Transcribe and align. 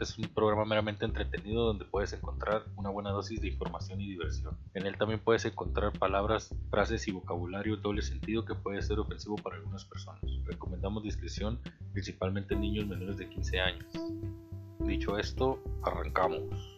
Es 0.00 0.18
un 0.18 0.26
programa 0.28 0.64
meramente 0.64 1.04
entretenido 1.04 1.64
donde 1.64 1.84
puedes 1.84 2.12
encontrar 2.12 2.64
una 2.76 2.90
buena 2.90 3.10
dosis 3.10 3.40
de 3.40 3.48
información 3.48 4.00
y 4.00 4.08
diversión. 4.08 4.56
En 4.74 4.86
él 4.86 4.96
también 4.98 5.20
puedes 5.20 5.44
encontrar 5.44 5.92
palabras, 5.92 6.54
frases 6.70 7.06
y 7.06 7.12
vocabulario 7.12 7.76
doble 7.76 8.02
sentido 8.02 8.44
que 8.44 8.54
puede 8.54 8.82
ser 8.82 8.98
ofensivo 8.98 9.36
para 9.36 9.56
algunas 9.56 9.84
personas. 9.84 10.20
Recomendamos 10.44 11.04
discreción 11.04 11.60
principalmente 11.92 12.54
en 12.54 12.60
niños 12.60 12.86
menores 12.88 13.18
de 13.18 13.28
15 13.28 13.60
años. 13.60 13.92
Dicho 14.80 15.16
esto, 15.16 15.62
arrancamos. 15.82 16.77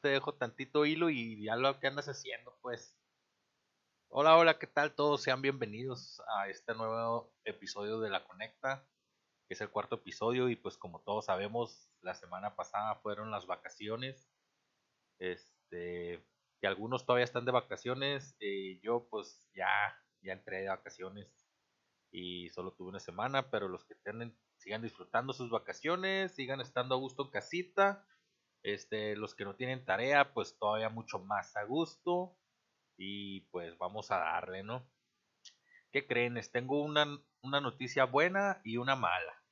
te 0.00 0.08
dejo 0.08 0.34
tantito 0.34 0.86
hilo 0.86 1.10
y 1.10 1.44
ya 1.44 1.56
lo 1.56 1.78
que 1.78 1.88
andas 1.88 2.08
haciendo, 2.08 2.56
pues. 2.62 2.96
Hola, 4.08 4.38
hola, 4.38 4.58
¿qué 4.58 4.66
tal? 4.66 4.94
Todos 4.94 5.22
sean 5.22 5.42
bienvenidos 5.42 6.22
a 6.28 6.48
este 6.48 6.74
nuevo 6.74 7.30
episodio 7.44 8.00
de 8.00 8.08
La 8.08 8.24
Conecta, 8.24 8.86
que 9.46 9.54
es 9.54 9.60
el 9.60 9.70
cuarto 9.70 9.96
episodio 9.96 10.48
y 10.48 10.56
pues 10.56 10.78
como 10.78 11.00
todos 11.02 11.26
sabemos, 11.26 11.90
la 12.00 12.14
semana 12.14 12.56
pasada 12.56 12.94
fueron 12.96 13.30
las 13.30 13.46
vacaciones. 13.46 14.30
Este, 15.18 15.59
que 15.70 16.66
algunos 16.66 17.06
todavía 17.06 17.24
están 17.24 17.44
de 17.44 17.52
vacaciones, 17.52 18.36
eh, 18.40 18.80
yo 18.82 19.08
pues 19.10 19.48
ya, 19.54 19.68
ya 20.22 20.32
entré 20.32 20.62
de 20.62 20.68
vacaciones 20.68 21.48
y 22.12 22.50
solo 22.50 22.72
tuve 22.72 22.88
una 22.88 23.00
semana, 23.00 23.50
pero 23.50 23.68
los 23.68 23.84
que 23.84 23.94
tienen, 23.94 24.36
sigan 24.58 24.82
disfrutando 24.82 25.32
sus 25.32 25.50
vacaciones, 25.50 26.34
sigan 26.34 26.60
estando 26.60 26.94
a 26.94 26.98
gusto 26.98 27.24
en 27.24 27.30
casita 27.30 28.06
este, 28.62 29.16
los 29.16 29.34
que 29.34 29.44
no 29.44 29.56
tienen 29.56 29.84
tarea, 29.84 30.34
pues 30.34 30.58
todavía 30.58 30.88
mucho 30.88 31.18
más 31.18 31.56
a 31.56 31.64
gusto. 31.64 32.36
Y 32.96 33.42
pues 33.50 33.78
vamos 33.78 34.10
a 34.10 34.18
darle, 34.18 34.62
¿no? 34.62 34.86
¿Qué 35.90 36.06
creen? 36.06 36.34
Les 36.34 36.52
tengo 36.52 36.82
una, 36.82 37.06
una 37.42 37.60
noticia 37.60 38.04
buena 38.04 38.60
y 38.62 38.76
una 38.76 38.94
mala. 38.94 39.42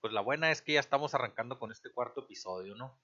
Pues 0.00 0.12
la 0.12 0.20
buena 0.20 0.50
es 0.50 0.60
que 0.62 0.74
ya 0.74 0.80
estamos 0.80 1.14
arrancando 1.14 1.58
con 1.58 1.70
este 1.70 1.92
cuarto 1.92 2.22
episodio, 2.22 2.74
¿no? 2.74 3.00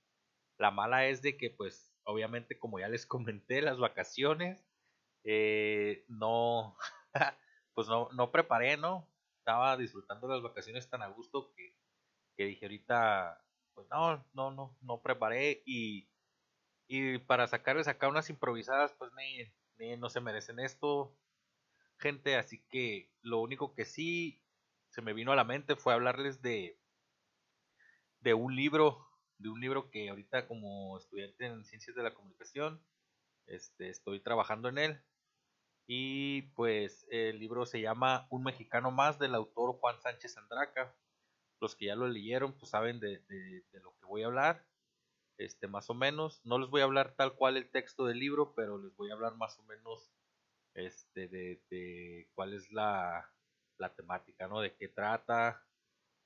La 0.58 0.70
mala 0.70 1.06
es 1.06 1.22
de 1.22 1.36
que, 1.36 1.50
pues, 1.50 1.93
obviamente, 2.04 2.58
como 2.58 2.78
ya 2.78 2.88
les 2.88 3.06
comenté, 3.06 3.62
las 3.62 3.78
vacaciones, 3.78 4.66
eh, 5.24 6.04
no, 6.08 6.76
pues 7.74 7.88
no, 7.88 8.08
no 8.12 8.30
preparé, 8.30 8.76
¿no? 8.76 9.08
Estaba 9.38 9.76
disfrutando 9.76 10.28
las 10.28 10.42
vacaciones 10.42 10.88
tan 10.88 11.02
a 11.02 11.08
gusto 11.08 11.52
que, 11.54 11.76
que 12.36 12.46
dije 12.46 12.66
ahorita 12.66 13.40
pues 13.74 13.88
no, 13.90 14.24
no, 14.32 14.50
no, 14.52 14.76
no 14.80 15.02
preparé 15.02 15.62
y, 15.66 16.08
y 16.86 17.18
para 17.18 17.46
sacarles 17.46 17.88
acá 17.88 18.08
unas 18.08 18.30
improvisadas, 18.30 18.92
pues 18.94 19.10
no 19.98 20.10
se 20.10 20.20
merecen 20.20 20.60
esto, 20.60 21.16
gente, 21.98 22.36
así 22.36 22.64
que 22.70 23.12
lo 23.22 23.40
único 23.40 23.74
que 23.74 23.84
sí 23.84 24.42
se 24.90 25.02
me 25.02 25.12
vino 25.12 25.32
a 25.32 25.36
la 25.36 25.44
mente 25.44 25.76
fue 25.76 25.92
hablarles 25.92 26.42
de, 26.42 26.78
de 28.20 28.34
un 28.34 28.54
libro, 28.54 29.03
de 29.38 29.48
un 29.48 29.60
libro 29.60 29.90
que 29.90 30.08
ahorita 30.08 30.46
como 30.46 30.96
estudiante 30.98 31.46
en 31.46 31.64
ciencias 31.64 31.96
de 31.96 32.02
la 32.02 32.14
comunicación, 32.14 32.80
este, 33.46 33.90
estoy 33.90 34.20
trabajando 34.20 34.68
en 34.68 34.78
él. 34.78 35.02
Y 35.86 36.42
pues 36.54 37.06
el 37.10 37.38
libro 37.38 37.66
se 37.66 37.80
llama 37.80 38.26
Un 38.30 38.42
mexicano 38.42 38.90
más 38.90 39.18
del 39.18 39.34
autor 39.34 39.76
Juan 39.78 40.00
Sánchez 40.00 40.36
Andraca 40.38 40.94
los 41.64 41.74
que 41.76 41.86
ya 41.86 41.96
lo 41.96 42.08
leyeron, 42.08 42.52
pues 42.52 42.70
saben 42.70 43.00
de, 43.00 43.22
lo 43.72 43.96
que 43.96 44.04
voy 44.04 44.22
a 44.22 44.26
hablar, 44.26 44.66
este, 45.38 45.66
más 45.66 45.88
o 45.88 45.94
menos. 45.94 46.40
No 46.44 46.58
les 46.58 46.68
voy 46.68 46.82
a 46.82 46.84
hablar 46.84 47.14
tal 47.16 47.34
cual 47.36 47.56
el 47.56 47.70
texto 47.70 48.04
del 48.04 48.18
libro, 48.18 48.54
pero 48.54 48.76
les 48.76 48.94
voy 48.96 49.10
a 49.10 49.14
hablar 49.14 49.34
más 49.36 49.58
o 49.58 49.62
menos 49.62 50.12
este, 50.74 51.26
de, 51.28 52.28
cuál 52.34 52.52
es 52.52 52.70
la, 52.70 53.30
la 53.78 53.94
temática, 53.94 54.46
¿no? 54.46 54.60
De 54.60 54.74
qué 54.76 54.88
trata, 54.88 55.64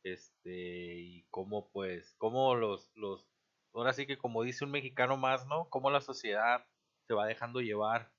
este, 0.04 0.94
y 0.96 1.24
cómo, 1.30 1.70
pues, 1.70 2.14
cómo 2.18 2.54
los, 2.54 2.90
los, 2.94 3.28
ahora 3.74 3.92
sí 3.92 4.06
que 4.06 4.18
como 4.18 4.42
dice 4.42 4.64
un 4.64 4.70
mexicano 4.70 5.16
más, 5.16 5.46
¿no? 5.46 5.68
Cómo 5.70 5.90
la 5.90 6.00
sociedad 6.00 6.66
se 7.06 7.14
va 7.14 7.26
dejando 7.26 7.60
llevar, 7.60 8.12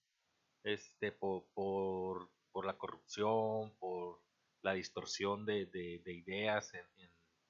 este, 0.64 1.12
por, 1.12 1.46
por, 1.54 2.30
por 2.52 2.66
la 2.66 2.78
corrupción, 2.78 3.76
por 3.80 4.22
la 4.62 4.74
distorsión 4.74 5.46
de, 5.46 5.66
de, 5.68 6.14
ideas 6.14 6.74
en, 6.74 6.86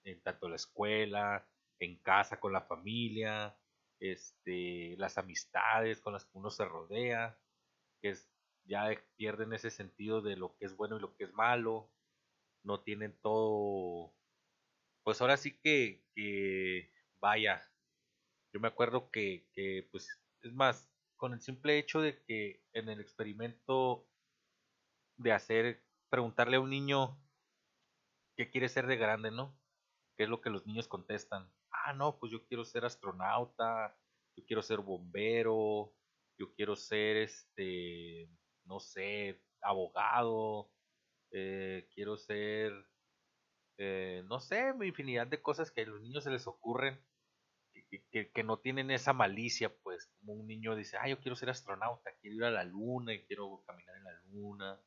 en, 0.04 0.22
tanto 0.22 0.50
la 0.50 0.56
escuela, 0.56 1.48
en 1.80 1.98
casa 1.98 2.40
con 2.40 2.54
la 2.54 2.62
familia, 2.62 3.58
este, 4.00 4.96
las 4.98 5.18
amistades 5.18 6.02
con 6.02 6.14
las 6.14 6.26
que 6.26 6.38
uno 6.38 6.50
se 6.50 6.66
rodea, 6.66 7.38
que 8.02 8.10
es, 8.10 8.30
ya 8.66 8.90
pierden 9.16 9.54
ese 9.54 9.72
sentido 9.72 10.22
de 10.22 10.36
lo 10.36 10.56
que 10.58 10.66
es 10.66 10.76
bueno 10.76 10.98
y 10.98 11.02
lo 11.02 11.16
que 11.16 11.24
es 11.24 11.34
malo, 11.34 11.92
no 12.64 12.82
tienen 12.82 13.18
todo, 13.22 14.14
pues 15.10 15.22
ahora 15.22 15.38
sí 15.38 15.60
que, 15.60 16.06
vaya, 17.20 17.68
yo 18.54 18.60
me 18.60 18.68
acuerdo 18.68 19.10
que, 19.10 19.50
que, 19.56 19.90
pues, 19.92 20.08
es 20.44 20.54
más, 20.54 20.88
con 21.16 21.34
el 21.34 21.42
simple 21.42 21.80
hecho 21.80 22.00
de 22.00 22.24
que 22.26 22.64
en 22.74 22.90
el 22.90 23.00
experimento 23.02 24.08
de 25.18 25.32
hacer 25.32 25.84
preguntarle 26.12 26.58
a 26.58 26.60
un 26.60 26.70
niño 26.70 27.20
qué 28.38 28.52
quiere 28.52 28.70
ser 28.70 28.86
de 28.86 28.98
grande, 28.98 29.32
¿no? 29.32 29.60
¿Qué 30.16 30.26
es 30.26 30.30
lo 30.30 30.42
que 30.42 30.52
los 30.52 30.68
niños 30.68 30.88
contestan? 30.88 31.52
Ah, 31.72 31.94
no, 31.94 32.20
pues 32.20 32.32
yo 32.32 32.46
quiero 32.46 32.64
ser 32.64 32.86
astronauta, 32.86 33.98
yo 34.36 34.46
quiero 34.46 34.62
ser 34.62 34.78
bombero, 34.78 35.92
yo 36.38 36.54
quiero 36.54 36.76
ser, 36.76 37.18
este, 37.18 38.30
no 38.64 38.80
sé, 38.80 39.44
abogado, 39.60 40.72
eh, 41.32 41.90
quiero 41.96 42.16
ser, 42.16 42.89
eh, 43.80 44.24
no 44.28 44.40
sé, 44.40 44.74
infinidad 44.84 45.28
de 45.28 45.42
cosas 45.42 45.72
que 45.72 45.82
a 45.82 45.86
los 45.86 46.02
niños 46.02 46.24
se 46.24 46.32
les 46.32 46.46
ocurren 46.48 47.00
que, 48.12 48.32
que, 48.32 48.44
no 48.44 48.60
tienen 48.60 48.92
esa 48.92 49.14
malicia, 49.14 49.74
pues, 49.84 50.08
como 50.20 50.34
un 50.34 50.48
niño 50.48 50.76
dice, 50.76 50.98
ah, 50.98 51.08
yo 51.08 51.20
quiero 51.20 51.36
ser 51.36 51.50
astronauta, 51.50 52.12
quiero 52.22 52.36
ir 52.36 52.44
a 52.44 52.52
la 52.52 52.64
luna 52.64 53.14
y 53.14 53.24
quiero 53.26 53.64
caminar 53.66 53.96
en 53.96 54.04
la 54.04 54.22
luna, 54.26 54.82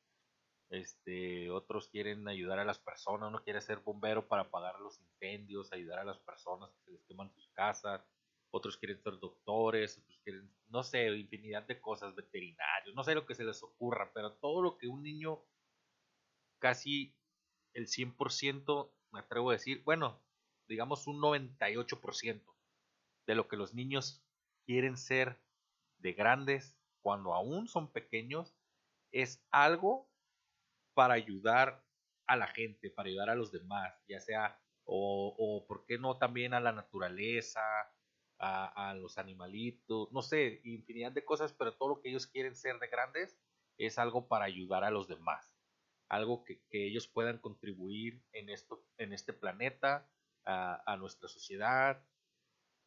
este, 0.71 1.51
otros 1.51 1.89
quieren 1.89 2.29
ayudar 2.29 2.59
a 2.59 2.65
las 2.65 2.79
personas, 2.79 3.29
uno 3.29 3.43
quiere 3.43 3.61
ser 3.61 3.79
bombero 3.79 4.29
para 4.29 4.43
apagar 4.43 4.79
los 4.81 5.01
incendios, 5.01 5.73
ayudar 5.73 5.99
a 6.01 6.05
las 6.05 6.19
personas 6.21 6.71
que 6.71 6.85
se 6.85 6.91
les 6.93 7.05
queman 7.05 7.33
sus 7.33 7.49
casas, 7.53 8.07
otros 8.51 8.77
quieren 8.77 9.03
ser 9.03 9.19
doctores, 9.19 9.99
otros 9.99 10.21
quieren, 10.23 10.51
no 10.69 10.83
sé, 10.83 11.09
infinidad 11.09 11.65
de 11.65 11.81
cosas, 11.81 12.15
veterinarios, 12.15 12.95
no 12.95 13.03
sé 13.03 13.15
lo 13.15 13.27
que 13.27 13.35
se 13.35 13.45
les 13.45 13.63
ocurra, 13.63 14.13
pero 14.15 14.35
todo 14.35 14.63
lo 14.63 14.79
que 14.79 14.87
un 14.87 15.03
niño, 15.03 15.43
casi 16.59 17.17
el 17.75 17.87
100%, 17.87 18.93
me 19.13 19.21
atrevo 19.21 19.51
a 19.51 19.55
decir, 19.55 19.83
bueno, 19.85 20.23
digamos 20.69 21.07
un 21.07 21.21
98% 21.21 22.43
de 23.27 23.35
lo 23.35 23.49
que 23.49 23.57
los 23.57 23.75
niños 23.75 24.25
quieren 24.65 24.97
ser 24.97 25.41
de 25.99 26.13
grandes 26.13 26.77
cuando 27.03 27.35
aún 27.35 27.69
son 27.69 27.93
pequeños, 27.93 28.55
es 29.11 29.45
algo 29.51 30.09
para 30.95 31.15
ayudar 31.15 31.85
a 32.27 32.37
la 32.37 32.47
gente, 32.47 32.91
para 32.91 33.09
ayudar 33.09 33.31
a 33.31 33.35
los 33.35 33.53
demás, 33.53 33.93
ya 34.09 34.21
sea, 34.21 34.61
o, 34.85 35.35
o 35.37 35.67
por 35.67 35.85
qué 35.87 35.99
no 35.99 36.17
también 36.19 36.55
a 36.55 36.61
la 36.61 36.73
naturaleza, 36.73 37.61
a, 38.39 38.91
a, 38.91 38.95
los 38.95 39.19
animalitos, 39.19 40.11
no 40.13 40.23
sé, 40.23 40.61
infinidad 40.65 41.13
de 41.13 41.25
cosas, 41.25 41.53
pero 41.53 41.75
todo 41.75 41.91
lo 41.91 42.01
que 42.01 42.09
ellos 42.09 42.27
quieren 42.27 42.57
ser 42.57 42.79
de 42.79 42.89
grandes 42.89 43.39
es 43.79 43.99
algo 43.99 44.29
para 44.29 44.45
ayudar 44.45 44.85
a 44.85 44.91
los 44.91 45.07
demás, 45.09 45.52
algo 46.13 46.45
que, 46.45 46.61
que 46.69 46.87
ellos 46.87 47.09
puedan 47.09 47.39
contribuir 47.39 48.23
en, 48.33 48.51
esto, 48.51 48.85
en 48.99 49.15
este 49.15 49.33
planeta, 49.33 50.07
a, 50.45 50.97
nuestra 50.99 51.27
sociedad, 51.27 52.05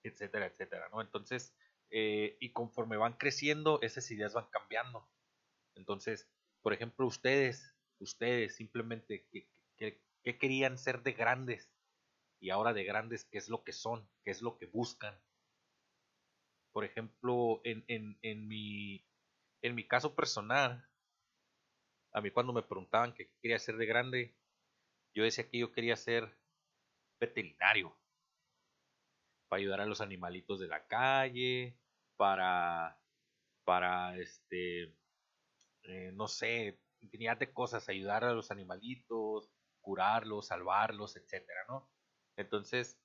etcétera, 0.04 0.46
etcétera, 0.46 0.90
¿no? 0.92 1.02
Entonces, 1.02 1.56
eh, 1.90 2.38
y 2.40 2.52
conforme 2.52 2.98
van 2.98 3.14
creciendo, 3.14 3.82
esas 3.82 4.12
ideas 4.12 4.34
van 4.36 4.48
cambiando. 4.52 5.10
Entonces, 5.74 6.30
por 6.62 6.74
ejemplo, 6.74 7.08
ustedes, 7.08 7.76
ustedes 7.98 8.56
simplemente, 8.56 9.28
¿qué, 9.32 10.00
querían 10.38 10.78
ser 10.78 11.02
de 11.02 11.14
grandes? 11.14 11.72
Y 12.40 12.52
ahora 12.52 12.74
de 12.74 12.84
grandes, 12.84 13.26
¿qué 13.26 13.40
es 13.40 13.50
lo 13.50 13.64
que 13.64 13.74
son? 13.74 14.08
¿Qué 14.24 14.30
es 14.30 14.44
lo 14.44 14.60
que 14.60 14.68
buscan? 14.68 15.20
Por 16.74 16.86
ejemplo, 16.86 17.60
en, 17.64 17.86
en, 17.88 18.20
en, 18.22 18.48
mi, 18.48 19.04
en 19.64 19.74
mi 19.74 19.88
caso 19.88 20.14
personal, 20.14 20.88
a 22.16 22.22
mí 22.22 22.32
cuando 22.32 22.54
me 22.54 22.64
preguntaban 22.64 23.14
qué 23.14 23.30
quería 23.42 23.60
ser 23.60 23.76
de 23.76 23.86
grande, 23.86 24.34
yo 25.14 25.24
decía 25.26 25.50
que 25.50 25.60
yo 25.60 25.74
quería 25.74 25.98
ser 25.98 26.38
veterinario, 27.20 27.94
para 29.50 29.60
ayudar 29.60 29.82
a 29.82 29.86
los 29.86 30.00
animalitos 30.00 30.62
de 30.62 30.68
la 30.68 30.88
calle, 30.88 31.78
para, 32.16 32.98
para 33.66 34.18
este, 34.18 34.96
eh, 35.84 36.12
no 36.14 36.30
sé, 36.30 36.80
infinidad 37.02 37.38
de 37.38 37.52
cosas, 37.52 37.90
ayudar 37.90 38.24
a 38.24 38.34
los 38.34 38.50
animalitos, 38.50 39.52
curarlos, 39.82 40.48
salvarlos, 40.48 41.18
etcétera, 41.18 41.66
¿no? 41.68 41.92
Entonces, 42.38 42.98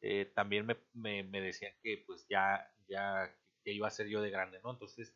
eh, 0.00 0.26
también 0.34 0.66
me, 0.66 0.76
me, 0.92 1.22
me, 1.22 1.40
decían 1.40 1.72
que 1.84 2.02
pues 2.04 2.26
ya, 2.28 2.68
ya, 2.88 3.32
que 3.62 3.72
iba 3.72 3.86
a 3.86 3.92
ser 3.92 4.08
yo 4.08 4.20
de 4.22 4.30
grande, 4.30 4.60
¿no? 4.64 4.72
Entonces, 4.72 5.14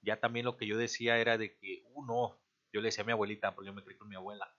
ya 0.00 0.20
también 0.20 0.46
lo 0.46 0.56
que 0.56 0.66
yo 0.66 0.78
decía 0.78 1.18
era 1.18 1.36
de 1.36 1.54
que, 1.58 1.82
uh, 1.92 2.04
no, 2.06 2.40
yo 2.72 2.80
le 2.80 2.88
decía 2.88 3.02
a 3.02 3.06
mi 3.06 3.12
abuelita, 3.12 3.54
porque 3.54 3.68
yo 3.68 3.74
me 3.74 3.82
crié 3.82 3.98
con 3.98 4.08
mi 4.08 4.16
abuela, 4.16 4.54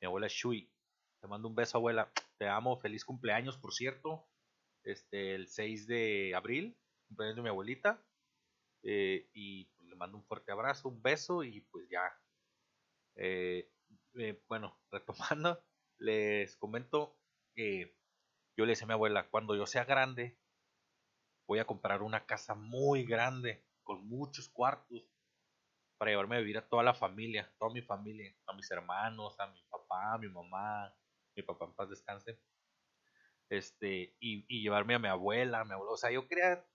mi 0.00 0.06
abuela 0.06 0.28
Shui, 0.28 0.72
te 1.20 1.28
mando 1.28 1.48
un 1.48 1.54
beso, 1.54 1.78
abuela, 1.78 2.10
te 2.38 2.48
amo, 2.48 2.78
feliz 2.78 3.04
cumpleaños, 3.04 3.58
por 3.58 3.74
cierto, 3.74 4.26
este, 4.84 5.34
el 5.34 5.48
6 5.48 5.86
de 5.86 6.34
abril, 6.34 6.78
cumpleaños 7.08 7.36
de 7.36 7.42
mi 7.42 7.48
abuelita, 7.48 8.02
eh, 8.82 9.28
y 9.34 9.70
le 9.80 9.96
mando 9.96 10.16
un 10.16 10.24
fuerte 10.24 10.52
abrazo, 10.52 10.88
un 10.88 11.02
beso, 11.02 11.44
y 11.44 11.60
pues 11.60 11.88
ya, 11.90 12.02
eh, 13.16 13.70
eh, 14.14 14.42
bueno, 14.48 14.80
retomando, 14.90 15.62
les 15.98 16.56
comento 16.56 17.18
que 17.54 17.94
yo 18.56 18.64
le 18.64 18.72
decía 18.72 18.84
a 18.84 18.88
mi 18.88 18.94
abuela, 18.94 19.28
cuando 19.28 19.54
yo 19.54 19.66
sea 19.66 19.84
grande, 19.84 20.38
voy 21.46 21.58
a 21.58 21.66
comprar 21.66 22.02
una 22.02 22.24
casa 22.26 22.54
muy 22.54 23.04
grande, 23.04 23.66
con 23.82 24.06
muchos 24.06 24.48
cuartos, 24.48 25.04
para 26.00 26.12
llevarme 26.12 26.36
a 26.36 26.38
vivir 26.38 26.56
a 26.56 26.66
toda 26.66 26.82
la 26.82 26.94
familia, 26.94 27.52
toda 27.58 27.74
mi 27.74 27.82
familia, 27.82 28.34
a 28.46 28.54
mis 28.54 28.70
hermanos, 28.70 29.38
a 29.38 29.48
mi 29.48 29.60
papá, 29.68 30.14
a 30.14 30.18
mi 30.18 30.30
mamá, 30.30 30.90
mi 31.36 31.42
papá 31.42 31.66
en 31.66 31.74
paz 31.74 31.90
descanse, 31.90 32.40
este, 33.50 34.16
y, 34.18 34.62
llevarme 34.62 34.94
a 34.94 34.98
mi 34.98 35.08
abuela, 35.08 35.60
a 35.60 35.64
mi 35.66 35.72
abuelo, 35.72 35.92
o 35.92 35.98
sea, 35.98 36.10
yo 36.10 36.26
quería, 36.26 36.66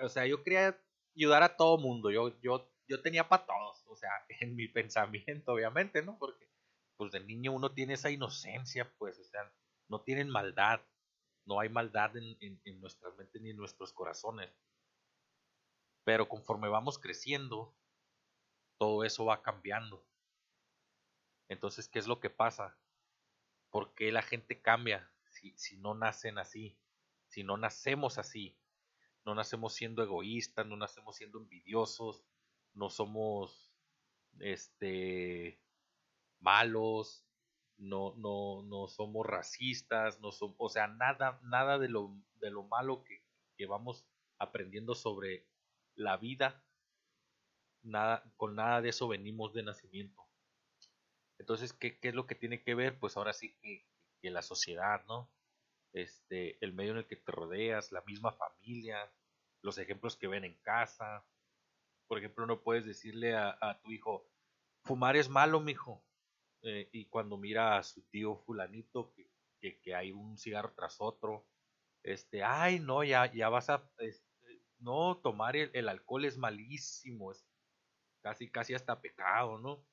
o 0.00 0.08
sea, 0.08 0.26
yo 0.26 0.42
quería 0.42 0.76
ayudar 1.14 1.44
a 1.44 1.56
todo 1.56 1.78
mundo, 1.78 2.10
yo, 2.10 2.36
yo, 2.40 2.68
yo 2.88 3.00
tenía 3.00 3.28
para 3.28 3.46
todos, 3.46 3.84
o 3.86 3.94
sea, 3.94 4.10
en 4.40 4.56
mi 4.56 4.66
pensamiento, 4.66 5.52
obviamente, 5.52 6.02
¿no? 6.02 6.18
Porque, 6.18 6.50
pues 6.96 7.12
de 7.12 7.20
niño 7.20 7.52
uno 7.52 7.70
tiene 7.70 7.94
esa 7.94 8.10
inocencia, 8.10 8.92
pues, 8.98 9.20
o 9.20 9.24
sea, 9.24 9.52
no 9.86 10.00
tienen 10.00 10.28
maldad, 10.28 10.80
no 11.46 11.60
hay 11.60 11.68
maldad 11.68 12.16
en 12.16 12.80
nuestras 12.80 13.16
mentes 13.16 13.40
ni 13.40 13.50
en 13.50 13.56
nuestros 13.56 13.92
corazones. 13.92 14.50
Pero 16.04 16.28
conforme 16.28 16.68
vamos 16.68 16.98
creciendo, 16.98 17.76
todo 18.82 19.04
eso 19.04 19.26
va 19.26 19.42
cambiando. 19.42 20.04
Entonces, 21.46 21.86
¿qué 21.86 22.00
es 22.00 22.08
lo 22.08 22.18
que 22.18 22.30
pasa? 22.30 22.76
¿Por 23.70 23.94
qué 23.94 24.10
la 24.10 24.22
gente 24.22 24.60
cambia 24.60 25.08
si, 25.30 25.56
si 25.56 25.76
no 25.76 25.94
nacen 25.94 26.36
así? 26.36 26.76
Si 27.28 27.44
no 27.44 27.56
nacemos 27.56 28.18
así. 28.18 28.58
No 29.24 29.36
nacemos 29.36 29.74
siendo 29.74 30.02
egoístas, 30.02 30.66
no 30.66 30.76
nacemos 30.76 31.14
siendo 31.14 31.38
envidiosos, 31.38 32.24
no 32.74 32.90
somos 32.90 33.72
este 34.40 35.60
malos, 36.40 37.24
no, 37.78 38.16
no, 38.16 38.64
no 38.64 38.88
somos 38.88 39.24
racistas, 39.24 40.18
no 40.18 40.32
somos, 40.32 40.56
o 40.58 40.68
sea, 40.68 40.88
nada, 40.88 41.38
nada 41.44 41.78
de 41.78 41.88
lo, 41.88 42.16
de 42.40 42.50
lo 42.50 42.64
malo 42.64 43.04
que, 43.04 43.22
que 43.56 43.66
vamos 43.66 44.04
aprendiendo 44.38 44.96
sobre 44.96 45.46
la 45.94 46.16
vida, 46.16 46.64
nada, 47.82 48.24
con 48.36 48.54
nada 48.56 48.80
de 48.80 48.90
eso 48.90 49.08
venimos 49.08 49.52
de 49.54 49.62
nacimiento. 49.62 50.22
Entonces, 51.38 51.72
¿qué, 51.72 51.98
¿qué, 51.98 52.08
es 52.08 52.14
lo 52.14 52.26
que 52.26 52.34
tiene 52.34 52.62
que 52.62 52.74
ver? 52.74 52.98
Pues 52.98 53.16
ahora 53.16 53.32
sí 53.32 53.56
que, 53.60 53.86
que, 54.20 54.30
la 54.30 54.42
sociedad, 54.42 55.04
¿no? 55.06 55.30
Este, 55.92 56.56
el 56.64 56.72
medio 56.72 56.92
en 56.92 56.98
el 56.98 57.06
que 57.06 57.16
te 57.16 57.32
rodeas, 57.32 57.92
la 57.92 58.02
misma 58.02 58.32
familia, 58.32 59.12
los 59.62 59.78
ejemplos 59.78 60.16
que 60.16 60.28
ven 60.28 60.44
en 60.44 60.54
casa. 60.62 61.24
Por 62.06 62.18
ejemplo, 62.18 62.46
no 62.46 62.62
puedes 62.62 62.86
decirle 62.86 63.34
a, 63.34 63.56
a 63.60 63.80
tu 63.80 63.90
hijo, 63.90 64.28
fumar 64.84 65.16
es 65.16 65.28
malo, 65.28 65.60
mijo. 65.60 66.04
Eh, 66.62 66.88
y 66.92 67.06
cuando 67.06 67.36
mira 67.36 67.76
a 67.76 67.82
su 67.82 68.02
tío 68.02 68.36
fulanito 68.36 69.12
que, 69.14 69.28
que, 69.60 69.80
que, 69.80 69.94
hay 69.94 70.12
un 70.12 70.38
cigarro 70.38 70.72
tras 70.74 70.96
otro, 71.00 71.44
este, 72.04 72.44
ay, 72.44 72.78
no, 72.78 73.02
ya, 73.02 73.32
ya 73.32 73.48
vas 73.48 73.68
a, 73.68 73.90
este, 73.98 74.62
no, 74.78 75.18
tomar 75.18 75.56
el, 75.56 75.88
alcohol 75.88 76.24
es 76.24 76.38
malísimo, 76.38 77.32
casi, 78.22 78.50
casi 78.50 78.74
hasta 78.74 79.00
pecado, 79.00 79.58
¿no? 79.58 79.84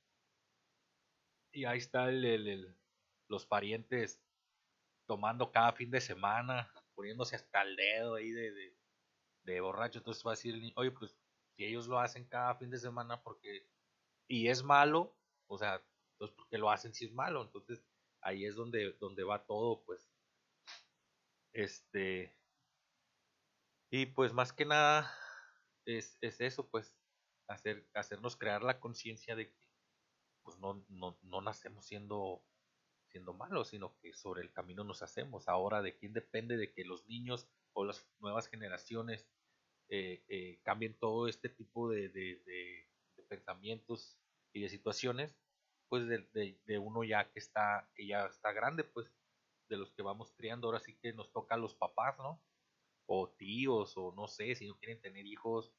Y 1.52 1.66
ahí 1.66 1.80
está 1.80 2.10
el, 2.10 2.24
el, 2.24 2.78
los 3.28 3.46
parientes 3.46 4.22
tomando 5.08 5.52
cada 5.52 5.74
fin 5.74 5.90
de 5.90 6.00
semana, 6.00 6.72
poniéndose 6.94 7.36
hasta 7.36 7.64
el 7.64 7.76
dedo 7.76 8.16
ahí 8.16 8.32
de, 8.32 8.76
de, 9.44 9.62
borracho, 9.62 9.98
entonces 9.98 10.24
va 10.26 10.32
a 10.32 10.36
decir, 10.36 10.72
oye, 10.76 10.92
pues 10.92 11.18
si 11.56 11.66
ellos 11.66 11.88
lo 11.88 12.00
hacen 12.00 12.26
cada 12.26 12.56
fin 12.56 12.70
de 12.70 12.78
semana 12.78 13.22
porque, 13.24 13.68
y 14.28 14.48
es 14.48 14.64
malo, 14.64 15.18
o 15.48 15.58
sea, 15.58 15.84
entonces 16.14 16.36
porque 16.38 16.60
lo 16.60 16.70
hacen 16.70 16.94
si 16.94 17.06
es 17.06 17.14
malo, 17.14 17.42
entonces 17.42 17.84
ahí 18.22 18.46
es 18.46 18.56
donde, 18.56 18.94
donde 19.00 19.24
va 19.24 19.44
todo, 19.46 19.84
pues, 19.86 20.08
este, 21.54 22.38
y 23.90 24.06
pues 24.06 24.32
más 24.32 24.54
que 24.54 24.66
nada 24.66 25.12
es, 25.86 26.20
es 26.22 26.40
eso, 26.42 26.70
pues, 26.70 26.99
hacer, 27.50 27.90
hacernos 27.94 28.38
crear 28.38 28.64
la 28.64 28.80
conciencia 28.80 29.36
de 29.36 29.52
que 29.52 29.70
pues 30.44 30.58
no, 30.60 30.86
no, 30.88 31.20
no 31.24 31.42
nacemos 31.42 31.86
siendo 31.86 32.44
siendo 33.10 33.34
malos, 33.34 33.70
sino 33.70 33.98
que 34.00 34.14
sobre 34.14 34.42
el 34.42 34.52
camino 34.52 34.84
nos 34.84 35.02
hacemos. 35.02 35.48
Ahora, 35.48 35.82
¿de 35.82 35.98
quién 35.98 36.14
depende 36.14 36.58
de 36.58 36.72
que 36.72 36.86
los 36.86 37.08
niños 37.08 37.50
o 37.74 37.84
las 37.84 38.08
nuevas 38.20 38.48
generaciones 38.48 39.28
eh, 39.90 40.24
eh, 40.28 40.60
cambien 40.64 40.98
todo 40.98 41.28
este 41.28 41.50
tipo 41.50 41.90
de, 41.90 42.10
de, 42.10 42.42
de, 42.46 43.24
pensamientos 43.28 44.18
y 44.54 44.62
de 44.62 44.70
situaciones? 44.70 45.36
Pues 45.88 46.08
de, 46.08 46.60
de, 46.66 46.80
uno 46.80 47.04
ya 47.04 47.32
que 47.32 47.40
está, 47.40 47.90
que 47.96 48.06
ya 48.06 48.28
está 48.28 48.52
grande, 48.52 48.84
pues 48.84 49.12
de 49.70 49.78
los 49.78 49.92
que 49.92 50.04
vamos 50.04 50.32
criando, 50.34 50.68
ahora 50.68 50.80
sí 50.80 50.96
que 51.02 51.14
nos 51.14 51.32
toca 51.32 51.56
a 51.56 51.58
los 51.58 51.76
papás, 51.76 52.18
¿no? 52.20 52.42
O 53.08 53.30
tíos, 53.30 53.94
o 53.98 54.14
no 54.16 54.28
sé, 54.28 54.56
si 54.56 54.68
no 54.68 54.78
quieren 54.78 55.02
tener 55.02 55.26
hijos, 55.26 55.74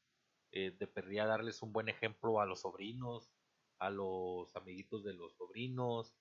eh, 0.52 0.73
de 0.73 0.87
perdida 0.87 1.26
darles 1.26 1.62
un 1.62 1.73
buen 1.73 1.88
ejemplo 1.88 2.40
a 2.40 2.47
los 2.47 2.61
sobrinos, 2.62 3.30
a 3.78 3.90
los 3.90 4.54
amiguitos 4.57 5.04
de 5.04 5.14
los 5.14 5.35
sobrinos, 5.37 6.14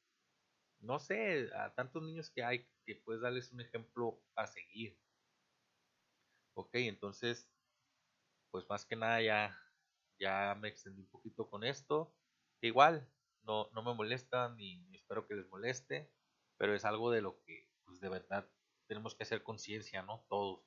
no 0.82 1.00
sé, 1.00 1.50
a 1.56 1.74
tantos 1.74 2.04
niños 2.04 2.30
que 2.30 2.44
hay 2.44 2.68
que 2.86 2.96
puedes 2.96 3.22
darles 3.22 3.52
un 3.52 3.62
ejemplo 3.62 4.22
a 4.36 4.48
seguir. 4.48 4.98
Ok, 6.56 6.72
entonces, 6.74 7.50
pues 8.52 8.68
más 8.70 8.86
que 8.86 8.96
nada 8.96 9.22
ya, 9.22 9.58
ya 10.20 10.56
me 10.60 10.70
extendí 10.70 11.02
un 11.02 11.10
poquito 11.10 11.50
con 11.50 11.64
esto. 11.64 12.16
Igual, 12.62 13.08
no, 13.44 13.70
no 13.74 13.84
me 13.84 13.94
molesta 13.94 14.50
ni, 14.56 14.86
espero 14.94 15.28
que 15.28 15.36
les 15.36 15.48
moleste, 15.50 16.12
pero 16.58 16.74
es 16.76 16.86
algo 16.86 17.12
de 17.12 17.22
lo 17.22 17.42
que 17.42 17.70
pues 17.86 18.00
de 18.00 18.10
verdad 18.10 18.50
tenemos 18.88 19.16
que 19.16 19.24
hacer 19.24 19.44
conciencia, 19.44 20.04
¿no? 20.04 20.26
Todos, 20.30 20.62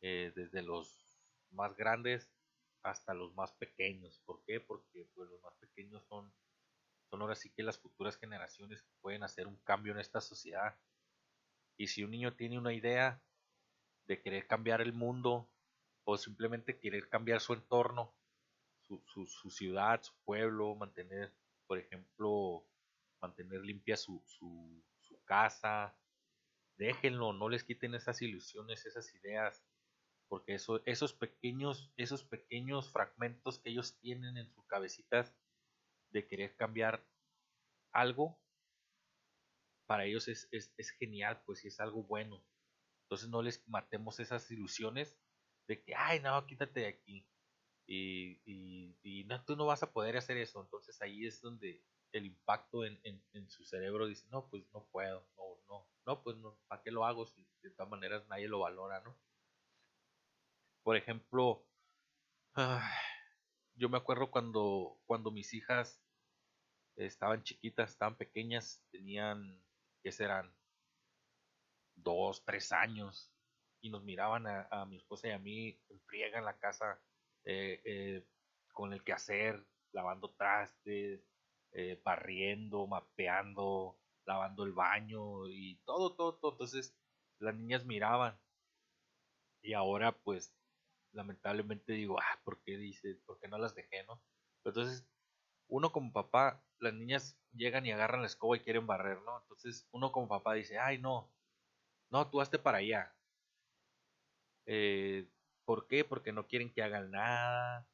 eh, 0.00 0.32
desde 0.34 0.62
los 0.62 1.22
más 1.50 1.76
grandes 1.76 2.30
hasta 2.82 3.14
los 3.14 3.34
más 3.34 3.52
pequeños. 3.52 4.20
¿Por 4.24 4.42
qué? 4.44 4.60
Porque 4.60 5.06
pues, 5.14 5.28
los 5.28 5.40
más 5.42 5.54
pequeños 5.56 6.04
son, 6.06 6.32
son 7.10 7.22
ahora 7.22 7.34
sí 7.34 7.50
que 7.50 7.62
las 7.62 7.78
futuras 7.78 8.16
generaciones 8.16 8.84
pueden 9.00 9.22
hacer 9.22 9.46
un 9.46 9.56
cambio 9.58 9.92
en 9.92 10.00
esta 10.00 10.20
sociedad. 10.20 10.76
Y 11.76 11.88
si 11.88 12.04
un 12.04 12.10
niño 12.10 12.34
tiene 12.34 12.58
una 12.58 12.72
idea 12.72 13.22
de 14.06 14.20
querer 14.20 14.46
cambiar 14.46 14.80
el 14.80 14.92
mundo 14.92 15.48
o 16.04 16.18
simplemente 16.18 16.78
querer 16.78 17.08
cambiar 17.08 17.40
su 17.40 17.54
entorno, 17.54 18.14
su, 18.80 19.26
su, 19.26 19.50
ciudad, 19.50 20.02
su 20.02 20.12
pueblo, 20.24 20.74
mantener, 20.74 21.32
por 21.66 21.78
ejemplo, 21.78 22.66
mantener 23.20 23.60
limpia 23.62 23.96
su, 23.96 24.22
su, 24.26 24.82
su 25.00 25.22
casa, 25.24 25.96
déjenlo, 26.76 27.32
no 27.32 27.48
les 27.48 27.64
quiten 27.64 27.94
esas 27.94 28.20
ilusiones, 28.20 28.84
esas 28.84 29.14
ideas, 29.14 29.64
porque 30.32 30.54
eso, 30.54 30.80
esos 30.86 31.12
pequeños, 31.12 31.92
esos 31.98 32.24
pequeños 32.24 32.90
fragmentos 32.90 33.58
que 33.58 33.68
ellos 33.68 33.98
tienen 33.98 34.38
en 34.38 34.48
sus 34.48 34.64
cabecitas 34.64 35.36
de 36.10 36.26
querer 36.26 36.56
cambiar 36.56 37.06
algo, 37.92 38.40
para 39.86 40.06
ellos 40.06 40.28
es, 40.28 40.48
es, 40.50 40.72
es 40.78 40.90
genial, 40.92 41.42
pues 41.44 41.58
si 41.58 41.68
es 41.68 41.78
algo 41.80 42.04
bueno. 42.04 42.42
Entonces 43.02 43.28
no 43.28 43.42
les 43.42 43.62
matemos 43.68 44.20
esas 44.20 44.50
ilusiones 44.50 45.20
de 45.68 45.82
que, 45.82 45.94
ay, 45.94 46.20
no, 46.20 46.46
quítate 46.46 46.80
de 46.80 46.86
aquí. 46.86 47.28
Y, 47.86 48.40
y, 49.02 49.24
no, 49.24 49.44
tú 49.44 49.54
no 49.54 49.66
vas 49.66 49.82
a 49.82 49.92
poder 49.92 50.16
hacer 50.16 50.38
eso. 50.38 50.62
Entonces 50.62 51.02
ahí 51.02 51.26
es 51.26 51.42
donde 51.42 51.84
el 52.12 52.24
impacto 52.24 52.86
en, 52.86 52.98
en, 53.04 53.50
su 53.50 53.66
cerebro 53.66 54.06
dice, 54.06 54.26
no, 54.30 54.48
pues 54.48 54.64
no 54.72 54.88
puedo, 54.90 55.28
no, 55.36 55.62
no, 55.68 55.86
no, 56.06 56.22
pues 56.22 56.38
no, 56.38 56.58
¿para 56.68 56.82
qué 56.82 56.90
lo 56.90 57.04
hago 57.04 57.26
si 57.26 57.46
de 57.62 57.70
todas 57.72 57.90
maneras 57.90 58.26
nadie 58.28 58.48
lo 58.48 58.60
valora, 58.60 59.02
¿no? 59.02 59.14
Por 60.82 60.96
ejemplo, 60.96 61.64
yo 63.74 63.88
me 63.88 63.98
acuerdo 63.98 64.30
cuando, 64.30 64.98
cuando 65.06 65.30
mis 65.30 65.54
hijas 65.54 66.02
estaban 66.96 67.42
chiquitas, 67.42 67.90
estaban 67.90 68.16
pequeñas, 68.16 68.84
tenían, 68.90 69.62
¿qué 70.02 70.12
serán? 70.12 70.54
Dos, 71.94 72.44
tres 72.44 72.72
años, 72.72 73.32
y 73.80 73.90
nos 73.90 74.02
miraban 74.04 74.46
a, 74.46 74.86
mi 74.86 74.96
esposa 74.96 75.28
y 75.28 75.32
a 75.32 75.38
mí 75.38 75.78
friega 76.06 76.38
en 76.38 76.44
la 76.44 76.56
casa 76.58 77.00
eh, 77.44 77.80
eh, 77.84 78.26
con 78.72 78.92
el 78.92 79.02
quehacer, 79.02 79.66
lavando 79.92 80.30
trastes, 80.30 81.20
eh, 81.72 82.00
barriendo, 82.04 82.86
mapeando, 82.86 83.98
lavando 84.24 84.64
el 84.64 84.72
baño 84.72 85.48
y 85.48 85.76
todo, 85.84 86.14
todo, 86.14 86.34
todo. 86.36 86.52
Entonces 86.52 86.96
las 87.40 87.54
niñas 87.56 87.84
miraban 87.84 88.38
y 89.62 89.72
ahora 89.74 90.12
pues 90.12 90.54
lamentablemente 91.12 91.92
digo, 91.92 92.18
ah, 92.20 92.40
¿por 92.44 92.62
qué 92.62 92.76
dice? 92.76 93.16
¿Por 93.26 93.38
qué 93.40 93.48
no 93.48 93.58
las 93.58 93.74
dejé, 93.74 94.04
no? 94.04 94.22
entonces 94.64 95.06
uno 95.68 95.92
como 95.92 96.12
papá, 96.12 96.62
las 96.78 96.92
niñas 96.94 97.38
llegan 97.52 97.86
y 97.86 97.92
agarran 97.92 98.20
la 98.20 98.26
escoba 98.26 98.56
y 98.56 98.60
quieren 98.60 98.86
barrer, 98.86 99.20
¿no? 99.22 99.40
Entonces 99.40 99.88
uno 99.92 100.12
como 100.12 100.28
papá 100.28 100.54
dice, 100.54 100.78
ay 100.78 100.98
no, 100.98 101.32
no, 102.10 102.30
tú 102.30 102.40
hazte 102.40 102.58
para 102.58 102.78
allá, 102.78 103.14
eh, 104.66 105.28
¿Por 105.64 105.86
qué? 105.86 106.04
Porque 106.04 106.32
no 106.32 106.46
quieren 106.46 106.72
que 106.72 106.82
hagan 106.82 107.10
nada, 107.10 107.88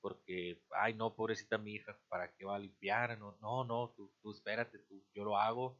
porque, 0.00 0.62
ay, 0.70 0.94
no, 0.94 1.14
pobrecita 1.14 1.58
mi 1.58 1.74
hija, 1.74 1.98
¿para 2.08 2.32
qué 2.34 2.44
va 2.44 2.56
a 2.56 2.58
limpiar? 2.58 3.18
No, 3.18 3.36
no, 3.40 3.64
no 3.64 3.90
tú, 3.96 4.12
tú 4.22 4.32
espérate, 4.32 4.78
tú, 4.80 5.04
yo 5.14 5.24
lo 5.24 5.36
hago. 5.36 5.78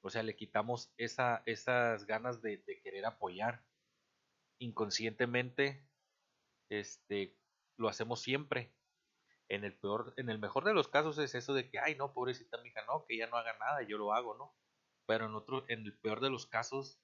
O 0.00 0.10
sea, 0.10 0.22
le 0.22 0.36
quitamos 0.36 0.92
esa, 0.96 1.42
esas 1.46 2.06
ganas 2.06 2.40
de 2.42 2.62
querer 2.82 3.04
apoyar. 3.06 3.64
Inconscientemente, 4.60 5.87
este, 6.68 7.36
lo 7.76 7.88
hacemos 7.88 8.20
siempre. 8.20 8.72
En 9.48 9.64
el 9.64 9.74
peor, 9.78 10.12
en 10.18 10.28
el 10.28 10.38
mejor 10.38 10.64
de 10.64 10.74
los 10.74 10.88
casos 10.88 11.18
es 11.18 11.34
eso 11.34 11.54
de 11.54 11.70
que, 11.70 11.78
ay, 11.78 11.94
no, 11.94 12.12
pobrecita 12.12 12.58
mi 12.58 12.68
hija, 12.68 12.84
no, 12.86 13.06
que 13.06 13.14
ella 13.14 13.28
no 13.28 13.36
haga 13.38 13.56
nada, 13.58 13.82
yo 13.82 13.96
lo 13.96 14.12
hago, 14.12 14.36
¿no? 14.36 14.54
Pero 15.06 15.24
en 15.26 15.34
otro, 15.34 15.64
en 15.68 15.86
el 15.86 15.96
peor 15.98 16.20
de 16.20 16.28
los 16.28 16.46
casos, 16.46 17.00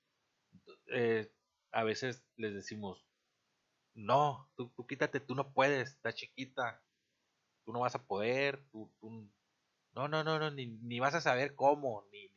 eh, 0.89 1.33
a 1.73 1.85
veces 1.85 2.23
les 2.37 2.53
decimos, 2.55 3.07
no, 3.95 4.51
tú, 4.57 4.73
quítate, 4.87 5.21
tú 5.21 5.35
no 5.35 5.53
puedes, 5.55 5.91
está 5.93 6.13
chiquita, 6.13 6.83
tú 7.65 7.73
no 7.73 7.81
vas 7.81 7.95
a 7.95 8.07
poder, 8.07 8.63
tú, 8.71 8.93
no, 9.93 10.09
no, 10.09 10.25
no, 10.25 10.39
no, 10.39 10.51
ni, 10.51 10.67
ni, 10.67 11.01
vas 11.01 11.15
a 11.15 11.21
saber 11.21 11.55
cómo, 11.55 12.07
ni, 12.13 12.29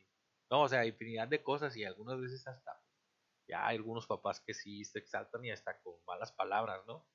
no, 0.50 0.62
o 0.62 0.68
sea, 0.68 0.86
infinidad 0.86 1.28
de 1.28 1.42
cosas 1.42 1.76
y 1.76 1.84
algunas 1.84 2.20
veces 2.20 2.46
hasta, 2.46 2.80
ya 3.46 3.66
hay 3.66 3.76
algunos 3.76 4.06
papás 4.06 4.40
que 4.40 4.54
sí 4.54 4.84
se 4.84 5.00
exaltan 5.00 5.44
y 5.44 5.50
hasta 5.50 5.80
con 5.80 5.94
malas 6.06 6.32
palabras, 6.32 6.80
¿no? 6.86 7.06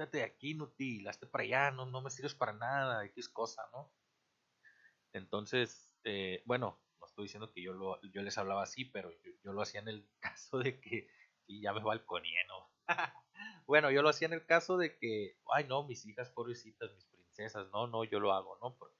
Quítate 0.00 0.16
de 0.16 0.24
aquí, 0.24 0.52
inútil, 0.52 1.06
hazte 1.08 1.26
para 1.26 1.44
allá, 1.44 1.70
no, 1.72 1.84
no 1.84 2.00
me 2.00 2.08
sirves 2.08 2.34
para 2.34 2.54
nada, 2.54 3.04
X 3.04 3.28
cosa, 3.28 3.68
¿no? 3.70 3.92
Entonces, 5.12 5.94
eh, 6.04 6.42
bueno, 6.46 6.80
no 6.98 7.06
estoy 7.06 7.24
diciendo 7.24 7.52
que 7.52 7.60
yo, 7.60 7.74
lo, 7.74 8.00
yo 8.10 8.22
les 8.22 8.38
hablaba 8.38 8.62
así, 8.62 8.86
pero 8.86 9.10
yo, 9.44 9.52
lo 9.52 9.60
hacía 9.60 9.80
en 9.80 9.88
el 9.88 10.08
caso 10.18 10.58
de 10.58 10.80
que 10.80 11.06
y 11.46 11.60
ya 11.60 11.74
me 11.74 11.82
balconié, 11.82 12.46
¿no? 12.48 12.70
bueno, 13.66 13.90
yo 13.90 14.00
lo 14.00 14.08
hacía 14.08 14.24
en 14.28 14.32
el 14.32 14.46
caso 14.46 14.78
de 14.78 14.96
que, 14.96 15.36
ay, 15.52 15.64
no, 15.64 15.84
mis 15.84 16.06
hijas 16.06 16.30
pobrecitas, 16.30 16.90
mis 16.94 17.04
princesas, 17.04 17.68
no, 17.70 17.86
no, 17.86 18.02
yo 18.04 18.20
lo 18.20 18.32
hago, 18.32 18.56
¿no? 18.62 18.78
Porque 18.78 18.96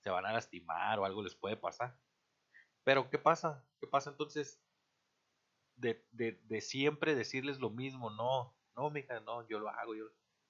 se 0.00 0.10
van 0.10 0.26
a 0.26 0.34
lastimar 0.34 0.98
o 0.98 1.06
algo 1.06 1.22
les 1.22 1.34
puede 1.34 1.56
pasar. 1.56 1.98
Pero, 2.84 3.08
¿qué 3.08 3.16
pasa? 3.16 3.66
¿Qué 3.80 3.86
pasa 3.86 4.10
entonces? 4.10 4.62
De, 5.76 6.06
de, 6.10 6.32
de 6.44 6.60
siempre 6.60 7.14
decirles 7.14 7.58
lo 7.58 7.70
mismo, 7.70 8.10
no, 8.10 8.54
no, 8.76 8.90
mija, 8.90 9.18
no, 9.20 9.48
yo 9.48 9.58
lo 9.58 9.70
hago, 9.70 9.94
yo. 9.94 10.04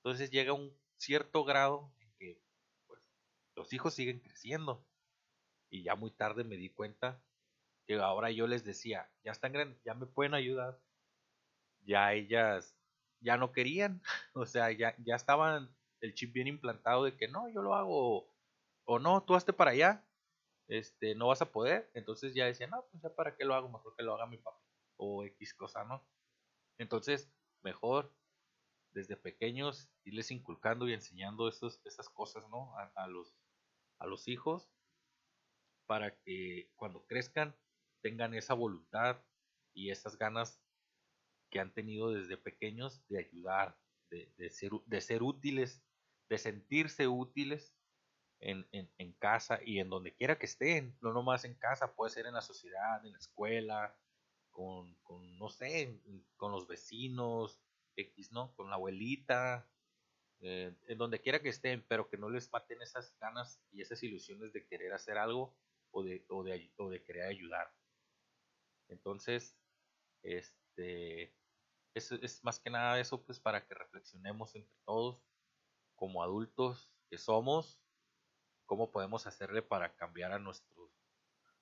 Entonces 0.07 0.31
llega 0.31 0.53
un 0.53 0.73
cierto 0.99 1.43
grado 1.43 1.93
en 1.99 2.15
que, 2.17 2.41
pues, 2.87 3.03
los 3.57 3.73
hijos 3.73 3.93
siguen 3.93 4.21
creciendo. 4.21 4.87
Y 5.69 5.83
ya 5.83 5.97
muy 5.97 6.13
tarde 6.13 6.45
me 6.45 6.57
di 6.57 6.71
cuenta 6.71 7.21
que 7.89 7.97
ahora 7.97 8.31
yo 8.31 8.47
les 8.47 8.65
decía, 8.65 9.11
ya 9.25 9.33
están 9.33 9.53
grandes, 9.53 9.83
ya 9.83 9.95
me 9.95 10.07
pueden 10.07 10.35
ayudar, 10.35 10.81
ya 11.81 12.13
ellas 12.13 12.79
ya 13.19 13.37
no 13.37 13.51
querían, 13.51 14.01
o 14.35 14.47
sea, 14.47 14.71
ya, 14.71 14.95
ya 14.99 15.17
estaban 15.17 15.77
el 16.01 16.15
chip 16.15 16.33
bien 16.33 16.47
implantado 16.47 17.03
de 17.03 17.17
que 17.17 17.27
no, 17.27 17.49
yo 17.49 17.61
lo 17.61 17.75
hago, 17.75 18.33
o 18.85 19.01
no, 19.01 19.25
tú 19.25 19.35
hazte 19.35 19.53
para 19.53 19.73
allá, 19.73 20.09
este, 20.69 21.17
no 21.17 21.27
vas 21.27 21.43
a 21.43 21.51
poder, 21.51 21.91
entonces 21.95 22.33
ya 22.33 22.47
decían, 22.47 22.71
no, 22.71 22.87
pues 22.93 23.03
ya 23.03 23.13
para 23.13 23.37
qué 23.37 23.45
lo 23.45 23.55
hago, 23.57 23.69
mejor 23.69 23.97
que 23.97 24.05
lo 24.05 24.15
haga 24.15 24.27
mi 24.27 24.39
papá, 24.39 24.63
o 24.99 25.25
X 25.25 25.53
cosa, 25.55 25.83
¿no? 25.83 26.07
Entonces, 26.79 27.29
mejor 27.63 28.15
desde 28.97 29.15
pequeños 29.15 29.91
irles 30.05 30.31
inculcando 30.31 30.89
y 30.89 30.95
enseñando 30.95 31.49
estos, 31.49 31.85
esas 31.85 32.09
cosas, 32.09 32.49
¿no? 32.49 32.75
A, 32.95 33.07
los, 33.07 33.37
a 33.99 34.07
los 34.07 34.27
hijos, 34.27 34.71
para 35.85 36.17
que 36.21 36.73
cuando 36.77 37.07
crezcan 37.07 37.55
tengan 38.01 38.33
esa 38.33 38.55
voluntad 38.55 39.23
y 39.75 39.91
esas 39.91 40.17
ganas 40.17 40.63
que 41.51 41.61
han 41.61 41.75
tenido 41.75 42.11
desde 42.11 42.39
pequeños 42.39 43.07
de 43.09 43.19
ayudar, 43.19 43.79
de, 44.11 44.33
de, 44.39 44.49
ser, 44.49 44.71
de 44.87 45.01
ser 45.03 45.23
útiles, 45.23 45.85
de 46.31 46.39
sentirse 46.39 47.07
útiles 47.07 47.77
en, 48.41 48.67
en, 48.73 48.91
en, 48.97 49.13
casa 49.13 49.61
y 49.63 49.79
en 49.79 49.91
donde 49.91 50.15
quiera 50.15 50.39
que 50.39 50.47
estén, 50.47 50.97
no 51.03 51.13
nomás 51.13 51.45
en 51.45 51.55
casa, 51.55 51.95
puede 51.95 52.13
ser 52.13 52.25
en 52.25 52.35
la 52.35 52.41
sociedad, 52.41 53.05
en 53.05 53.13
la 53.13 53.19
escuela, 53.19 53.95
con, 54.51 54.95
con 55.03 55.39
no 55.39 55.51
sé, 55.51 56.01
con 56.39 56.51
los 56.51 56.67
vecinos, 56.67 57.61
X, 57.97 58.33
¿no? 58.33 58.55
Con 58.55 58.71
la 58.71 58.77
abuelita, 58.77 59.69
eh, 60.41 60.75
en 60.87 60.99
donde 60.99 61.21
quiera 61.21 61.41
que 61.41 61.49
estén, 61.49 61.85
pero 61.89 62.09
que 62.09 62.19
no 62.19 62.29
les 62.29 62.51
maten 62.53 62.83
esas 62.83 63.17
ganas 63.19 63.63
y 63.73 63.81
esas 63.83 64.03
ilusiones 64.03 64.53
de 64.53 64.67
querer 64.67 64.93
hacer 64.93 65.19
algo 65.19 65.57
o 65.91 66.03
de, 66.03 66.25
o 66.29 66.43
de, 66.43 66.71
o 66.77 66.91
de 66.91 67.03
querer 67.03 67.25
ayudar. 67.25 67.73
Entonces, 68.89 69.57
este, 70.23 71.35
es, 71.95 72.13
es 72.13 72.45
más 72.45 72.61
que 72.61 72.71
nada 72.71 73.01
eso, 73.01 73.25
pues 73.25 73.41
para 73.41 73.67
que 73.67 73.75
reflexionemos 73.75 74.55
entre 74.55 74.77
todos, 74.85 75.23
como 75.95 76.23
adultos 76.23 76.91
que 77.09 77.19
somos, 77.19 77.81
cómo 78.67 78.91
podemos 78.91 79.27
hacerle 79.27 79.63
para 79.63 79.97
cambiar 79.97 80.33
a 80.33 80.39
nuestros 80.39 80.91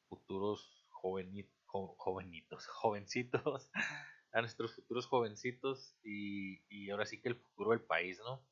futuros 0.08 0.84
jovenitos, 0.90 1.54
jovenitos, 1.68 2.66
jovencitos, 2.82 3.70
a 4.34 4.40
nuestros 4.40 4.74
futuros 4.74 5.06
jovencitos 5.06 5.96
y, 6.02 6.60
y, 6.68 6.90
ahora 6.90 7.06
sí 7.06 7.20
que 7.20 7.28
el 7.28 7.36
futuro 7.36 7.70
del 7.70 7.82
país, 7.82 8.18
¿no? 8.18 8.44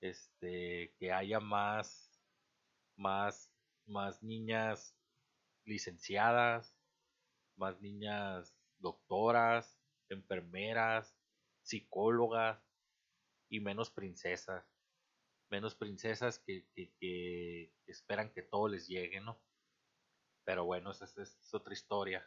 Este, 0.00 0.94
que 0.98 1.12
haya 1.12 1.38
más, 1.38 2.20
más, 2.96 3.50
más 3.86 4.22
niñas 4.22 4.96
licenciadas, 5.64 6.76
más 7.56 7.80
niñas 7.80 8.56
doctoras, 8.78 9.78
enfermeras, 10.08 11.16
psicólogas 11.62 12.60
y 13.48 13.60
menos 13.60 13.90
princesas. 13.90 14.64
menos 15.48 15.76
princesas 15.76 16.40
que, 16.40 16.66
que, 16.74 17.72
esperan 17.86 18.32
que 18.32 18.42
todo 18.42 18.66
les 18.66 18.88
llegue, 18.88 19.20
¿no? 19.20 19.40
Pero 20.44 20.64
bueno, 20.64 20.90
esa 20.90 21.04
es, 21.04 21.54
otra 21.54 21.72
historia. 21.72 22.26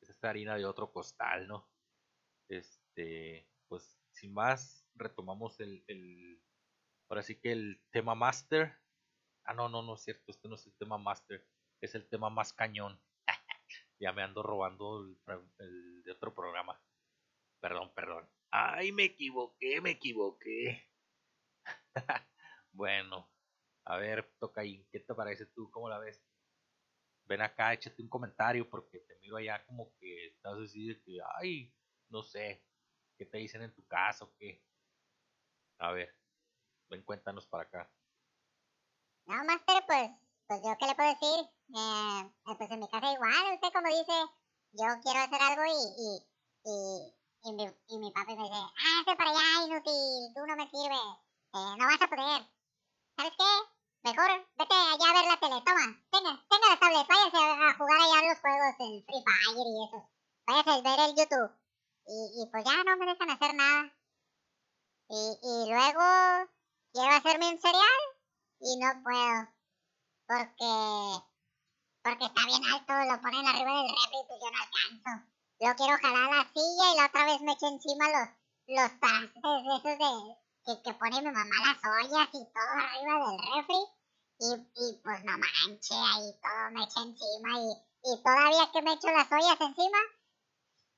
Es 0.00 0.10
esta 0.10 0.30
harina 0.30 0.56
de 0.56 0.64
otro 0.66 0.92
costal, 0.92 1.46
¿no? 1.46 1.68
Este, 2.48 3.48
pues 3.68 3.98
sin 4.12 4.32
más, 4.32 4.86
retomamos 4.94 5.60
el, 5.60 5.84
el, 5.86 6.42
ahora 7.08 7.22
sí 7.22 7.36
que 7.40 7.52
el 7.52 7.80
tema 7.90 8.14
master. 8.14 8.76
Ah, 9.44 9.54
no, 9.54 9.68
no, 9.68 9.82
no 9.82 9.94
es 9.94 10.02
cierto, 10.02 10.30
este 10.30 10.48
no 10.48 10.56
es 10.56 10.66
el 10.66 10.76
tema 10.76 10.98
master, 10.98 11.46
es 11.80 11.94
el 11.94 12.08
tema 12.08 12.30
más 12.30 12.52
cañón. 12.52 13.00
ya 14.00 14.12
me 14.12 14.22
ando 14.22 14.42
robando 14.42 15.06
el 15.58 16.02
de 16.02 16.12
otro 16.12 16.34
programa. 16.34 16.80
Perdón, 17.60 17.92
perdón. 17.94 18.28
Ay, 18.50 18.92
me 18.92 19.04
equivoqué, 19.04 19.80
me 19.80 19.90
equivoqué. 19.90 20.88
bueno, 22.72 23.30
a 23.84 23.96
ver, 23.96 24.30
toca 24.38 24.60
ahí. 24.62 24.86
¿Qué 24.92 25.00
te 25.00 25.14
parece 25.14 25.46
tú? 25.46 25.70
¿Cómo 25.70 25.88
la 25.88 25.98
ves? 25.98 26.22
Ven 27.26 27.42
acá, 27.42 27.74
échate 27.74 28.02
un 28.02 28.08
comentario 28.08 28.68
porque 28.68 29.00
te 29.00 29.18
miro 29.20 29.36
allá 29.36 29.64
como 29.66 29.92
que 29.98 30.28
estás 30.28 30.58
así 30.58 30.88
de 30.88 31.02
que, 31.02 31.18
ay, 31.40 31.74
no 32.08 32.22
sé, 32.22 32.64
¿qué 33.16 33.26
te 33.26 33.38
dicen 33.38 33.62
en 33.62 33.74
tu 33.74 33.86
casa 33.86 34.24
o 34.24 34.32
qué? 34.38 34.62
A 35.78 35.92
ver, 35.92 36.14
ven, 36.88 37.02
cuéntanos 37.02 37.46
para 37.46 37.64
acá. 37.64 37.90
No, 39.26 39.44
Master, 39.44 39.84
pues, 39.86 40.10
pues 40.46 40.60
yo 40.64 40.76
qué 40.78 40.86
le 40.86 40.94
puedo 40.94 41.08
decir. 41.08 41.50
Eh, 41.68 42.32
pues 42.56 42.70
en 42.70 42.80
mi 42.80 42.88
casa 42.88 43.12
igual, 43.12 43.54
usted 43.54 43.72
como 43.72 43.88
dice, 43.88 44.12
yo 44.72 44.86
quiero 45.02 45.20
hacer 45.20 45.42
algo 45.42 45.64
y, 45.66 46.24
y 46.64 47.18
y 47.44 47.52
mi, 47.52 47.64
y 47.64 47.98
mi 47.98 48.12
me 48.12 48.34
dice, 48.34 48.58
ah, 48.58 49.02
ese 49.06 49.16
para 49.16 49.30
allá, 49.30 49.66
inútil, 49.66 50.34
tú 50.34 50.46
no 50.46 50.56
me 50.56 50.68
sirves, 50.68 50.98
eh, 51.54 51.74
no 51.78 51.86
vas 51.86 52.02
a 52.02 52.08
poder. 52.08 52.42
¿Sabes 53.16 53.32
qué? 53.38 53.52
Mejor 54.02 54.46
vete 54.58 54.74
allá 54.74 55.10
a 55.10 55.14
ver 55.14 55.26
la 55.30 55.40
tele, 55.40 55.62
toma, 55.64 55.86
tenga, 56.10 56.44
tenga 56.48 56.68
la 56.68 56.78
tablet, 56.78 57.06
váyase 57.06 57.36
a, 57.36 57.74
jugar 57.78 58.00
allá 58.00 58.28
los 58.28 58.40
juegos, 58.40 58.74
el 58.80 59.04
Free 59.04 59.22
Fire 59.22 59.66
y 59.66 59.84
eso. 59.86 60.10
Váyase 60.46 60.70
a 60.70 60.82
ver 60.82 61.00
el 61.08 61.16
YouTube. 61.16 61.67
Y, 62.08 62.42
y 62.42 62.46
pues 62.50 62.64
ya 62.64 62.82
no 62.84 62.96
me 62.96 63.06
dejan 63.06 63.30
hacer 63.30 63.54
nada. 63.54 63.92
Y, 65.10 65.38
y 65.42 65.70
luego 65.70 66.50
quiero 66.92 67.14
hacerme 67.14 67.50
un 67.52 67.60
cereal 67.60 68.02
y 68.60 68.76
no 68.78 69.02
puedo. 69.04 69.48
Porque, 70.26 70.72
porque 72.02 72.24
está 72.24 72.46
bien 72.46 72.64
alto, 72.64 72.92
lo 72.92 73.20
ponen 73.20 73.46
arriba 73.46 73.72
del 73.72 73.90
refri 73.92 74.18
y 74.18 74.26
pues 74.26 74.40
yo 74.40 74.50
no 74.50 74.58
alcanzo. 74.58 75.28
Yo 75.60 75.76
quiero 75.76 75.98
jalar 75.98 76.30
la 76.36 76.44
silla 76.52 76.92
y 76.92 76.96
la 76.96 77.06
otra 77.06 77.24
vez 77.26 77.40
me 77.42 77.52
eché 77.52 77.66
encima 77.66 78.04
los, 78.08 78.28
los 78.68 79.00
trastes 79.00 79.42
esos 79.44 79.82
de 79.82 80.36
que, 80.64 80.82
que 80.82 80.94
pone 80.94 81.22
mi 81.22 81.30
mamá 81.30 81.56
las 81.66 81.80
ollas 81.84 82.28
y 82.32 82.44
todo 82.52 82.72
arriba 82.72 83.14
del 83.28 83.38
refri. 83.52 83.80
Y, 84.40 84.54
y 84.54 85.00
pues 85.02 85.24
no 85.24 85.32
manche, 85.32 85.94
ahí 85.94 86.32
todo 86.40 86.70
me 86.72 86.84
eché 86.84 87.00
encima 87.00 87.50
y, 87.58 87.68
y 88.04 88.22
todavía 88.22 88.70
que 88.72 88.82
me 88.82 88.92
echo 88.92 89.08
las 89.10 89.30
ollas 89.32 89.60
encima, 89.60 89.98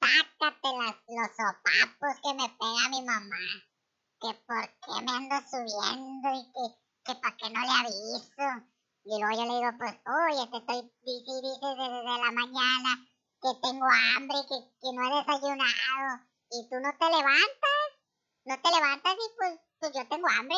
sácate 0.01 0.69
las, 0.79 0.97
los 1.07 1.31
sopapos 1.37 2.15
que 2.23 2.35
me 2.35 2.49
pega 2.49 2.89
mi 2.91 3.03
mamá. 3.03 3.37
Que 4.21 4.35
por 4.47 4.65
qué 4.69 5.05
me 5.05 5.13
ando 5.13 5.37
subiendo 5.49 6.29
y 6.35 6.43
que, 6.53 6.65
que 7.05 7.15
para 7.21 7.37
qué 7.37 7.51
no 7.51 7.61
le 7.61 7.73
aviso. 7.81 8.67
Y 9.05 9.19
luego 9.19 9.33
yo 9.33 9.45
le 9.47 9.59
digo, 9.59 9.73
pues, 9.79 9.95
oye, 10.05 10.47
te 10.51 10.59
estoy 10.59 10.93
dice 11.05 11.67
desde 11.67 12.05
la 12.05 12.33
mañana 12.33 13.07
que 13.41 13.49
tengo 13.63 13.87
hambre, 13.87 14.37
que, 14.49 14.59
que 14.81 14.93
no 14.93 15.01
he 15.01 15.25
desayunado, 15.25 16.21
y 16.51 16.69
tú 16.69 16.77
no 16.81 16.93
te 16.99 17.07
levantas, 17.07 17.87
no 18.45 18.61
te 18.61 18.71
levantas 18.71 19.15
y 19.15 19.37
pues, 19.37 19.61
pues 19.79 19.93
yo 19.95 20.09
tengo 20.09 20.29
hambre. 20.29 20.57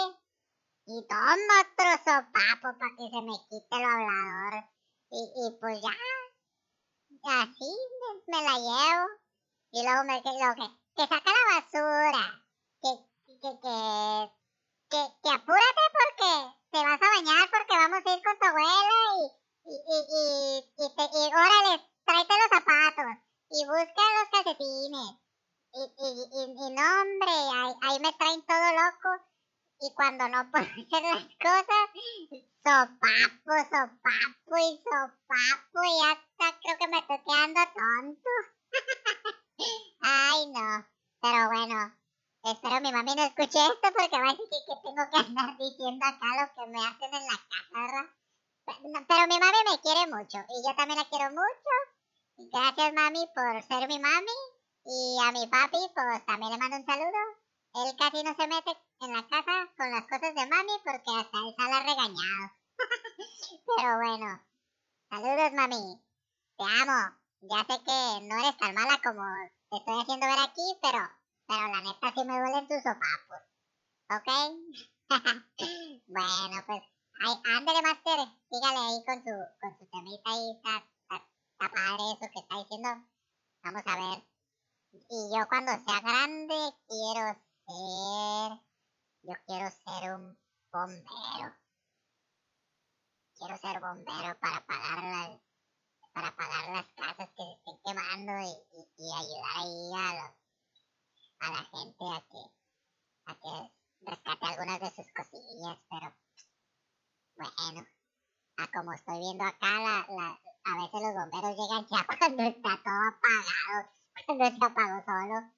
Y 0.84 1.06
tomo 1.06 1.52
otro 1.60 1.90
sopapo 2.04 2.78
para 2.78 2.96
que 2.96 3.08
se 3.08 3.22
me 3.22 3.38
quite 3.48 3.76
el 3.76 3.84
hablador. 3.84 4.64
Y, 5.10 5.32
y 5.36 5.50
pues 5.60 5.80
ya, 5.80 5.92
así 7.42 7.70
me, 8.26 8.42
la 8.42 8.54
llevo. 8.58 9.06
Y 9.74 9.82
luego 9.82 10.04
me 10.04 10.16
lo 10.16 10.54
que, 10.54 10.68
que 10.96 11.02
saca 11.08 11.30
la 11.32 11.44
basura, 11.56 12.44
que, 12.82 12.92
que, 13.40 13.50
que, 13.62 15.00
que, 15.22 15.30
apúrate 15.32 15.84
porque 15.96 16.32
te 16.70 16.78
vas 16.84 17.00
a 17.00 17.12
bañar 17.16 17.48
porque 17.48 17.72
vamos 17.80 18.04
a 18.04 18.14
ir 18.14 18.22
con 18.22 18.38
tu 18.38 18.46
abuela 18.48 18.98
y, 19.16 19.72
y, 19.72 19.98
y, 20.76 20.84
y, 20.84 21.32
órale, 21.32 21.88
tráete 22.04 22.34
los 22.36 22.50
zapatos 22.52 23.16
y 23.48 23.64
busca 23.64 24.02
los 24.12 24.28
calcetines. 24.30 25.16
Y, 25.72 25.80
y, 25.80 26.08
y, 26.20 26.42
y 26.52 26.70
no, 26.76 26.84
hombre, 27.00 27.32
ahí, 27.32 27.72
ahí, 27.80 28.00
me 28.00 28.12
traen 28.12 28.44
todo 28.44 28.72
loco. 28.76 29.24
Y 29.80 29.94
cuando 29.94 30.28
no 30.28 30.44
puedo 30.50 30.64
hacer 30.64 31.02
las 31.02 31.24
cosas, 31.40 31.88
sopapo, 32.62 33.52
sopapo 33.72 34.56
y 34.58 34.84
sopapo. 34.84 35.78
Y 35.82 36.00
hasta 36.10 36.60
creo 36.60 36.76
que 36.78 36.88
me 36.88 36.98
estoy 36.98 37.22
quedando 37.24 37.60
tonto. 37.72 38.30
Ay, 40.00 40.46
no. 40.46 40.86
Pero 41.20 41.48
bueno, 41.48 41.94
espero 42.44 42.80
mi 42.80 42.92
mami 42.92 43.14
no 43.14 43.24
escuche 43.24 43.58
esto 43.58 43.88
porque 43.96 44.18
va 44.18 44.30
a 44.30 44.32
decir 44.32 44.48
que, 44.50 44.74
tengo 44.82 45.04
que 45.10 45.16
andar 45.16 45.56
diciendo 45.56 46.04
acá 46.04 46.26
lo 46.34 46.54
que 46.54 46.70
me 46.70 46.78
hacen 46.84 47.14
en 47.14 47.26
la 47.26 47.38
casa. 47.48 48.14
Pero 48.64 49.26
mi 49.28 49.38
mami 49.38 49.58
me 49.70 49.80
quiere 49.80 50.06
mucho 50.08 50.38
y 50.48 50.66
yo 50.66 50.74
también 50.74 50.98
la 50.98 51.08
quiero 51.08 51.30
mucho. 51.30 51.72
Gracias 52.36 52.92
mami 52.92 53.26
por 53.34 53.62
ser 53.62 53.86
mi 53.88 53.98
mami 53.98 54.38
y 54.84 55.18
a 55.22 55.32
mi 55.32 55.46
papi 55.46 55.78
pues 55.94 56.26
también 56.26 56.52
le 56.52 56.58
mando 56.58 56.76
un 56.76 56.86
saludo. 56.86 57.22
Él 57.74 57.96
casi 57.96 58.22
no 58.22 58.34
se 58.34 58.48
mete 58.48 58.76
en 59.00 59.14
la 59.14 59.26
casa 59.28 59.68
con 59.76 59.90
las 59.90 60.02
cosas 60.02 60.34
de 60.34 60.46
mami 60.46 60.72
porque 60.84 61.10
hasta 61.18 61.38
él 61.38 61.54
sale 61.56 61.80
regañado. 61.80 62.50
Pero 63.76 63.98
bueno, 63.98 64.42
saludos 65.08 65.52
mami, 65.52 66.02
te 66.56 66.64
amo. 66.64 67.21
Ya 67.42 67.58
sé 67.66 67.74
que 67.82 68.20
no 68.22 68.38
eres 68.38 68.56
tan 68.56 68.72
mala 68.72 69.00
como 69.02 69.24
te 69.68 69.76
estoy 69.78 70.00
haciendo 70.00 70.26
ver 70.26 70.38
aquí, 70.38 70.62
pero, 70.80 71.10
pero 71.48 71.66
la 71.74 71.80
neta 71.82 72.12
sí 72.14 72.24
me 72.24 72.38
duelen 72.38 72.68
tus 72.68 72.82
sopapos. 72.86 73.42
¿Ok? 74.14 74.28
bueno, 76.06 76.62
pues, 76.66 76.82
ándale, 77.44 77.82
Master, 77.82 78.28
sígale 78.48 78.78
ahí 78.78 79.04
con 79.04 79.24
su, 79.24 79.34
con 79.60 79.76
su 79.76 79.86
temita 79.90 80.30
ahí, 80.30 80.52
está, 80.54 80.86
está 81.10 81.68
padre 81.68 82.12
eso 82.14 82.30
que 82.32 82.38
está 82.38 82.58
diciendo. 82.58 82.88
Vamos 83.64 83.82
a 83.86 83.96
ver. 83.96 84.24
Y 84.92 85.30
yo 85.34 85.48
cuando 85.48 85.72
sea 85.72 86.00
grande 86.00 86.54
quiero 86.86 87.34
ser, 87.66 88.60
yo 89.22 89.34
quiero 89.46 89.70
ser 89.70 90.14
un 90.14 90.38
bombero. 90.70 91.56
Quiero 93.36 93.58
ser 93.58 93.80
bombero 93.80 94.38
para 94.38 94.56
apagar 94.58 95.02
las, 95.02 95.51
para 96.12 96.28
apagar 96.28 96.68
las 96.70 96.86
casas 96.94 97.28
que 97.30 97.42
se 97.42 97.52
estén 97.52 97.78
quemando 97.84 98.32
y, 98.32 99.12
ayudar 99.12 99.56
ahí 99.56 99.92
a, 99.96 100.34
a 101.40 101.50
la 101.50 101.64
gente 101.64 102.04
a 102.04 102.20
que, 102.30 102.42
a 103.26 103.34
que 103.34 103.72
rescate 104.10 104.46
algunas 104.46 104.80
de 104.80 104.90
sus 104.90 105.12
cosillas, 105.12 105.78
pero 105.90 106.14
bueno, 107.36 107.86
a 108.58 108.66
como 108.68 108.92
estoy 108.92 109.18
viendo 109.18 109.44
acá, 109.44 109.70
la, 109.80 110.06
la, 110.08 110.40
a 110.64 110.76
veces 110.76 111.00
los 111.00 111.14
bomberos 111.14 111.56
llegan 111.56 111.86
ya 111.88 112.06
cuando 112.18 112.42
está 112.42 112.82
todo 112.82 113.08
apagado, 113.08 113.90
cuando 114.26 114.46
se 114.46 114.64
apagó 114.64 115.04
solo. 115.04 115.52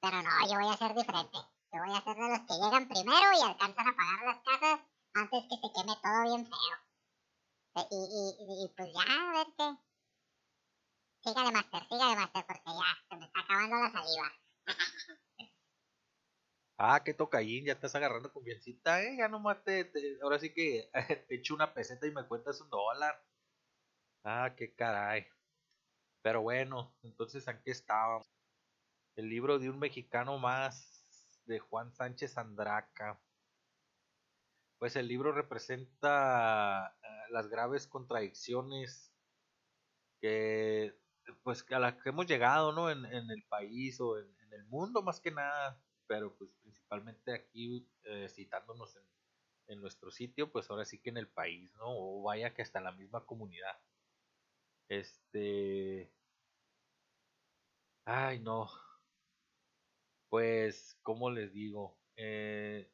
Pero 0.00 0.22
no, 0.22 0.30
yo 0.46 0.60
voy 0.60 0.72
a 0.72 0.76
ser 0.76 0.94
diferente. 0.94 1.38
Yo 1.72 1.84
voy 1.84 1.96
a 1.96 2.02
ser 2.02 2.16
de 2.16 2.28
los 2.28 2.40
que 2.40 2.54
llegan 2.54 2.88
primero 2.88 3.32
y 3.32 3.42
alcanzan 3.42 3.86
a 3.86 3.90
apagar 3.90 4.24
las 4.24 4.42
casas 4.44 4.80
antes 5.14 5.42
que 5.48 5.56
se 5.56 5.72
queme 5.72 5.96
todo 6.02 6.22
bien 6.22 6.46
feo. 6.46 6.85
E, 7.76 7.82
y, 7.90 8.72
pues 8.74 8.88
ya, 8.94 9.02
a 9.02 9.32
ver 9.32 9.46
qué. 9.56 9.76
Sígale, 11.22 11.52
Master, 11.52 11.82
sígale, 11.88 12.16
Master, 12.16 12.46
porque 12.46 12.62
ya 12.66 13.06
se 13.08 13.16
me 13.16 13.26
está 13.26 13.40
acabando 13.40 13.76
la 13.76 13.92
saliva. 13.92 14.32
Ah, 16.78 17.02
qué 17.02 17.14
tocallín, 17.14 17.64
ya 17.64 17.72
estás 17.72 17.94
agarrando 17.94 18.30
confiancita, 18.30 19.02
eh. 19.02 19.16
Ya 19.16 19.28
nomás 19.28 19.64
te, 19.64 19.90
ahora 20.22 20.38
sí 20.38 20.52
que 20.52 20.90
te 21.26 21.34
echo 21.36 21.54
una 21.54 21.72
peseta 21.72 22.06
y 22.06 22.10
me 22.10 22.26
cuentas 22.26 22.60
un 22.60 22.68
dólar. 22.68 23.24
Ah, 24.24 24.54
qué 24.54 24.74
caray. 24.74 25.26
Pero 26.20 26.42
bueno, 26.42 26.94
entonces 27.02 27.48
aquí 27.48 27.70
estábamos. 27.70 28.26
El 29.16 29.30
libro 29.30 29.58
de 29.58 29.70
un 29.70 29.78
mexicano 29.78 30.36
más 30.38 31.42
de 31.46 31.58
Juan 31.60 31.94
Sánchez 31.94 32.36
Andraca. 32.36 33.18
Pues 34.78 34.96
el 34.96 35.08
libro 35.08 35.32
representa 35.32 36.96
eh, 37.02 37.06
las 37.30 37.48
graves 37.48 37.86
contradicciones 37.86 39.12
que 40.20 40.94
pues 41.42 41.64
a 41.70 41.78
las 41.78 41.94
que 42.02 42.10
hemos 42.10 42.26
llegado, 42.26 42.72
¿no? 42.72 42.90
En, 42.90 43.04
el 43.04 43.42
país 43.48 44.00
o 44.00 44.18
en, 44.18 44.26
el 44.52 44.64
mundo 44.66 45.02
más 45.02 45.20
que 45.20 45.30
nada, 45.30 45.82
pero 46.06 46.34
pues 46.36 46.50
principalmente 46.62 47.34
aquí 47.34 47.86
eh, 48.04 48.28
citándonos 48.28 48.96
en, 48.96 49.02
en 49.68 49.80
nuestro 49.80 50.10
sitio, 50.10 50.50
pues 50.50 50.70
ahora 50.70 50.84
sí 50.84 50.98
que 50.98 51.10
en 51.10 51.18
el 51.18 51.28
país, 51.28 51.72
¿no? 51.74 51.86
O 51.88 52.22
vaya 52.22 52.54
que 52.54 52.62
hasta 52.62 52.80
la 52.80 52.92
misma 52.92 53.24
comunidad. 53.26 53.76
Este. 54.88 56.10
Ay, 58.04 58.38
no. 58.40 58.68
Pues, 60.28 60.96
¿cómo 61.02 61.30
les 61.30 61.52
digo? 61.52 61.98
Eh, 62.16 62.90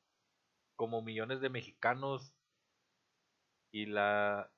como 0.82 1.00
millones 1.00 1.40
de 1.40 1.48
mexicanos 1.48 2.34
y 3.70 3.86
la 3.86 4.50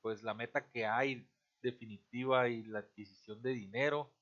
pues 0.00 0.22
la 0.22 0.34
meta 0.34 0.70
que 0.70 0.86
hay 0.86 1.28
definitiva 1.60 2.48
y 2.48 2.62
la 2.62 2.78
adquisición 2.78 3.42
de 3.42 3.54
dinero 3.54 4.14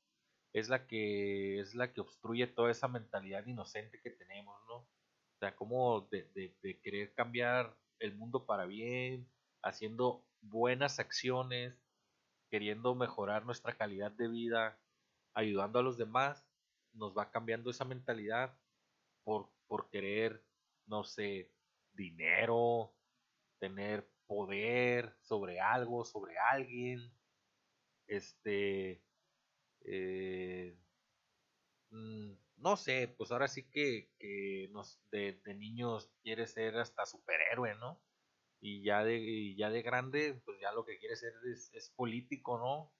es 0.55 0.71
la 0.71 0.87
que 0.87 1.61
es 1.61 1.75
la 1.75 1.93
que 1.93 2.01
obstruye 2.01 2.47
toda 2.47 2.71
esa 2.71 2.89
mentalidad 2.89 3.45
inocente 3.45 4.01
que 4.01 4.09
tenemos, 4.09 4.59
¿no? 4.67 4.77
O 4.77 5.39
sea, 5.41 5.55
como 5.55 6.09
de, 6.11 6.25
de 6.63 6.81
querer 6.81 7.13
cambiar 7.13 7.77
el 7.99 8.15
mundo 8.17 8.47
para 8.47 8.65
bien, 8.65 9.31
haciendo 9.63 10.25
buenas 10.41 10.99
acciones, 10.99 11.79
queriendo 12.51 12.95
mejorar 12.95 13.45
nuestra 13.45 13.77
calidad 13.77 14.13
de 14.13 14.29
vida, 14.29 14.81
ayudando 15.35 15.81
a 15.81 15.83
los 15.83 15.99
demás, 15.99 16.49
nos 16.95 17.15
va 17.15 17.31
cambiando 17.31 17.71
esa 17.71 17.85
mentalidad 17.85 18.59
por, 19.23 19.51
por 19.69 19.91
querer, 19.91 20.43
no 20.87 21.05
sé, 21.05 21.51
dinero, 21.93 22.95
tener 23.59 24.09
poder 24.27 25.17
sobre 25.23 25.61
algo, 25.61 26.05
sobre 26.05 26.39
alguien, 26.39 27.13
este, 28.07 29.03
eh, 29.83 30.77
mm, 31.91 32.33
no 32.59 32.77
sé, 32.77 33.15
pues 33.17 33.31
ahora 33.31 33.49
sí 33.49 33.65
que, 33.71 34.11
que 34.19 34.69
nos, 34.73 35.01
de, 35.11 35.41
niños 35.55 36.11
quiere 36.23 36.47
ser 36.47 36.77
hasta 36.79 37.07
superhéroe, 37.07 37.75
¿no? 37.77 38.01
Y 38.61 38.83
ya 38.83 39.05
de, 39.05 39.55
ya 39.57 39.71
de 39.71 39.83
grande, 39.83 40.41
pues 40.45 40.59
ya 40.61 40.73
lo 40.73 40.85
que 40.85 40.99
quiere 40.99 41.17
ser 41.17 41.33
es, 41.53 41.71
es, 41.75 41.91
político, 41.91 42.59
¿no? 42.59 42.93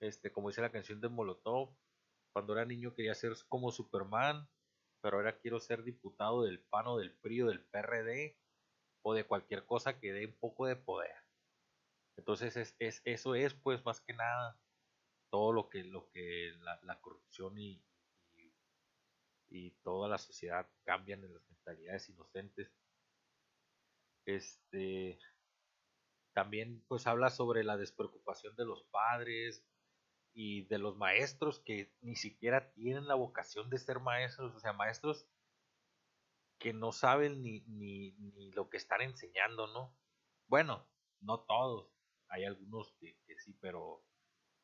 Este, 0.00 0.32
como 0.32 0.48
dice 0.48 0.60
la 0.60 0.72
canción 0.72 1.00
de 1.00 1.08
Molotov, 1.08 1.74
cuando 2.32 2.52
era 2.54 2.64
niño 2.64 2.94
quería 2.94 3.14
ser 3.14 3.34
como 3.48 3.72
Superman, 3.72 4.48
pero 5.00 5.16
ahora 5.16 5.38
quiero 5.38 5.60
ser 5.60 5.82
diputado 5.82 6.42
del 6.42 6.60
PAN 6.60 6.86
o 6.88 6.98
del 6.98 7.14
PRI 7.14 7.42
o 7.42 7.46
del 7.48 7.64
PRD 7.64 8.36
o 9.02 9.14
de 9.14 9.24
cualquier 9.24 9.64
cosa 9.64 9.98
que 9.98 10.12
dé 10.12 10.26
un 10.26 10.36
poco 10.38 10.66
de 10.66 10.76
poder. 10.76 11.14
Entonces 12.16 12.56
es, 12.56 12.76
es, 12.78 13.00
eso 13.04 13.34
es 13.34 13.54
pues 13.54 13.84
más 13.84 14.00
que 14.00 14.12
nada 14.12 14.58
todo 15.30 15.52
lo 15.52 15.68
que, 15.68 15.84
lo 15.84 16.10
que 16.10 16.52
la, 16.60 16.80
la 16.82 17.00
corrupción 17.00 17.58
y, 17.58 17.84
y, 18.36 18.52
y, 19.48 19.70
toda 19.82 20.08
la 20.08 20.18
sociedad 20.18 20.68
cambian 20.84 21.22
en 21.24 21.34
las 21.34 21.48
mentalidades 21.48 22.08
inocentes. 22.08 22.72
Este 24.26 25.18
también 26.32 26.84
pues 26.86 27.06
habla 27.06 27.30
sobre 27.30 27.64
la 27.64 27.76
despreocupación 27.76 28.54
de 28.56 28.64
los 28.64 28.84
padres 28.84 29.64
y 30.40 30.62
de 30.66 30.78
los 30.78 30.96
maestros 30.96 31.58
que 31.58 31.92
ni 32.00 32.14
siquiera 32.14 32.70
tienen 32.70 33.08
la 33.08 33.16
vocación 33.16 33.68
de 33.70 33.78
ser 33.78 33.98
maestros, 33.98 34.54
o 34.54 34.60
sea, 34.60 34.72
maestros 34.72 35.26
que 36.60 36.72
no 36.72 36.92
saben 36.92 37.42
ni, 37.42 37.62
ni, 37.62 38.12
ni 38.12 38.52
lo 38.52 38.70
que 38.70 38.76
están 38.76 39.00
enseñando, 39.00 39.66
¿no? 39.66 39.98
Bueno, 40.46 40.88
no 41.20 41.40
todos, 41.40 41.92
hay 42.28 42.44
algunos 42.44 42.92
que, 43.00 43.18
sí, 43.38 43.58
pero 43.60 44.04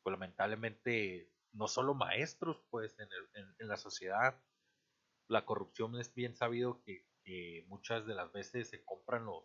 pues 0.05 0.13
lamentablemente 0.13 1.33
no 1.51 1.67
solo 1.67 1.93
maestros, 1.95 2.63
pues 2.71 2.97
en, 3.01 3.09
el, 3.11 3.53
en, 3.59 3.67
la 3.67 3.77
sociedad 3.77 4.41
la 5.27 5.45
corrupción 5.45 5.99
es 5.99 6.15
bien 6.15 6.37
sabido 6.37 6.85
que, 6.85 7.05
que, 7.25 7.65
muchas 7.67 8.07
de 8.07 8.15
las 8.15 8.31
veces 8.31 8.71
se 8.71 8.85
compran 8.85 9.25
los, 9.25 9.45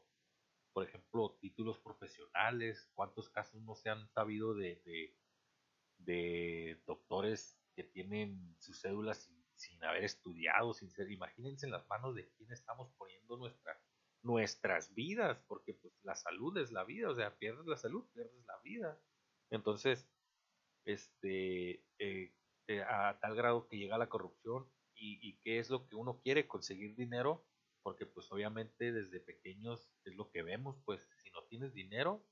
por 0.74 0.88
ejemplo, 0.88 1.40
títulos 1.42 1.80
profesionales, 1.80 2.88
cuántos 2.94 3.32
casos 3.32 3.64
no 3.64 3.74
se 3.74 3.90
han 3.90 4.08
sabido 4.10 4.54
de, 4.54 4.80
de 6.00 6.82
doctores 6.86 7.60
que 7.76 7.84
tienen 7.84 8.56
sus 8.60 8.82
cédulas 8.82 9.32
sin 9.56 9.84
haber 9.84 10.04
estudiado, 10.04 10.74
sin 10.74 10.90
ser, 10.90 11.12
imagínense 11.12 11.66
en 11.66 11.74
las 11.74 11.88
manos 11.90 12.16
de 12.16 12.30
quién 12.38 12.52
estamos 12.52 12.92
poniendo 12.98 13.38
nuestra, 13.38 13.80
nuestras 14.22 14.94
vidas, 14.94 15.42
porque 15.48 15.74
pues 15.74 15.94
la 16.04 16.16
salud 16.16 16.58
es 16.58 16.72
la 16.72 16.84
vida, 16.84 17.10
o 17.10 17.16
sea, 17.16 17.38
pierdes 17.38 17.66
la 17.68 17.78
salud, 17.78 18.06
pierdes 18.14 18.46
la 18.46 18.58
vida. 18.64 19.02
Entonces, 19.50 20.10
este, 20.86 21.84
eh, 22.00 22.34
eh, 22.68 22.82
a 22.82 23.20
tal 23.20 23.36
grado 23.36 23.68
que 23.68 23.78
llega 23.78 23.98
la 23.98 24.10
corrupción 24.10 24.72
y, 24.94 25.20
y 25.28 25.40
qué 25.42 25.60
es 25.60 25.70
lo 25.70 25.88
que 25.88 25.96
uno 25.96 26.22
quiere, 26.22 26.48
conseguir 26.48 26.96
dinero, 26.96 27.46
porque 27.84 28.06
pues 28.06 28.32
obviamente 28.32 28.92
desde 28.92 29.20
pequeños 29.20 29.92
es 30.06 30.16
lo 30.16 30.32
que 30.32 30.44
vemos, 30.44 30.78
pues 30.86 31.10
si 31.18 31.30
no 31.32 31.44
tienes 31.46 31.74
dinero, 31.74 32.26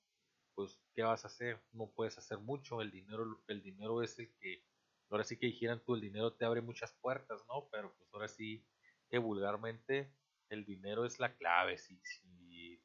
pues 0.58 0.82
¿qué 0.96 1.04
vas 1.04 1.24
a 1.24 1.28
hacer? 1.28 1.62
No 1.72 1.92
puedes 1.92 2.18
hacer 2.18 2.40
mucho, 2.40 2.82
el 2.82 2.90
dinero, 2.90 3.44
el 3.48 3.62
dinero 3.62 4.02
es 4.02 4.18
el 4.18 4.34
que 4.40 4.66
ahora 5.08 5.24
sí 5.24 5.38
que 5.38 5.46
dijeran 5.46 5.84
tú 5.86 5.94
el 5.94 6.02
dinero 6.02 6.34
te 6.34 6.46
abre 6.46 6.62
muchas 6.62 6.94
puertas, 6.94 7.46
¿no? 7.48 7.70
Pero 7.70 7.96
pues 7.96 8.10
ahora 8.12 8.28
sí 8.28 8.66
que 9.08 9.20
vulgarmente 9.20 10.12
el 10.50 10.66
dinero 10.66 11.06
es 11.06 11.20
la 11.20 11.38
clave, 11.38 11.78
sí, 11.78 12.02
sí. 12.04 12.82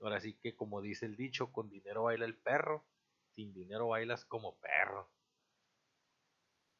Ahora 0.00 0.20
sí 0.20 0.36
que 0.42 0.56
como 0.56 0.82
dice 0.82 1.06
el 1.06 1.16
dicho, 1.16 1.52
con 1.52 1.70
dinero 1.70 2.02
baila 2.02 2.24
el 2.24 2.36
perro, 2.36 2.88
sin 3.28 3.54
dinero 3.54 3.86
bailas 3.86 4.24
como 4.24 4.58
perro. 4.58 5.08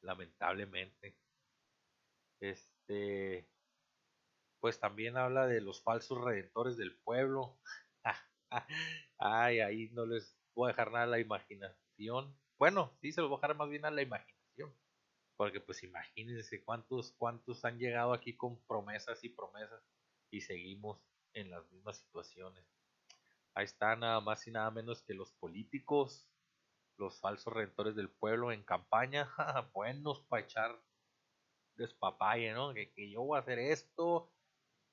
Lamentablemente. 0.01 1.17
Este 2.41 3.49
pues 4.59 4.77
también 4.77 5.15
habla 5.15 5.47
de 5.47 5.61
los 5.61 5.81
falsos 5.81 6.21
redentores 6.21 6.75
del 6.75 6.97
pueblo. 6.97 7.57
Ay, 9.17 9.59
ahí 9.59 9.89
no 9.93 10.05
les 10.05 10.37
voy 10.53 10.67
a 10.67 10.73
dejar 10.73 10.91
nada 10.91 11.05
a 11.05 11.07
la 11.07 11.19
imaginación. 11.19 12.35
Bueno, 12.57 12.95
sí 13.01 13.11
se 13.11 13.21
los 13.21 13.29
voy 13.29 13.37
a 13.37 13.41
dejar 13.41 13.57
más 13.57 13.69
bien 13.69 13.85
a 13.85 13.91
la 13.91 14.01
imaginación. 14.01 14.73
Porque 15.35 15.59
pues 15.59 15.83
imagínense 15.83 16.63
cuántos, 16.63 17.13
cuántos 17.13 17.65
han 17.65 17.79
llegado 17.79 18.13
aquí 18.13 18.37
con 18.37 18.61
promesas 18.65 19.23
y 19.23 19.29
promesas 19.29 19.83
y 20.29 20.41
seguimos 20.41 21.01
en 21.33 21.49
las 21.49 21.69
mismas 21.71 21.97
situaciones. 21.97 22.63
Ahí 23.55 23.65
está 23.65 23.95
nada 23.95 24.19
más 24.21 24.45
y 24.47 24.51
nada 24.51 24.69
menos 24.71 25.01
que 25.03 25.13
los 25.13 25.31
políticos, 25.33 26.27
los 26.97 27.19
falsos 27.19 27.53
rentores 27.53 27.95
del 27.95 28.09
pueblo 28.09 28.51
en 28.51 28.63
campaña, 28.63 29.29
buenos 29.73 30.21
para 30.21 30.43
echar 30.43 30.81
despapalle, 31.75 32.53
¿no? 32.53 32.73
Que, 32.73 32.91
que, 32.91 33.09
yo 33.09 33.23
voy 33.23 33.37
a 33.37 33.41
hacer 33.41 33.59
esto, 33.59 34.31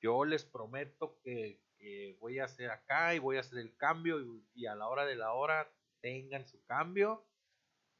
yo 0.00 0.24
les 0.24 0.44
prometo 0.44 1.18
que, 1.22 1.62
que, 1.80 2.16
voy 2.20 2.38
a 2.38 2.44
hacer 2.44 2.70
acá 2.70 3.14
y 3.14 3.18
voy 3.18 3.38
a 3.38 3.40
hacer 3.40 3.58
el 3.58 3.76
cambio 3.76 4.20
y, 4.20 4.46
y 4.54 4.66
a 4.66 4.74
la 4.74 4.86
hora 4.86 5.04
de 5.06 5.16
la 5.16 5.32
hora 5.32 5.68
tengan 6.00 6.46
su 6.46 6.62
cambio 6.64 7.26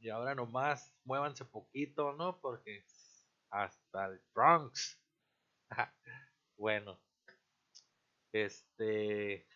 y 0.01 0.09
ahora 0.09 0.35
nomás 0.35 0.95
muévanse 1.05 1.45
poquito, 1.45 2.13
¿no? 2.15 2.41
Porque 2.41 2.85
hasta 3.51 4.07
el 4.07 4.21
Bronx. 4.35 4.99
bueno. 6.57 6.99
Este. 8.33 9.47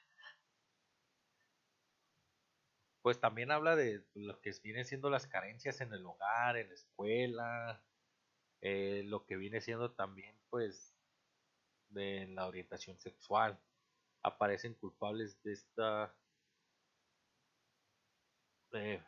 Pues 3.03 3.21
también 3.21 3.51
habla 3.51 3.77
de 3.77 4.03
lo 4.15 4.41
que 4.41 4.53
vienen 4.63 4.85
siendo 4.85 5.11
las 5.11 5.27
carencias 5.27 5.81
en 5.81 5.93
el 5.93 6.07
hogar, 6.07 6.57
en 6.57 6.69
la 6.69 6.75
escuela, 6.75 7.85
eh, 8.63 9.03
lo 9.05 9.27
que 9.27 9.37
viene 9.37 9.61
siendo 9.61 9.93
también, 9.93 10.35
pues, 10.49 10.95
de 11.91 12.27
la 12.29 12.47
orientación 12.47 12.99
sexual. 12.99 13.61
Aparecen 14.25 14.75
culpables 14.75 15.41
de 15.45 15.53
esta 15.53 16.13
eh, 18.75 19.01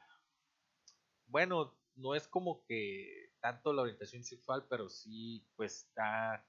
bueno, 1.26 1.76
no 1.96 2.14
es 2.14 2.28
como 2.28 2.64
que 2.66 3.30
tanto 3.40 3.72
la 3.72 3.82
orientación 3.82 4.24
sexual, 4.24 4.66
pero 4.68 4.88
sí, 4.88 5.44
pues 5.56 5.86
está, 5.86 6.46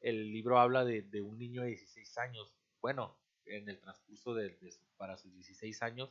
el 0.00 0.32
libro 0.32 0.58
habla 0.58 0.84
de, 0.84 1.22
un 1.22 1.38
niño 1.38 1.62
de 1.62 1.68
16 1.68 2.18
años, 2.18 2.54
bueno, 2.80 3.18
en 3.44 3.68
el 3.68 3.80
transcurso 3.80 4.34
de, 4.34 4.50
de 4.56 4.74
para 4.96 5.16
sus 5.16 5.32
16 5.32 5.82
años, 5.82 6.10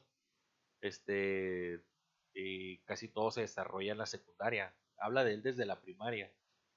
este, 0.81 1.83
eh, 2.33 2.81
casi 2.85 3.09
todo 3.09 3.31
se 3.31 3.41
desarrolla 3.41 3.91
en 3.91 3.97
la 3.97 4.05
secundaria, 4.05 4.73
habla 4.97 5.23
de 5.23 5.33
él 5.33 5.43
desde 5.43 5.65
la 5.65 5.81
primaria, 5.81 6.31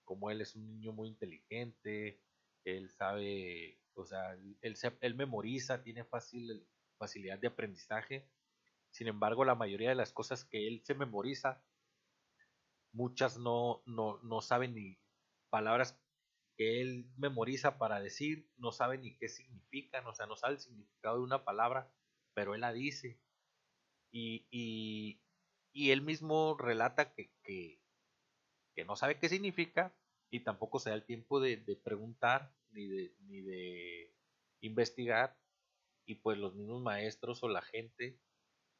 como 0.04 0.30
él 0.30 0.40
es 0.40 0.56
un 0.56 0.66
niño 0.66 0.92
muy 0.92 1.08
inteligente, 1.08 2.20
él 2.64 2.90
sabe, 2.90 3.78
o 3.98 4.06
sea, 4.06 4.32
él, 4.32 4.76
él 5.00 5.14
memoriza, 5.14 5.82
tiene 5.82 6.04
fácil, 6.04 6.66
facilidad 6.98 7.38
de 7.38 7.48
aprendizaje, 7.48 8.28
sin 8.90 9.08
embargo, 9.08 9.44
la 9.44 9.54
mayoría 9.54 9.90
de 9.90 9.94
las 9.94 10.12
cosas 10.12 10.44
que 10.44 10.66
él 10.66 10.82
se 10.84 10.94
memoriza, 10.94 11.62
muchas 12.92 13.38
no, 13.38 13.82
no, 13.86 14.18
no 14.22 14.40
saben 14.40 14.74
ni 14.74 14.98
palabras 15.50 15.98
que 16.56 16.80
él 16.80 17.08
memoriza 17.16 17.78
para 17.78 18.00
decir, 18.00 18.50
no 18.56 18.72
sabe 18.72 18.98
ni 18.98 19.16
qué 19.16 19.28
significan, 19.28 20.06
o 20.06 20.14
sea, 20.14 20.26
no 20.26 20.36
sabe 20.36 20.54
el 20.54 20.60
significado 20.60 21.18
de 21.18 21.24
una 21.24 21.44
palabra, 21.44 21.92
pero 22.34 22.54
él 22.54 22.62
la 22.62 22.72
dice. 22.72 23.20
Y, 24.10 24.46
y, 24.50 25.20
y 25.72 25.90
él 25.92 26.02
mismo 26.02 26.56
relata 26.58 27.12
que, 27.12 27.30
que, 27.44 27.80
que, 28.74 28.84
no 28.84 28.96
sabe 28.96 29.18
qué 29.18 29.28
significa 29.28 29.94
y 30.30 30.40
tampoco 30.40 30.80
se 30.80 30.90
da 30.90 30.96
el 30.96 31.04
tiempo 31.04 31.40
de, 31.40 31.58
de 31.58 31.76
preguntar 31.76 32.52
ni 32.70 32.86
de, 32.86 33.14
ni 33.20 33.40
de 33.42 34.14
investigar. 34.60 35.36
Y 36.06 36.16
pues 36.16 36.38
los 36.38 36.54
mismos 36.54 36.82
maestros 36.82 37.42
o 37.42 37.48
la 37.48 37.62
gente 37.62 38.18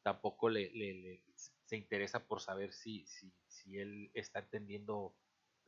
tampoco 0.03 0.49
le, 0.49 0.71
le, 0.71 1.23
se 1.67 1.77
interesa 1.77 2.27
por 2.27 2.41
saber 2.41 2.73
si, 2.73 3.05
si, 3.07 3.33
si 3.47 3.79
él 3.79 4.11
está 4.15 4.39
entendiendo 4.39 5.15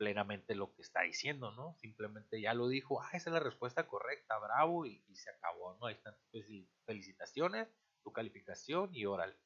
plenamente 0.01 0.55
lo 0.55 0.73
que 0.73 0.81
está 0.81 1.01
diciendo, 1.01 1.51
¿no? 1.51 1.75
Simplemente 1.77 2.41
ya 2.41 2.55
lo 2.55 2.67
dijo, 2.67 3.03
ah, 3.03 3.09
esa 3.13 3.29
es 3.29 3.33
la 3.35 3.39
respuesta 3.39 3.87
correcta, 3.87 4.39
bravo, 4.39 4.87
y, 4.87 4.99
se 5.13 5.29
acabó, 5.29 5.77
¿no? 5.79 5.85
Ahí 5.85 5.93
están, 5.93 6.15
pues, 6.31 6.43
felicitaciones, 6.87 7.67
tu 8.03 8.11
calificación 8.11 8.89
y 8.95 9.05
órale, 9.05 9.37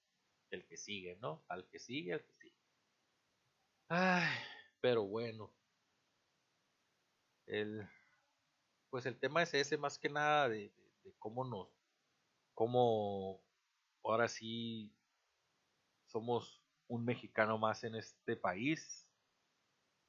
el 0.51 0.65
que 0.65 0.77
sigue, 0.77 1.17
¿no? 1.17 1.43
Al 1.49 1.67
que 1.67 1.77
sigue, 1.77 2.13
al 2.13 2.23
que 2.23 2.33
sigue. 2.39 2.55
Ay, 3.89 4.29
pero 4.79 5.03
bueno. 5.03 5.53
El, 7.47 7.85
pues 8.95 9.05
el 9.07 9.19
tema 9.19 9.43
es 9.43 9.53
ese 9.53 9.77
más 9.77 9.99
que 9.99 10.07
nada 10.07 10.47
de, 10.47 10.73
cómo 11.19 11.43
nos, 11.43 11.67
cómo 12.53 13.43
ahora 14.05 14.29
sí 14.29 14.95
somos 16.05 16.63
un 16.87 17.03
mexicano 17.03 17.57
más 17.57 17.83
en 17.83 17.95
este 17.95 18.37
país 18.37 19.05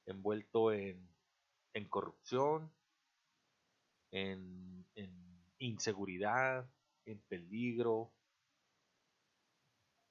envuelto 0.07 0.73
en, 0.73 1.05
corrupción, 1.89 2.73
en, 4.13 4.87
inseguridad, 5.59 6.71
en 7.07 7.21
peligro, 7.23 8.15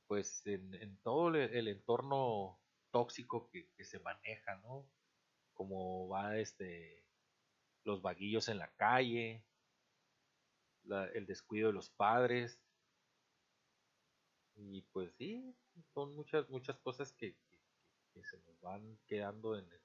pues 0.05 0.45
en, 0.47 0.97
todo 0.97 1.29
el, 1.29 1.69
entorno 1.69 2.59
tóxico 2.91 3.49
que, 3.51 3.85
se 3.85 3.99
maneja, 3.99 4.57
¿no? 4.57 4.85
Como 5.53 6.09
va 6.09 6.37
este 6.37 7.04
los 7.85 8.01
vaguillos 8.01 8.49
en 8.49 8.57
la 8.57 8.69
calle, 8.75 9.45
el 11.13 11.25
descuido 11.25 11.67
de 11.67 11.73
los 11.73 11.89
padres. 11.89 12.59
Y 14.55 14.81
pues 14.91 15.13
sí, 15.15 15.55
son 15.93 16.15
muchas, 16.15 16.49
muchas 16.49 16.77
cosas 16.79 17.13
que, 17.13 17.37
que 18.13 18.23
se 18.23 18.37
nos 18.39 18.59
van 18.61 18.97
quedando 19.07 19.57
en 19.57 19.71
el, 19.71 19.81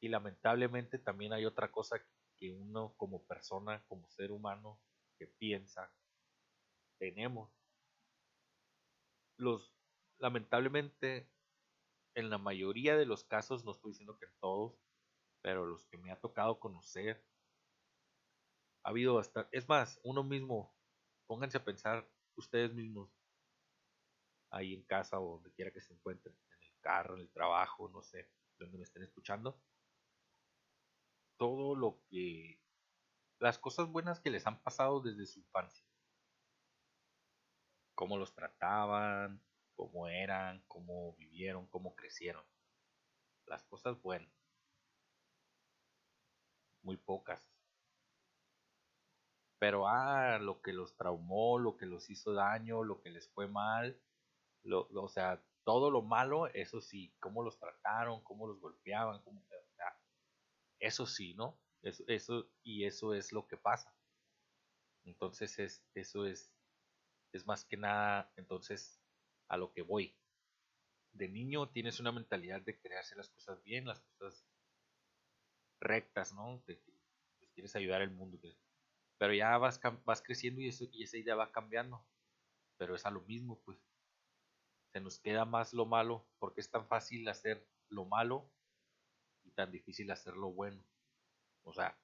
y 0.00 0.08
lamentablemente 0.08 0.98
también 0.98 1.32
hay 1.32 1.44
otra 1.44 1.70
cosa 1.70 2.02
que 2.36 2.50
uno 2.50 2.94
como 2.96 3.22
persona, 3.24 3.84
como 3.86 4.08
ser 4.08 4.32
humano, 4.32 4.80
que 5.18 5.26
piensa, 5.26 5.92
tenemos. 6.98 7.52
Los, 9.36 9.74
lamentablemente, 10.18 11.28
en 12.14 12.30
la 12.30 12.38
mayoría 12.38 12.96
de 12.96 13.04
los 13.04 13.24
casos, 13.24 13.64
no 13.64 13.72
estoy 13.72 13.92
diciendo 13.92 14.18
que 14.18 14.24
en 14.24 14.32
todos, 14.40 14.74
pero 15.42 15.66
los 15.66 15.86
que 15.86 15.98
me 15.98 16.10
ha 16.10 16.20
tocado 16.20 16.58
conocer, 16.58 17.24
ha 18.82 18.90
habido 18.90 19.18
hasta, 19.18 19.48
es 19.52 19.68
más, 19.68 20.00
uno 20.04 20.24
mismo, 20.24 20.74
pónganse 21.26 21.58
a 21.58 21.64
pensar 21.64 22.08
ustedes 22.36 22.72
mismos, 22.72 23.10
ahí 24.50 24.74
en 24.74 24.82
casa 24.84 25.20
o 25.20 25.34
donde 25.34 25.52
quiera 25.52 25.72
que 25.72 25.80
se 25.80 25.94
encuentren, 25.94 26.34
en 26.34 26.62
el 26.62 26.80
carro, 26.80 27.14
en 27.14 27.22
el 27.22 27.30
trabajo, 27.30 27.88
no 27.88 28.02
sé, 28.02 28.30
donde 28.58 28.78
me 28.78 28.84
estén 28.84 29.02
escuchando, 29.02 29.60
todo 31.36 31.74
lo 31.74 32.02
que 32.08 32.60
las 33.38 33.58
cosas 33.58 33.88
buenas 33.88 34.20
que 34.20 34.30
les 34.30 34.46
han 34.46 34.62
pasado 34.62 35.00
desde 35.00 35.26
su 35.26 35.38
infancia. 35.40 35.86
Cómo 37.94 38.18
los 38.18 38.34
trataban, 38.34 39.42
cómo 39.74 40.08
eran, 40.08 40.62
cómo 40.68 41.14
vivieron, 41.16 41.66
cómo 41.68 41.94
crecieron. 41.96 42.44
Las 43.46 43.64
cosas 43.64 44.00
buenas. 44.02 44.39
Muy 46.82 46.96
pocas. 46.96 47.50
Pero 49.58 49.86
ah, 49.86 50.38
lo 50.38 50.62
que 50.62 50.72
los 50.72 50.96
traumó, 50.96 51.58
lo 51.58 51.76
que 51.76 51.86
los 51.86 52.08
hizo 52.08 52.32
daño, 52.32 52.82
lo 52.82 53.00
que 53.02 53.10
les 53.10 53.28
fue 53.28 53.46
mal, 53.46 54.00
o 54.64 55.08
sea, 55.08 55.42
todo 55.64 55.90
lo 55.90 56.02
malo, 56.02 56.46
eso 56.48 56.80
sí, 56.80 57.14
cómo 57.20 57.42
los 57.42 57.58
trataron, 57.58 58.22
cómo 58.22 58.46
los 58.46 58.58
golpeaban, 58.58 59.22
cómo, 59.22 59.44
eso 60.80 61.06
sí, 61.06 61.34
¿no? 61.34 61.60
Eso, 61.82 62.04
eso, 62.08 62.50
y 62.62 62.84
eso 62.84 63.14
es 63.14 63.32
lo 63.32 63.46
que 63.46 63.56
pasa. 63.56 63.94
Entonces 65.04 65.58
es, 65.58 65.84
eso 65.94 66.26
es, 66.26 66.52
es 67.32 67.46
más 67.46 67.64
que 67.64 67.76
nada, 67.76 68.32
entonces, 68.36 69.00
a 69.48 69.56
lo 69.56 69.72
que 69.72 69.82
voy. 69.82 70.16
De 71.12 71.28
niño 71.28 71.68
tienes 71.68 72.00
una 72.00 72.12
mentalidad 72.12 72.62
de 72.62 72.78
hacer 72.98 73.18
las 73.18 73.28
cosas 73.28 73.62
bien, 73.62 73.86
las 73.86 74.00
cosas 74.00 74.46
rectas, 75.80 76.32
¿no? 76.34 76.62
Que 76.66 76.76
pues, 77.38 77.50
quieres 77.54 77.74
ayudar 77.76 78.02
al 78.02 78.10
mundo. 78.10 78.38
Pero 79.18 79.34
ya 79.34 79.56
vas, 79.58 79.80
vas 80.04 80.22
creciendo 80.22 80.60
y, 80.60 80.68
eso, 80.68 80.84
y 80.92 81.02
esa 81.02 81.18
idea 81.18 81.34
va 81.34 81.52
cambiando. 81.52 82.04
Pero 82.76 82.94
es 82.94 83.04
a 83.06 83.10
lo 83.10 83.22
mismo, 83.22 83.60
pues. 83.64 83.78
Se 84.92 85.00
nos 85.00 85.20
queda 85.20 85.44
más 85.44 85.72
lo 85.72 85.86
malo, 85.86 86.26
porque 86.38 86.60
es 86.60 86.70
tan 86.70 86.86
fácil 86.86 87.28
hacer 87.28 87.66
lo 87.88 88.04
malo 88.04 88.50
tan 89.60 89.70
difícil 89.70 90.10
hacerlo 90.10 90.50
bueno. 90.52 90.82
O 91.64 91.72
sea, 91.72 91.98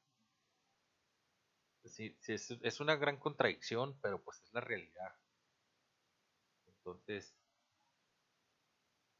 sí, 1.84 2.16
es, 2.26 2.80
una 2.80 2.96
gran 2.96 3.18
contradicción, 3.18 3.98
pero 4.00 4.22
pues 4.22 4.40
es 4.42 4.52
la 4.52 4.60
realidad. 4.60 5.16
Entonces, 6.66 7.34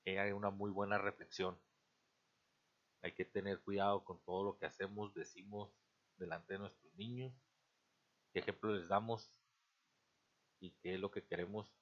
hay 0.05 0.33
una 0.33 0.51
muy 0.51 0.71
buena 0.71 0.99
reflexión. 0.99 1.59
Hay 3.07 3.13
que 3.13 3.25
tener 3.25 3.61
cuidado 3.61 4.03
con 4.03 4.19
todo 4.25 4.43
lo 4.43 4.59
que 4.59 4.67
hacemos, 4.67 5.15
decimos 5.15 5.73
delante 6.17 6.55
de 6.55 6.59
nuestros 6.59 6.93
niños, 6.95 7.33
qué 8.33 8.41
ejemplo 8.41 8.75
les 8.75 8.89
damos 8.89 9.31
y 10.59 10.73
qué 10.73 10.95
es 10.95 11.01
lo 11.01 11.13
que 11.13 11.25
queremos 11.25 11.73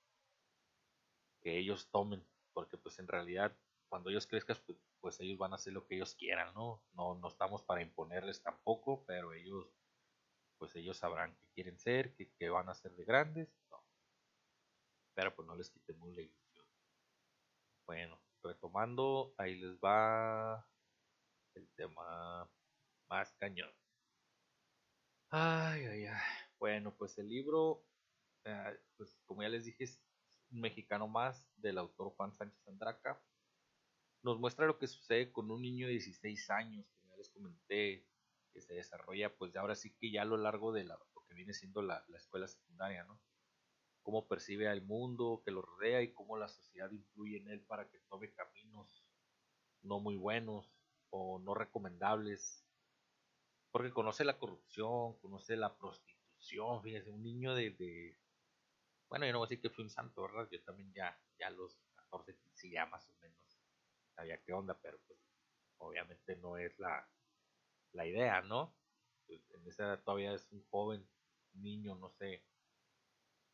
que 1.41 1.57
ellos 1.57 1.89
tomen, 1.91 2.23
porque 2.53 2.77
pues 2.77 2.99
en 2.99 3.09
realidad 3.09 3.57
cuando 3.89 4.11
ellos 4.11 4.27
crezcan, 4.27 4.59
pues, 4.67 4.79
pues, 5.01 5.19
ellos 5.21 5.39
van 5.39 5.53
a 5.53 5.55
hacer 5.57 5.73
lo 5.73 5.87
que 5.87 5.95
ellos 5.95 6.15
quieran, 6.15 6.53
¿no? 6.53 6.85
¿no? 6.93 7.15
No 7.15 7.29
estamos 7.29 7.63
para 7.63 7.81
imponerles 7.81 8.43
tampoco, 8.43 9.03
pero 9.07 9.33
ellos, 9.33 9.67
pues 10.59 10.77
ellos 10.77 10.99
sabrán 10.99 11.35
qué 11.37 11.49
quieren 11.55 11.79
ser, 11.79 12.15
qué, 12.15 12.51
van 12.51 12.69
a 12.69 12.75
ser 12.75 12.95
de 12.97 13.05
grandes, 13.07 13.49
Pero 15.15 15.35
pues 15.35 15.49
no 15.49 15.57
les 15.57 15.71
quitemos 15.71 16.15
la 16.15 16.21
ilusión. 16.21 16.67
Bueno, 17.87 18.21
retomando, 18.43 19.35
ahí 19.39 19.55
les 19.55 19.79
va 19.79 20.69
el 21.57 21.69
tema 21.77 22.51
más 23.09 23.33
cañón. 23.35 23.71
Ay, 25.31 25.85
ay, 25.87 26.07
ay. 26.07 26.21
Bueno, 26.59 26.95
pues 26.97 27.19
el 27.19 27.29
libro, 27.29 27.85
eh, 28.45 28.79
pues 28.97 29.19
como 29.25 29.43
ya 29.43 29.49
les 29.49 29.65
dije, 29.65 29.85
es 29.85 30.01
un 30.51 30.61
mexicano 30.61 31.09
más 31.09 31.49
del 31.57 31.79
autor 31.79 32.15
Juan 32.17 32.33
Sánchez 32.33 32.67
Andraca 32.69 33.21
nos 34.25 34.41
muestra 34.41 34.67
lo 34.67 34.79
que 34.79 34.87
sucede 34.87 35.31
con 35.31 35.51
un 35.51 35.61
niño 35.61 35.87
de 35.87 35.93
16 35.93 36.51
años, 36.51 36.87
que 36.97 37.07
ya 37.07 37.17
les 37.17 37.29
comenté, 37.29 38.09
que 38.53 38.61
se 38.63 38.75
desarrolla 38.75 39.37
pues 39.37 39.55
ahora 39.55 39.75
sí 39.77 39.95
que 40.01 40.11
ya 40.11 40.23
a 40.23 40.25
lo 40.25 40.39
largo 40.39 40.73
de 40.73 40.85
lo 40.85 40.99
que 41.29 41.35
viene 41.35 41.53
siendo 41.53 41.83
la, 41.83 42.05
escuela 42.17 42.49
secundaria, 42.49 43.05
¿no? 43.05 43.21
Cómo 44.03 44.27
percibe 44.27 44.69
al 44.69 44.83
mundo 44.83 45.43
que 45.45 45.51
lo 45.51 45.61
rodea 45.61 46.01
y 46.01 46.13
cómo 46.15 46.39
la 46.39 46.49
sociedad 46.49 46.91
influye 46.91 47.37
en 47.37 47.49
él 47.49 47.61
para 47.61 47.89
que 47.89 47.99
tome 48.09 48.33
caminos 48.33 49.05
no 49.83 50.01
muy 50.01 50.17
buenos 50.17 50.73
o 51.17 51.39
no 51.39 51.55
recomendables. 51.55 52.67
Porque 53.71 53.93
conoce 53.93 54.25
la 54.25 54.39
corrupción, 54.39 55.19
conoce 55.21 55.57
la 55.57 55.77
prostitución, 55.77 56.83
fíjense, 56.83 57.11
un 57.11 57.23
niño 57.23 57.55
de, 57.55 58.19
bueno, 59.09 59.27
yo 59.27 59.33
no 59.33 59.39
voy 59.39 59.47
a 59.47 59.49
decir 59.49 59.63
que 59.63 59.71
fue 59.71 59.85
un 59.85 59.91
santo, 59.91 60.23
¿verdad? 60.23 60.49
Yo 60.51 60.63
también 60.63 60.93
ya, 60.93 61.17
ya 61.39 61.49
a 61.49 61.51
los 61.51 61.79
14, 61.95 62.37
15 62.37 62.71
ya 62.71 62.87
más 62.87 63.09
o 63.09 63.15
menos 63.21 63.39
sabía 64.15 64.41
qué 64.43 64.53
onda, 64.53 64.79
pero 64.81 64.99
pues 65.07 65.19
obviamente 65.79 66.37
no 66.37 66.57
es 66.57 66.79
la, 66.79 67.09
la 67.93 68.07
idea, 68.07 68.43
¿no? 68.43 68.77
Pues, 69.27 69.41
en 69.53 69.67
esa 69.67 69.85
edad 69.85 70.03
todavía 70.03 70.35
es 70.35 70.47
un 70.51 70.65
joven, 70.71 71.09
niño, 71.55 71.95
no 71.97 72.11
sé, 72.11 72.45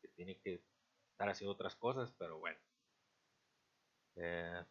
que 0.01 0.07
tiene 0.09 0.39
que 0.39 0.63
estar 1.11 1.29
haciendo 1.29 1.53
otras 1.53 1.75
cosas, 1.75 2.11
pero 2.17 2.39
bueno. 2.39 2.59
Eh, 4.15 4.65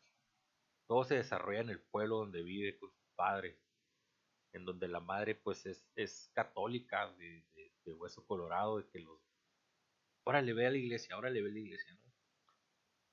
todo 0.90 1.04
se 1.04 1.14
desarrolla 1.14 1.60
en 1.60 1.70
el 1.70 1.80
pueblo 1.80 2.16
donde 2.16 2.42
vive 2.42 2.76
con 2.76 2.90
sus 2.90 3.06
padres, 3.14 3.56
en 4.52 4.64
donde 4.64 4.88
la 4.88 4.98
madre 4.98 5.36
pues 5.36 5.64
es, 5.64 5.88
es 5.94 6.32
católica 6.34 7.12
de, 7.12 7.44
de, 7.84 7.92
hueso 7.92 8.26
colorado, 8.26 8.78
de 8.78 8.88
que 8.88 8.98
los... 8.98 9.20
Ahora 10.24 10.42
le 10.42 10.52
ve 10.52 10.66
a 10.66 10.70
la 10.72 10.78
iglesia, 10.78 11.14
ahora 11.14 11.30
le 11.30 11.42
ve 11.42 11.50
a 11.50 11.52
la 11.52 11.58
iglesia, 11.60 11.94
¿no? 11.94 12.12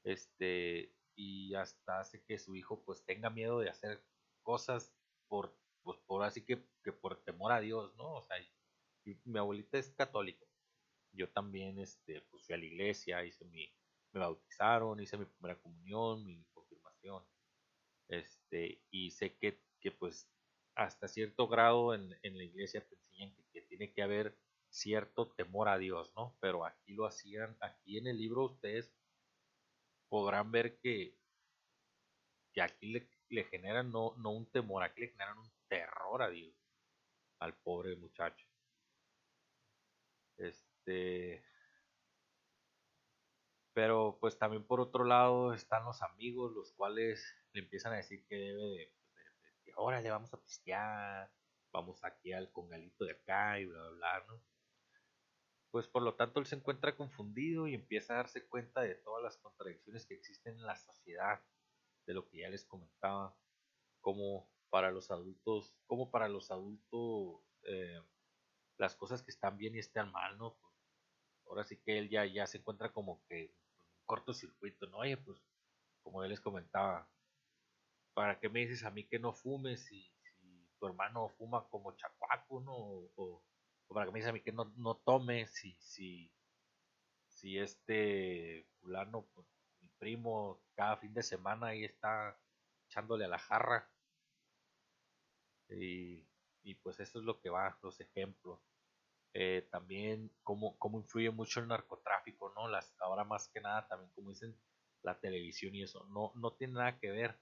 Este, 0.05 0.91
y 1.15 1.53
hasta 1.53 1.99
hace 1.99 2.23
que 2.23 2.39
su 2.39 2.55
hijo 2.55 2.83
pues 2.83 3.05
tenga 3.05 3.29
miedo 3.29 3.59
de 3.59 3.69
hacer 3.69 4.03
cosas 4.41 4.91
por, 5.27 5.55
pues, 5.83 5.99
por 6.07 6.23
así 6.23 6.43
que, 6.43 6.65
que 6.83 6.91
por 6.91 7.23
temor 7.25 7.51
a 7.51 7.59
Dios, 7.59 7.95
¿no? 7.95 8.11
O 8.15 8.23
sea, 8.23 8.37
mi 9.23 9.37
abuelita 9.37 9.77
es 9.77 9.91
católica. 9.91 10.47
Yo 11.11 11.29
también 11.29 11.77
este, 11.77 12.23
pues 12.31 12.43
fui 12.43 12.55
a 12.55 12.57
la 12.57 12.65
iglesia, 12.65 13.23
hice 13.23 13.45
mi, 13.45 13.71
me 14.13 14.21
bautizaron, 14.21 14.99
hice 14.99 15.15
mi 15.15 15.25
primera 15.25 15.61
comunión, 15.61 16.25
mi 16.25 16.43
confirmación. 16.45 17.23
Este, 18.10 18.82
y 18.89 19.12
sé 19.12 19.38
que, 19.38 19.62
que 19.80 19.91
pues 19.91 20.30
hasta 20.76 21.08
cierto 21.08 21.48
grado 21.48 21.93
en, 21.93 22.17
en 22.22 22.38
la 22.38 22.43
iglesia 22.43 22.86
te 22.88 22.96
enseñan 22.96 23.36
que, 23.52 23.62
tiene 23.63 23.91
que 23.91 24.04
haber 24.04 24.38
cierto 24.70 25.28
temor 25.30 25.67
a 25.70 25.78
Dios, 25.78 26.13
¿no? 26.15 26.38
Pero 26.39 26.65
aquí 26.65 26.93
lo 26.93 27.06
hacían, 27.06 27.58
aquí 27.62 27.98
en 27.98 28.08
el 28.08 28.17
libro 28.17 28.46
ustedes 28.46 28.93
podrán 30.10 30.52
ver 30.52 30.80
que, 30.80 31.17
que 32.54 32.62
aquí 32.62 32.88
le, 32.88 33.10
le 33.30 33.43
generan 33.46 33.91
no, 33.91 34.15
no 34.17 34.32
un 34.32 34.46
temor, 34.52 34.84
aquí 34.84 35.02
le 35.02 35.10
generan 35.10 35.38
un 35.39 35.52
terror 35.67 36.22
a 36.22 36.30
Dios, 36.30 36.56
al 37.39 37.56
pobre 37.56 37.96
muchacho. 37.96 38.48
Este, 40.38 41.43
pero 43.74 44.17
pues 44.20 44.38
también 44.38 44.63
por 44.65 44.80
otro 44.80 45.04
lado 45.04 45.54
están 45.54 45.86
los 45.86 46.02
amigos, 46.02 46.54
los 46.54 46.72
cuales 46.74 47.24
le 47.58 47.63
empiezan 47.63 47.93
a 47.93 47.98
decir 47.98 48.24
que 48.28 48.36
debe 48.36 48.63
de, 48.63 48.93
ahora 49.76 50.00
le 50.00 50.12
vamos 50.12 50.34
a 50.34 50.41
pistear, 50.41 51.32
vamos 51.72 52.04
aquí 52.04 52.32
al 52.32 52.52
congalito 52.52 53.04
de 53.04 53.13
acá 53.13 53.60
y 53.60 53.65
bla, 53.65 53.82
bla, 53.82 53.91
bla, 53.91 54.26
¿no? 54.28 54.43
Pues 55.72 55.88
por 55.88 56.04
lo 56.04 56.15
tanto 56.15 56.39
él 56.39 56.46
se 56.46 56.56
encuentra 56.56 56.96
confundido 56.96 57.67
y 57.67 57.74
empieza 57.74 58.13
a 58.13 58.17
darse 58.17 58.48
cuenta 58.48 58.82
de 58.82 58.96
todas 58.96 59.24
las 59.24 59.38
contradicciones 59.38 60.06
que 60.06 60.13
existen 60.13 60.56
en 60.56 60.65
la 60.65 60.76
sociedad, 60.78 61.41
de 62.06 62.13
lo 62.13 62.30
que 62.30 62.38
ya 62.38 62.50
les 62.50 62.63
comentaba, 62.63 63.36
como 64.02 64.50
para 64.70 64.91
los 64.91 65.12
adultos, 65.12 65.76
como 65.88 66.10
para 66.12 66.30
los 66.30 66.52
adultos 66.52 67.41
eh, 67.63 68.02
las 68.78 68.96
cosas 68.96 69.24
que 69.24 69.32
están 69.32 69.58
bien 69.58 69.76
y 69.76 69.80
están 69.80 70.12
mal, 70.12 70.38
¿no? 70.38 70.56
Ahora 71.48 71.63
sí 71.63 71.78
que 71.78 71.98
él 71.98 72.10
ya, 72.10 72.26
ya 72.26 72.46
se 72.46 72.60
encuentra 72.60 72.93
como 72.93 73.26
que 73.28 73.46
en 73.46 73.52
un 73.52 74.06
cortocircuito, 74.06 74.86
¿no? 74.88 75.00
Oye, 75.00 75.17
pues 75.17 75.41
como 76.02 76.24
él 76.24 76.30
les 76.30 76.39
comentaba, 76.39 77.10
¿para 78.17 78.39
qué 78.39 78.49
me 78.49 78.62
dices 78.62 78.84
a 78.84 78.89
mí 78.89 79.03
que 79.03 79.19
no 79.19 79.32
fumes 79.32 79.86
si, 79.86 80.01
si 80.23 80.67
tu 80.80 80.88
hermano 80.88 81.30
fuma 81.38 81.69
como 81.69 81.95
chacuaco, 81.95 82.60
¿no? 82.62 82.73
O, 83.15 83.43
para 83.89 84.08
qué 84.08 84.12
me 84.12 84.17
dices 84.17 84.32
a 84.32 84.34
mí 84.34 84.41
que 84.41 84.51
no, 84.51 84.73
no 84.75 84.95
tome 84.95 85.45
si, 85.45 85.75
si, 85.75 86.34
si 87.27 87.60
este 87.60 88.65
fulano, 88.82 89.27
pues, 89.36 89.45
mi 89.82 89.89
primo, 89.99 90.60
cada 90.73 90.97
fin 90.97 91.13
de 91.13 91.21
semana 91.21 91.67
ahí 91.67 91.84
está 91.84 92.36
echándole 92.88 93.25
a 93.25 93.27
la 93.27 93.38
jarra. 93.38 93.88
Y, 95.69 96.25
y 96.63 96.73
pues 96.73 96.99
eso 96.99 97.19
es 97.19 97.25
lo 97.25 97.39
que 97.39 97.51
va, 97.51 97.77
los 97.84 97.99
ejemplos. 97.99 98.60
Eh, 99.36 99.67
también 99.69 100.32
cómo, 100.41 100.75
cómo 100.80 100.97
influye 100.97 101.30
mucho 101.30 101.60
el 101.60 101.67
narcotráfico, 101.67 102.51
¿no? 102.56 102.67
Las, 102.67 102.99
ahora 102.99 103.23
más 103.25 103.47
que 103.49 103.62
nada 103.62 103.88
también 103.88 104.12
como 104.15 104.32
dicen 104.32 104.58
la 105.03 105.19
televisión 105.19 105.75
y 105.75 105.84
eso, 105.84 106.03
no, 106.06 106.32
no 106.34 106.53
tiene 106.53 106.73
nada 106.73 106.97
que 106.97 107.12
ver, 107.12 107.39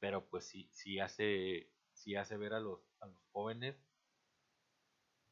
pero 0.00 0.26
pues 0.26 0.46
sí, 0.46 0.68
sí 0.72 0.98
hace, 0.98 1.70
sí 1.92 2.16
hace 2.16 2.36
ver 2.36 2.54
a 2.54 2.60
los, 2.60 2.80
a 3.00 3.06
los 3.06 3.22
jóvenes 3.32 3.76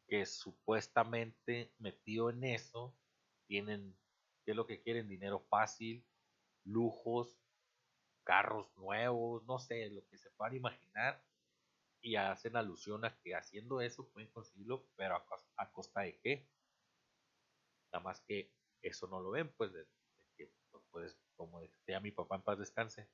que 0.07 0.25
supuestamente 0.25 1.73
metido 1.79 2.31
en 2.31 2.45
eso 2.45 2.95
tienen, 3.47 3.97
¿qué 4.45 4.53
es 4.53 4.57
lo 4.57 4.67
que 4.67 4.81
quieren? 4.81 5.09
Dinero 5.09 5.41
fácil, 5.41 6.05
lujos, 6.65 7.39
carros 8.25 8.75
nuevos, 8.77 9.45
no 9.47 9.59
sé, 9.59 9.91
lo 9.91 10.07
que 10.09 10.19
se 10.19 10.31
puedan 10.31 10.55
imaginar 10.55 11.23
y 12.01 12.17
hacen 12.17 12.57
alusión 12.57 13.05
a 13.05 13.19
que 13.19 13.35
haciendo 13.35 13.81
eso 13.81 14.09
pueden 14.09 14.31
conseguirlo, 14.31 14.87
pero 14.97 15.17
a, 15.57 15.73
costa 15.73 16.03
de 16.03 16.19
qué. 16.21 16.47
Nada 17.93 18.05
más 18.05 18.21
que 18.21 18.53
eso 18.83 19.07
no 19.09 19.21
lo 19.21 19.31
ven, 19.31 19.53
pues, 19.57 19.73
de, 19.73 19.87
que, 20.37 20.51
pues, 20.91 21.19
como 21.37 21.61
decía 21.61 22.01
mi 22.01 22.13
papá 22.13 22.37
en 22.37 22.43
paz 22.43 22.59
descanse, 22.59 23.09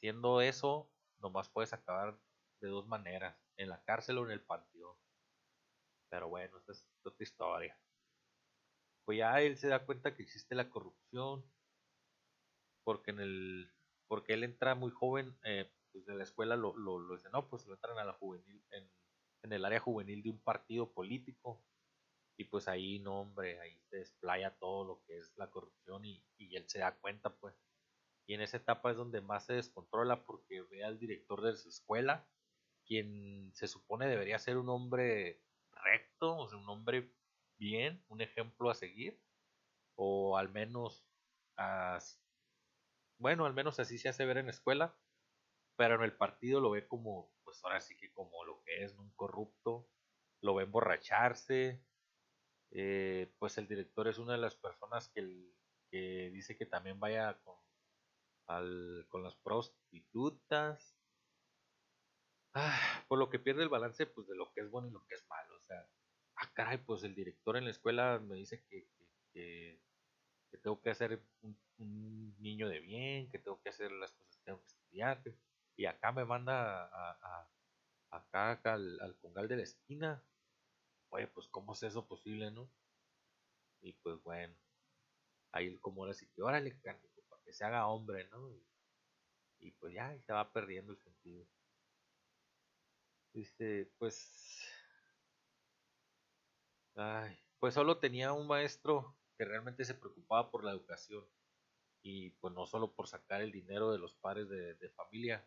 siendo 0.00 0.40
eso, 0.40 0.90
nomás 1.18 1.48
puedes 1.48 1.72
acabar 1.72 2.18
de 2.60 2.68
dos 2.68 2.86
maneras, 2.86 3.36
en 3.56 3.68
la 3.68 3.82
cárcel 3.84 4.18
o 4.18 4.24
en 4.24 4.32
el 4.32 4.42
panteón. 4.42 4.96
Pero 6.10 6.28
bueno, 6.28 6.58
esa 6.58 6.72
es 6.72 6.86
otra 7.04 7.22
historia. 7.22 7.78
Pues 9.04 9.18
ya 9.18 9.40
él 9.40 9.56
se 9.56 9.68
da 9.68 9.84
cuenta 9.84 10.14
que 10.14 10.22
existe 10.22 10.54
la 10.54 10.68
corrupción, 10.68 11.44
porque 12.84 13.10
en 13.10 13.20
el 13.20 13.72
porque 14.08 14.34
él 14.34 14.42
entra 14.42 14.74
muy 14.74 14.90
joven 14.90 15.38
eh, 15.44 15.70
pues 15.92 16.04
de 16.06 16.14
la 16.14 16.24
escuela 16.24 16.56
lo, 16.56 16.76
lo, 16.76 16.98
lo 16.98 17.14
dicen, 17.14 17.32
no, 17.32 17.48
pues 17.48 17.66
lo 17.66 17.74
entran 17.74 17.98
a 17.98 18.04
la 18.04 18.12
juvenil, 18.14 18.64
en, 18.70 18.90
en, 19.42 19.52
el 19.52 19.64
área 19.64 19.80
juvenil 19.80 20.22
de 20.22 20.30
un 20.30 20.40
partido 20.40 20.92
político. 20.92 21.64
Y 22.36 22.44
pues 22.44 22.68
ahí, 22.68 22.98
no, 23.00 23.20
hombre, 23.20 23.60
ahí 23.60 23.78
se 23.90 23.98
desplaya 23.98 24.56
todo 24.58 24.84
lo 24.84 25.02
que 25.04 25.18
es 25.18 25.30
la 25.36 25.50
corrupción 25.50 26.04
y, 26.04 26.24
y 26.38 26.56
él 26.56 26.68
se 26.68 26.78
da 26.78 26.96
cuenta, 26.98 27.34
pues. 27.36 27.54
Y 28.26 28.34
en 28.34 28.42
esa 28.42 28.58
etapa 28.58 28.90
es 28.90 28.96
donde 28.96 29.20
más 29.20 29.46
se 29.46 29.54
descontrola 29.54 30.24
porque 30.24 30.62
ve 30.62 30.84
al 30.84 30.98
director 30.98 31.42
de 31.42 31.56
su 31.56 31.68
escuela, 31.68 32.28
quien 32.84 33.50
se 33.54 33.68
supone 33.68 34.06
debería 34.06 34.38
ser 34.38 34.56
un 34.56 34.68
hombre 34.68 35.42
recto, 35.72 36.36
o 36.36 36.56
un 36.56 36.68
hombre 36.68 37.12
bien, 37.58 38.02
un 38.08 38.20
ejemplo 38.20 38.70
a 38.70 38.74
seguir, 38.74 39.20
o 39.96 40.36
al 40.36 40.50
menos, 40.50 41.06
bueno, 43.18 43.46
al 43.46 43.54
menos 43.54 43.78
así 43.80 43.98
se 43.98 44.08
hace 44.08 44.24
ver 44.24 44.38
en 44.38 44.46
la 44.46 44.52
escuela, 44.52 44.96
pero 45.76 45.96
en 45.96 46.02
el 46.02 46.16
partido 46.16 46.60
lo 46.60 46.70
ve 46.70 46.86
como, 46.86 47.32
pues 47.44 47.62
ahora 47.64 47.80
sí 47.80 47.96
que 47.96 48.12
como 48.12 48.44
lo 48.44 48.62
que 48.62 48.84
es, 48.84 48.94
un 48.96 49.10
corrupto, 49.10 49.88
lo 50.40 50.54
ve 50.54 50.64
emborracharse, 50.64 51.84
eh, 52.72 53.32
pues 53.38 53.58
el 53.58 53.66
director 53.66 54.08
es 54.08 54.18
una 54.18 54.32
de 54.32 54.38
las 54.38 54.54
personas 54.54 55.08
que, 55.08 55.52
dice 55.90 56.56
que 56.56 56.66
también 56.66 57.00
vaya 57.00 57.38
con, 57.42 57.56
con 59.08 59.22
las 59.22 59.36
prostitutas, 59.36 60.96
ah, 62.54 63.04
por 63.08 63.18
lo 63.18 63.30
que 63.30 63.38
pierde 63.38 63.62
el 63.62 63.68
balance 63.68 64.06
pues 64.06 64.26
de 64.26 64.36
lo 64.36 64.52
que 64.52 64.60
es 64.62 64.70
bueno 64.70 64.88
y 64.88 64.92
lo 64.92 65.04
que 65.06 65.14
es 65.14 65.24
malo, 65.28 65.56
o 65.56 65.60
sea, 65.66 65.88
ah 66.36 66.50
caray, 66.54 66.78
pues 66.78 67.04
el 67.04 67.14
director 67.14 67.56
en 67.56 67.64
la 67.64 67.70
escuela 67.70 68.18
me 68.18 68.36
dice 68.36 68.64
que, 68.68 68.88
que, 69.32 69.80
tengo 70.62 70.80
que 70.82 70.90
hacer 70.90 71.22
un, 71.42 72.36
niño 72.38 72.68
de 72.68 72.80
bien, 72.80 73.30
que 73.30 73.38
tengo 73.38 73.60
que 73.62 73.70
hacer 73.70 73.92
las 73.92 74.12
cosas 74.12 74.36
que 74.36 74.44
tengo 74.44 74.60
que 74.60 74.66
estudiar, 74.66 75.22
y 75.76 75.86
acá 75.86 76.12
me 76.12 76.24
manda 76.24 76.84
a, 76.86 77.48
acá, 78.10 78.60
al, 78.64 79.16
congal 79.20 79.48
de 79.48 79.56
la 79.56 79.62
esquina. 79.62 80.22
Oye, 81.10 81.26
pues 81.28 81.48
cómo 81.48 81.72
es 81.72 81.82
eso 81.82 82.06
posible, 82.06 82.50
¿no? 82.50 82.70
Y 83.80 83.92
pues 83.94 84.22
bueno, 84.22 84.54
ahí 85.52 85.76
como 85.78 86.02
ahora 86.02 86.14
sí 86.14 86.28
que 86.34 86.42
órale, 86.42 86.74
para 86.82 86.98
se 87.52 87.64
haga 87.64 87.86
hombre, 87.86 88.28
¿no? 88.30 88.50
Y, 89.58 89.70
pues 89.72 89.94
ya, 89.94 90.16
se 90.20 90.32
va 90.32 90.52
perdiendo 90.52 90.92
el 90.92 90.98
sentido. 90.98 91.46
Dice, 93.32 93.90
pues... 93.98 94.72
Ay, 96.96 97.38
pues 97.58 97.74
solo 97.74 97.98
tenía 97.98 98.32
un 98.32 98.46
maestro 98.46 99.16
que 99.36 99.44
realmente 99.44 99.84
se 99.84 99.94
preocupaba 99.94 100.50
por 100.50 100.64
la 100.64 100.72
educación 100.72 101.24
y 102.02 102.30
pues 102.30 102.52
no 102.52 102.66
solo 102.66 102.92
por 102.94 103.06
sacar 103.06 103.42
el 103.42 103.52
dinero 103.52 103.92
de 103.92 103.98
los 103.98 104.14
padres 104.14 104.48
de 104.48 104.90
familia, 104.90 105.46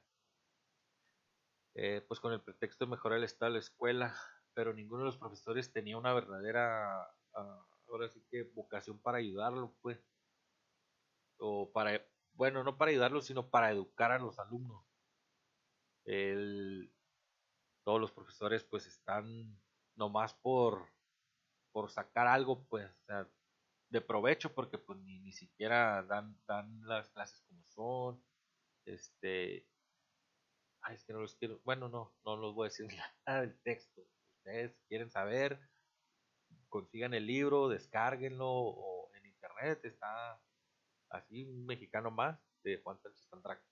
eh, 1.75 2.05
pues 2.07 2.19
con 2.19 2.31
el 2.33 2.41
pretexto 2.41 2.85
de 2.85 2.91
mejorar 2.91 3.17
el 3.17 3.23
estado 3.23 3.51
de 3.51 3.57
la 3.57 3.63
escuela, 3.63 4.15
pero 4.53 4.73
ninguno 4.73 4.99
de 5.01 5.05
los 5.07 5.17
profesores 5.17 5.73
tenía 5.73 5.97
una 5.97 6.13
verdadera, 6.13 7.01
ah, 7.33 7.65
ahora 7.87 8.07
sí 8.09 8.23
que 8.29 8.43
vocación 8.43 8.99
para 8.99 9.17
ayudarlo, 9.17 9.73
pues, 9.81 9.99
o 11.43 11.71
para, 11.71 12.01
bueno, 12.33 12.63
no 12.63 12.77
para 12.77 12.91
ayudarlo, 12.91 13.21
sino 13.21 13.49
para 13.49 13.71
educar 13.71 14.11
a 14.11 14.19
los 14.19 14.39
alumnos. 14.39 14.85
todos 17.83 17.99
los 17.99 18.11
profesores 18.11 18.63
pues 18.63 18.87
están 18.87 19.59
nomás 19.95 20.33
por, 20.35 20.87
por 21.71 21.91
sacar 21.91 22.27
algo, 22.27 22.65
pues, 22.67 22.89
de 23.89 24.01
provecho, 24.01 24.53
porque 24.53 24.77
pues 24.77 24.99
ni, 24.99 25.19
ni 25.19 25.33
siquiera 25.33 26.01
dan, 26.03 26.39
dan 26.47 26.81
las 26.87 27.09
clases 27.09 27.41
como 27.41 27.63
son, 27.67 28.23
este, 28.85 29.67
Ay, 30.85 30.95
es 30.95 31.03
que 31.05 31.13
no 31.13 31.21
los 31.21 31.35
quiero. 31.35 31.61
Bueno, 31.63 31.87
no, 31.87 32.13
no 32.25 32.35
los 32.35 32.53
voy 32.53 32.65
a 32.65 32.69
decir 32.69 32.87
nada 33.25 33.41
del 33.41 33.57
texto. 33.61 34.01
Ustedes 34.37 34.77
quieren 34.89 35.09
saber, 35.09 35.59
consigan 36.67 37.13
el 37.13 37.25
libro, 37.25 37.69
descárguenlo 37.69 38.49
o 38.49 39.13
en 39.15 39.25
internet 39.25 39.79
está 39.85 40.41
así 41.13 41.43
un 41.43 41.65
mexicano 41.65 42.11
más 42.11 42.39
de 42.63 42.81
Juan 42.81 42.99
Sánchez 42.99 43.27
Tantrac. 43.29 43.63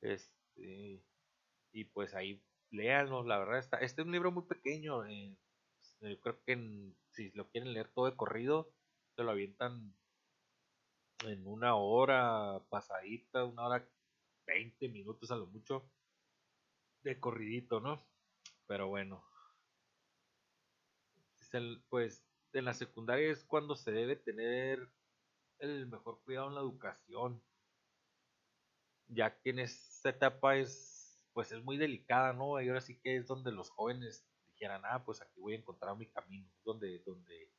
Este, 0.00 1.04
y 1.72 1.84
pues 1.84 2.14
ahí 2.14 2.42
léanlo, 2.70 3.22
la 3.24 3.38
verdad 3.38 3.58
está. 3.58 3.78
Este 3.78 4.02
es 4.02 4.06
un 4.06 4.12
libro 4.12 4.32
muy 4.32 4.44
pequeño. 4.44 5.04
Eh, 5.06 5.36
yo 6.00 6.20
creo 6.20 6.42
que 6.44 6.92
si 7.12 7.30
lo 7.32 7.48
quieren 7.50 7.72
leer 7.72 7.88
todo 7.92 8.06
de 8.06 8.16
corrido, 8.16 8.72
se 9.16 9.22
lo 9.22 9.30
avientan 9.30 9.94
en 11.24 11.46
una 11.46 11.74
hora 11.74 12.60
pasadita, 12.70 13.44
una 13.44 13.66
hora 13.66 13.88
20 14.46 14.88
minutos 14.88 15.30
a 15.30 15.36
lo 15.36 15.46
mucho 15.46 15.90
de 17.02 17.20
corridito, 17.20 17.80
¿no? 17.80 18.02
Pero 18.66 18.88
bueno. 18.88 19.24
pues 21.88 22.24
en 22.52 22.64
la 22.64 22.74
secundaria 22.74 23.30
es 23.30 23.44
cuando 23.44 23.76
se 23.76 23.92
debe 23.92 24.16
tener 24.16 24.88
el 25.60 25.86
mejor 25.86 26.20
cuidado 26.22 26.48
en 26.48 26.54
la 26.54 26.60
educación. 26.60 27.42
Ya 29.08 29.38
que 29.40 29.50
en 29.50 29.60
esta 29.60 30.10
etapa 30.10 30.56
es 30.56 30.98
pues 31.32 31.52
es 31.52 31.62
muy 31.62 31.76
delicada, 31.76 32.32
¿no? 32.32 32.60
Y 32.60 32.68
ahora 32.68 32.80
sí 32.80 32.98
que 33.00 33.16
es 33.16 33.26
donde 33.26 33.52
los 33.52 33.70
jóvenes 33.70 34.26
dijeran, 34.48 34.82
ah, 34.84 35.04
pues 35.04 35.22
aquí 35.22 35.40
voy 35.40 35.54
a 35.54 35.58
encontrar 35.58 35.96
mi 35.96 36.06
camino, 36.06 36.50
donde, 36.64 36.98
donde 37.06 37.52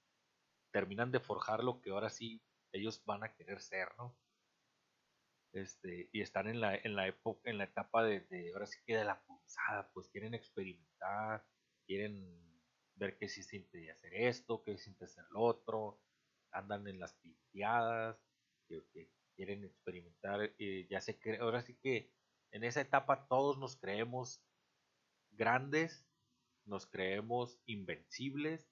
terminan 0.71 1.11
de 1.11 1.21
forjar 1.21 1.63
lo 1.63 1.81
que 1.81 1.91
ahora 1.91 2.09
sí 2.09 2.41
ellos 2.73 3.03
van 3.05 3.23
a 3.23 3.33
querer 3.33 3.61
ser, 3.61 3.87
¿no? 3.97 4.15
este, 5.53 6.09
y 6.11 6.21
están 6.21 6.47
en 6.47 6.61
la, 6.61 6.75
en 6.75 6.95
la 6.95 7.07
época, 7.07 7.49
en 7.49 7.57
la 7.57 7.65
etapa 7.65 8.03
de, 8.03 8.21
de, 8.21 8.51
ahora 8.53 8.67
sí 8.67 8.79
que 8.85 8.95
de 8.95 9.05
la 9.05 9.21
punzada, 9.23 9.89
pues 9.93 10.07
quieren 10.09 10.33
experimentar, 10.33 11.45
quieren 11.85 12.39
ver 12.95 13.17
qué 13.17 13.27
se 13.27 13.43
siente 13.43 13.91
hacer 13.91 14.13
esto, 14.13 14.63
qué 14.63 14.77
se 14.77 14.85
siente 14.85 15.05
hacer 15.05 15.25
lo 15.31 15.41
otro, 15.41 15.99
andan 16.51 16.87
en 16.87 16.99
las 16.99 17.13
piteadas, 17.15 18.17
que, 18.67 19.09
quieren 19.35 19.63
experimentar, 19.63 20.53
eh, 20.59 20.87
ya 20.89 21.01
se 21.01 21.17
cree, 21.17 21.39
ahora 21.39 21.61
sí 21.61 21.75
que 21.81 22.13
en 22.51 22.63
esa 22.63 22.81
etapa 22.81 23.27
todos 23.27 23.57
nos 23.57 23.75
creemos 23.75 24.43
grandes, 25.31 26.05
nos 26.65 26.85
creemos 26.85 27.59
invencibles, 27.65 28.69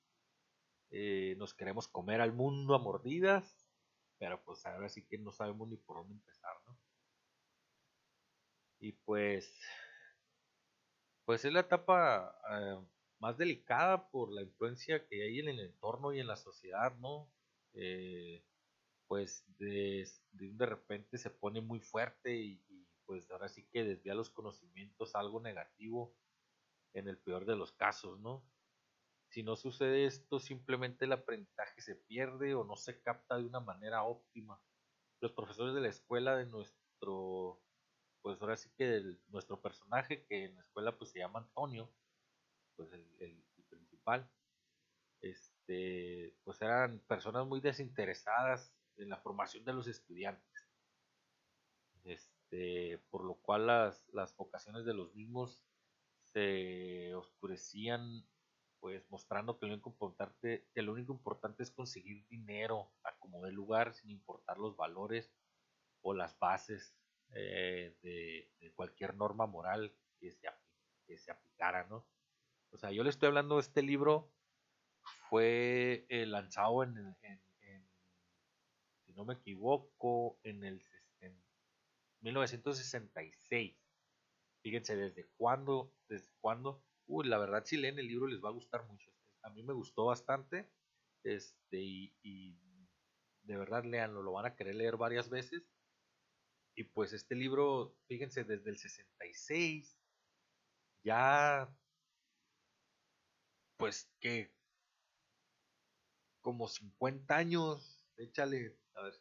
eh, 0.92 1.36
nos 1.38 1.54
queremos 1.54 1.88
comer 1.88 2.22
al 2.22 2.34
mundo 2.34 2.76
a 2.76 2.80
mordidas, 2.80 3.68
pero 4.18 4.44
pues 4.44 4.66
ahora 4.66 4.90
sí 4.90 5.06
que 5.06 5.18
no 5.18 5.32
sabemos 5.32 5.70
ni 5.70 5.78
por 5.78 5.98
dónde 5.98 6.14
empezar, 6.14 6.54
¿no? 6.66 6.78
Y 8.80 8.94
pues, 8.94 9.60
pues 11.26 11.44
es 11.46 11.54
la 11.54 11.62
etapa 11.62 12.40
eh, 12.52 12.78
más 13.20 13.38
delicada 13.38 14.10
por 14.10 14.32
la 14.32 14.42
influencia 14.42 15.06
que 15.08 15.24
hay 15.24 15.40
en 15.40 15.50
el 15.50 15.60
entorno 15.60 16.14
y 16.14 16.20
en 16.20 16.28
la 16.28 16.38
sociedad, 16.38 16.96
¿no? 16.98 17.30
Eh, 17.74 18.44
pues 19.08 19.44
de, 19.58 20.08
de, 20.32 20.66
repente 20.66 21.18
se 21.18 21.30
pone 21.30 21.62
muy 21.62 21.80
fuerte 21.80 22.36
y, 22.36 22.64
pues 23.06 23.30
ahora 23.32 23.50
sí 23.50 23.68
que 23.72 23.84
desvía 23.84 24.14
los 24.14 24.30
conocimientos 24.30 25.16
algo 25.16 25.40
negativo 25.40 26.16
en 26.94 27.08
el 27.08 27.18
peor 27.18 27.46
de 27.46 27.56
los 27.56 27.72
casos, 27.72 28.20
¿no? 28.20 28.46
Si 29.30 29.42
no 29.42 29.56
sucede 29.56 30.06
esto, 30.06 30.40
simplemente 30.40 31.06
el 31.06 31.14
aprendizaje 31.14 31.82
se 31.82 31.96
pierde 31.96 32.54
o 32.54 32.64
no 32.64 32.76
se 32.76 33.02
capta 33.02 33.38
de 33.38 33.46
una 33.46 33.60
manera 33.60 34.04
óptima. 34.04 34.62
Los 35.22 35.32
profesores 35.32 35.74
de 35.74 35.82
la 35.82 35.90
escuela 35.90 36.36
de 36.36 36.46
nuestro, 36.46 37.62
pues 38.22 38.40
ahora 38.42 38.58
sí 38.58 38.70
que 38.78 39.18
nuestro 39.30 39.62
personaje, 39.62 40.26
que 40.26 40.46
en 40.46 40.56
la 40.56 40.62
escuela 40.62 40.98
pues 40.98 41.12
se 41.12 41.20
llama 41.20 41.40
Antonio, 41.40 41.92
pues 42.76 42.92
el, 42.94 43.06
el, 43.20 43.44
principal, 43.70 44.30
este, 45.70 46.36
pues 46.44 46.62
eran 46.62 47.00
personas 47.08 47.46
muy 47.46 47.62
desinteresadas 47.62 48.74
en 48.98 49.10
la 49.10 49.18
formación 49.18 49.64
de 49.66 49.74
los 49.74 49.88
estudiantes. 49.88 50.68
Este, 52.04 52.98
por 53.12 53.24
lo 53.24 53.36
cual 53.36 53.68
las, 53.68 54.04
las 54.12 54.36
vocaciones 54.36 54.86
de 54.86 54.96
los 54.96 55.14
mismos 55.14 55.64
se 56.24 57.14
oscurecían 57.14 58.26
pues 58.80 59.04
mostrando 59.12 59.60
que 59.60 59.68
lo 59.68 59.74
único 59.74 59.90
importante, 59.90 60.68
que 60.74 60.82
lo 60.82 60.94
único 60.94 61.14
importante 61.14 61.64
es 61.64 61.72
conseguir 61.72 62.26
dinero 62.30 62.92
a 63.04 63.16
como 63.20 63.44
de 63.44 63.52
lugar 63.52 63.94
sin 63.94 64.10
importar 64.10 64.58
los 64.58 64.76
valores 64.78 65.32
o 66.02 66.14
las 66.14 66.40
bases 66.40 66.96
eh, 67.36 67.96
de, 68.02 68.72
cualquier 68.74 69.16
norma 69.16 69.46
moral 69.46 69.94
que 70.20 70.32
se, 70.32 70.48
que 71.06 71.18
se 71.18 71.32
aplicara, 71.32 71.86
¿no? 71.88 72.08
O 72.72 72.78
sea, 72.78 72.92
yo 72.92 73.04
le 73.04 73.10
estoy 73.10 73.28
hablando 73.28 73.56
de 73.56 73.62
este 73.62 73.82
libro, 73.82 74.32
fue 75.30 76.06
eh, 76.10 76.26
lanzado 76.26 76.84
en, 76.84 76.98
en, 77.22 77.42
si 79.06 79.14
no 79.14 79.26
me 79.26 79.36
equivoco, 79.36 80.40
en 80.44 80.64
el 80.64 80.84
en 81.22 81.38
1966. 82.22 83.76
Fíjense 84.62 84.96
desde 84.96 85.28
cuándo, 85.38 85.94
desde 86.08 86.32
cuándo 86.42 86.84
Uy, 87.10 87.28
la 87.28 87.40
verdad, 87.40 87.66
si 87.66 87.76
leen 87.76 87.98
el 87.98 88.08
libro 88.08 88.28
les 88.28 88.40
va 88.40 88.50
a 88.50 88.54
gustar 88.54 88.86
mucho. 88.86 89.12
A 89.42 89.50
mí 89.50 89.64
me 89.64 89.74
gustó 89.74 90.06
bastante. 90.06 90.70
Este, 91.24 91.80
y, 91.80 92.56
de 93.42 93.58
verdad, 93.58 93.84
leanlo, 93.84 94.22
lo 94.22 94.32
van 94.32 94.46
a 94.46 94.56
querer 94.56 94.76
leer 94.76 94.96
varias 94.96 95.28
veces. 95.28 95.64
Y 96.76 96.84
pues 96.84 97.12
este 97.14 97.34
libro, 97.34 97.98
fíjense, 98.08 98.44
desde 98.44 98.70
el 98.70 98.78
66, 98.78 99.98
ya, 101.04 101.68
pues 103.78 104.14
que, 104.20 104.54
como 106.42 106.68
50 106.68 107.36
años, 107.36 108.06
échale, 108.18 108.78
a 108.96 109.04
ver, 109.04 109.14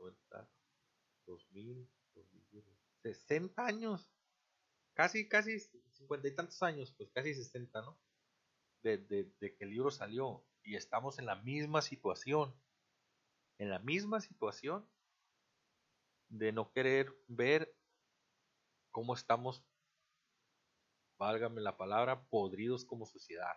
90, 0.00 0.50
2000, 1.26 1.90
60 3.02 3.66
años 3.66 4.12
casi, 4.98 5.28
casi 5.28 5.60
cincuenta 5.92 6.26
y 6.26 6.34
tantos 6.34 6.60
años, 6.60 6.92
pues 6.96 7.08
casi 7.12 7.32
sesenta, 7.32 7.80
¿no? 7.82 7.96
De, 8.82 9.06
que 9.38 9.56
el 9.60 9.70
libro 9.70 9.92
salió 9.92 10.44
y 10.64 10.74
estamos 10.74 11.20
en 11.20 11.26
la 11.26 11.36
misma 11.36 11.82
situación, 11.82 12.52
en 13.58 13.70
la 13.70 13.78
misma 13.78 14.20
situación 14.20 14.88
de 16.28 16.50
no 16.50 16.72
querer 16.72 17.16
ver 17.28 17.72
cómo 18.90 19.14
estamos, 19.14 19.64
válgame 21.16 21.60
la 21.60 21.76
palabra, 21.76 22.24
podridos 22.28 22.84
como 22.84 23.06
sociedad. 23.06 23.56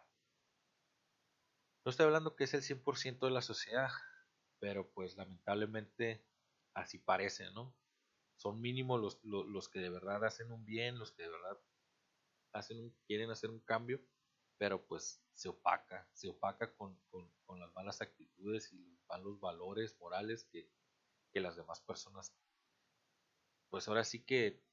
No 1.85 1.89
estoy 1.89 2.05
hablando 2.05 2.35
que 2.35 2.43
es 2.43 2.53
el 2.53 2.61
100% 2.61 3.25
de 3.25 3.31
la 3.31 3.41
sociedad, 3.41 3.89
pero 4.59 4.91
pues 4.91 5.17
lamentablemente 5.17 6.25
así 6.73 6.99
parece, 6.99 7.51
¿no? 7.51 7.75
son 8.41 8.59
mínimos 8.59 8.99
los, 8.99 9.19
los, 9.23 9.69
que 9.69 9.79
de 9.79 9.91
verdad 9.91 10.25
hacen 10.25 10.51
un 10.51 10.65
bien, 10.65 10.97
los 10.97 11.11
que 11.11 11.21
de 11.21 11.29
verdad 11.29 11.61
hacen 12.53 12.89
quieren 13.05 13.29
hacer 13.29 13.51
un 13.51 13.59
cambio, 13.59 14.01
pero 14.57 14.83
pues 14.87 15.23
se 15.33 15.47
opaca, 15.47 16.09
se 16.13 16.27
opaca 16.29 16.75
con, 16.75 16.99
las 17.59 17.71
malas 17.75 18.01
actitudes 18.01 18.73
y 18.73 18.79
los 18.79 19.05
malos 19.07 19.39
valores 19.39 19.95
morales 19.99 20.45
que, 20.51 20.71
las 21.39 21.55
demás 21.55 21.81
personas, 21.81 22.33
pues 23.69 23.87
ahora 23.87 24.03
sí 24.03 24.25
que 24.25 24.63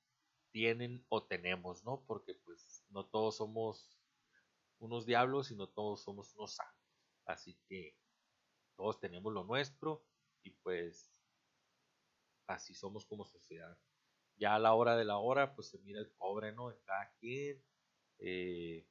tienen 0.50 1.04
o 1.10 1.24
tenemos, 1.24 1.84
¿no? 1.84 2.02
Porque 2.06 2.34
pues 2.34 2.84
no 2.88 3.04
todos 3.04 3.36
somos 3.36 4.00
unos 4.78 5.04
diablos 5.04 5.50
y 5.50 5.56
no 5.56 5.68
todos 5.68 6.02
somos 6.02 6.34
unos 6.34 6.54
santos. 6.54 6.77
Así 7.28 7.58
que 7.68 7.94
todos 8.74 8.98
tenemos 9.00 9.32
lo 9.32 9.44
nuestro 9.44 10.02
y 10.42 10.50
pues 10.50 11.22
así 12.46 12.74
somos 12.74 13.04
como 13.04 13.26
sociedad. 13.26 13.78
Ya 14.36 14.54
a 14.54 14.58
la 14.58 14.72
hora 14.72 14.96
de 14.96 15.04
la 15.04 15.18
hora, 15.18 15.54
pues 15.54 15.68
se 15.68 15.78
mira 15.80 16.00
el 16.00 16.10
cobre, 16.16 16.52
¿no? 16.52 16.70
De 16.70 16.80
cada 16.80 17.12
quien. 17.20 17.62
Eh, 18.18 18.88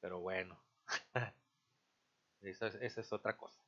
pero 0.00 0.20
bueno, 0.20 0.60
esa, 2.40 2.66
es, 2.66 3.12
otra 3.12 3.36
cosa. 3.36 3.64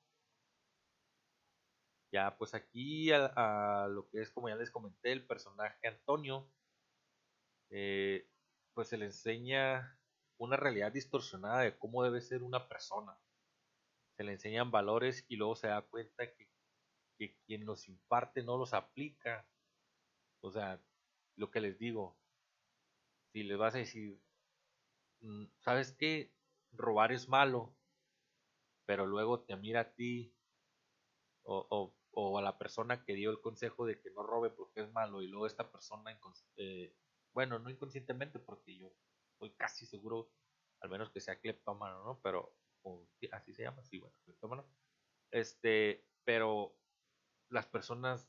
Ya, 2.11 2.37
pues 2.37 2.55
aquí 2.55 3.13
a, 3.13 3.87
lo 3.89 4.09
que 4.09 4.23
es, 4.23 4.31
como 4.33 4.49
ya 4.49 4.57
les 4.57 4.71
comenté, 4.71 5.13
el 5.13 5.25
personaje 5.25 5.87
Antonio, 5.87 6.51
eh, 7.71 8.29
pues 8.75 8.89
se 8.89 8.99
le 8.99 9.07
enseña 9.07 9.99
una 10.37 10.57
realidad 10.57 10.91
distorsionada 10.91 11.61
de 11.61 11.79
cómo 11.79 12.03
debe 12.03 12.21
ser 12.21 12.43
una 12.43 12.69
persona. 12.69 13.17
Le 14.25 14.33
enseñan 14.33 14.71
valores 14.71 15.25
y 15.29 15.37
luego 15.37 15.57
se 15.57 15.69
da 15.69 15.83
cuenta 15.83 16.27
que 16.33 16.49
que 17.17 17.37
quien 17.47 17.65
los 17.65 17.89
imparte 17.89 18.43
no 18.43 18.57
los 18.57 18.75
aplica. 18.75 19.47
O 20.41 20.51
sea, 20.51 20.83
lo 21.37 21.51
que 21.51 21.61
les 21.61 21.79
digo, 21.79 22.17
si 23.33 23.43
les 23.43 23.57
vas 23.59 23.75
a 23.75 23.79
decir, 23.79 24.21
mm, 25.21 25.45
¿sabes 25.61 25.93
qué? 25.93 26.33
Robar 26.73 27.13
es 27.13 27.29
malo, 27.29 27.75
pero 28.87 29.07
luego 29.07 29.41
te 29.41 29.57
mira 29.57 29.81
a 29.81 29.95
ti 29.95 30.35
o, 31.45 31.95
o, 32.13 32.39
a 32.39 32.43
la 32.43 32.59
persona 32.59 33.05
que 33.05 33.15
dio 33.15 33.31
el 33.31 33.41
consejo 33.41 33.87
de 33.87 34.01
que 34.01 34.11
no 34.11 34.23
robe 34.23 34.51
porque 34.51 34.81
es 34.83 34.93
malo 34.93 35.23
y 35.23 35.29
luego 35.29 35.47
esta 35.47 35.71
persona, 35.71 36.19
eh, 36.57 36.95
bueno, 37.33 37.59
no 37.59 37.71
inconscientemente 37.71 38.39
porque 38.39 38.77
yo 38.77 38.93
estoy 39.33 39.53
casi 39.55 39.87
seguro, 39.87 40.31
al 40.81 40.91
menos 40.91 41.11
que 41.11 41.21
sea 41.21 41.41
cleptómano, 41.41 42.05
¿no? 42.05 42.21
Pero, 42.23 42.55
así 43.33 43.53
se 43.53 43.63
llama, 43.63 43.83
sí, 43.83 43.99
bueno, 43.99 44.17
cleptómano. 44.25 44.67
Este, 45.31 46.05
pero 46.25 46.75
las 47.49 47.67
personas 47.67 48.29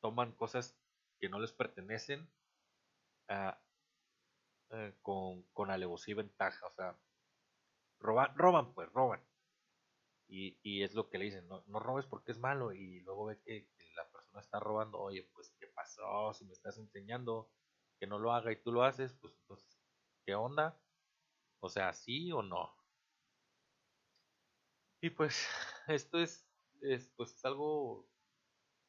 toman 0.00 0.32
cosas 0.32 0.78
que 1.18 1.28
no 1.28 1.38
les 1.38 1.52
pertenecen 1.52 2.28
eh, 3.28 4.92
con, 5.02 5.42
con 5.52 5.70
alevosía 5.70 6.12
y 6.12 6.16
ventaja. 6.16 6.66
O 6.66 6.72
sea, 6.72 6.98
roban, 8.00 8.36
roban 8.36 8.74
pues, 8.74 8.90
roban. 8.92 9.20
Y, 10.28 10.58
y, 10.62 10.82
es 10.82 10.94
lo 10.94 11.08
que 11.08 11.18
le 11.18 11.26
dicen, 11.26 11.46
no, 11.46 11.62
no 11.66 11.78
robes 11.78 12.06
porque 12.06 12.32
es 12.32 12.38
malo. 12.38 12.72
Y 12.72 13.00
luego 13.00 13.26
ve 13.26 13.40
que, 13.40 13.68
la 13.94 14.10
persona 14.10 14.40
está 14.40 14.60
robando, 14.60 14.98
oye, 14.98 15.22
pues, 15.34 15.50
¿qué 15.58 15.66
pasó? 15.68 16.34
Si 16.34 16.44
me 16.44 16.52
estás 16.52 16.76
enseñando 16.78 17.50
que 17.98 18.06
no 18.06 18.18
lo 18.18 18.32
haga 18.32 18.52
y 18.52 18.62
tú 18.62 18.72
lo 18.72 18.82
haces, 18.82 19.14
pues 19.14 19.34
entonces, 19.40 19.80
¿qué 20.24 20.34
onda? 20.34 20.78
O 21.60 21.68
sea, 21.68 21.92
¿sí 21.94 22.30
o 22.32 22.42
no? 22.42 22.75
Y 25.06 25.10
pues, 25.10 25.46
esto 25.86 26.18
es, 26.18 26.44
es 26.82 27.12
pues, 27.16 27.32
es 27.32 27.44
algo 27.44 28.08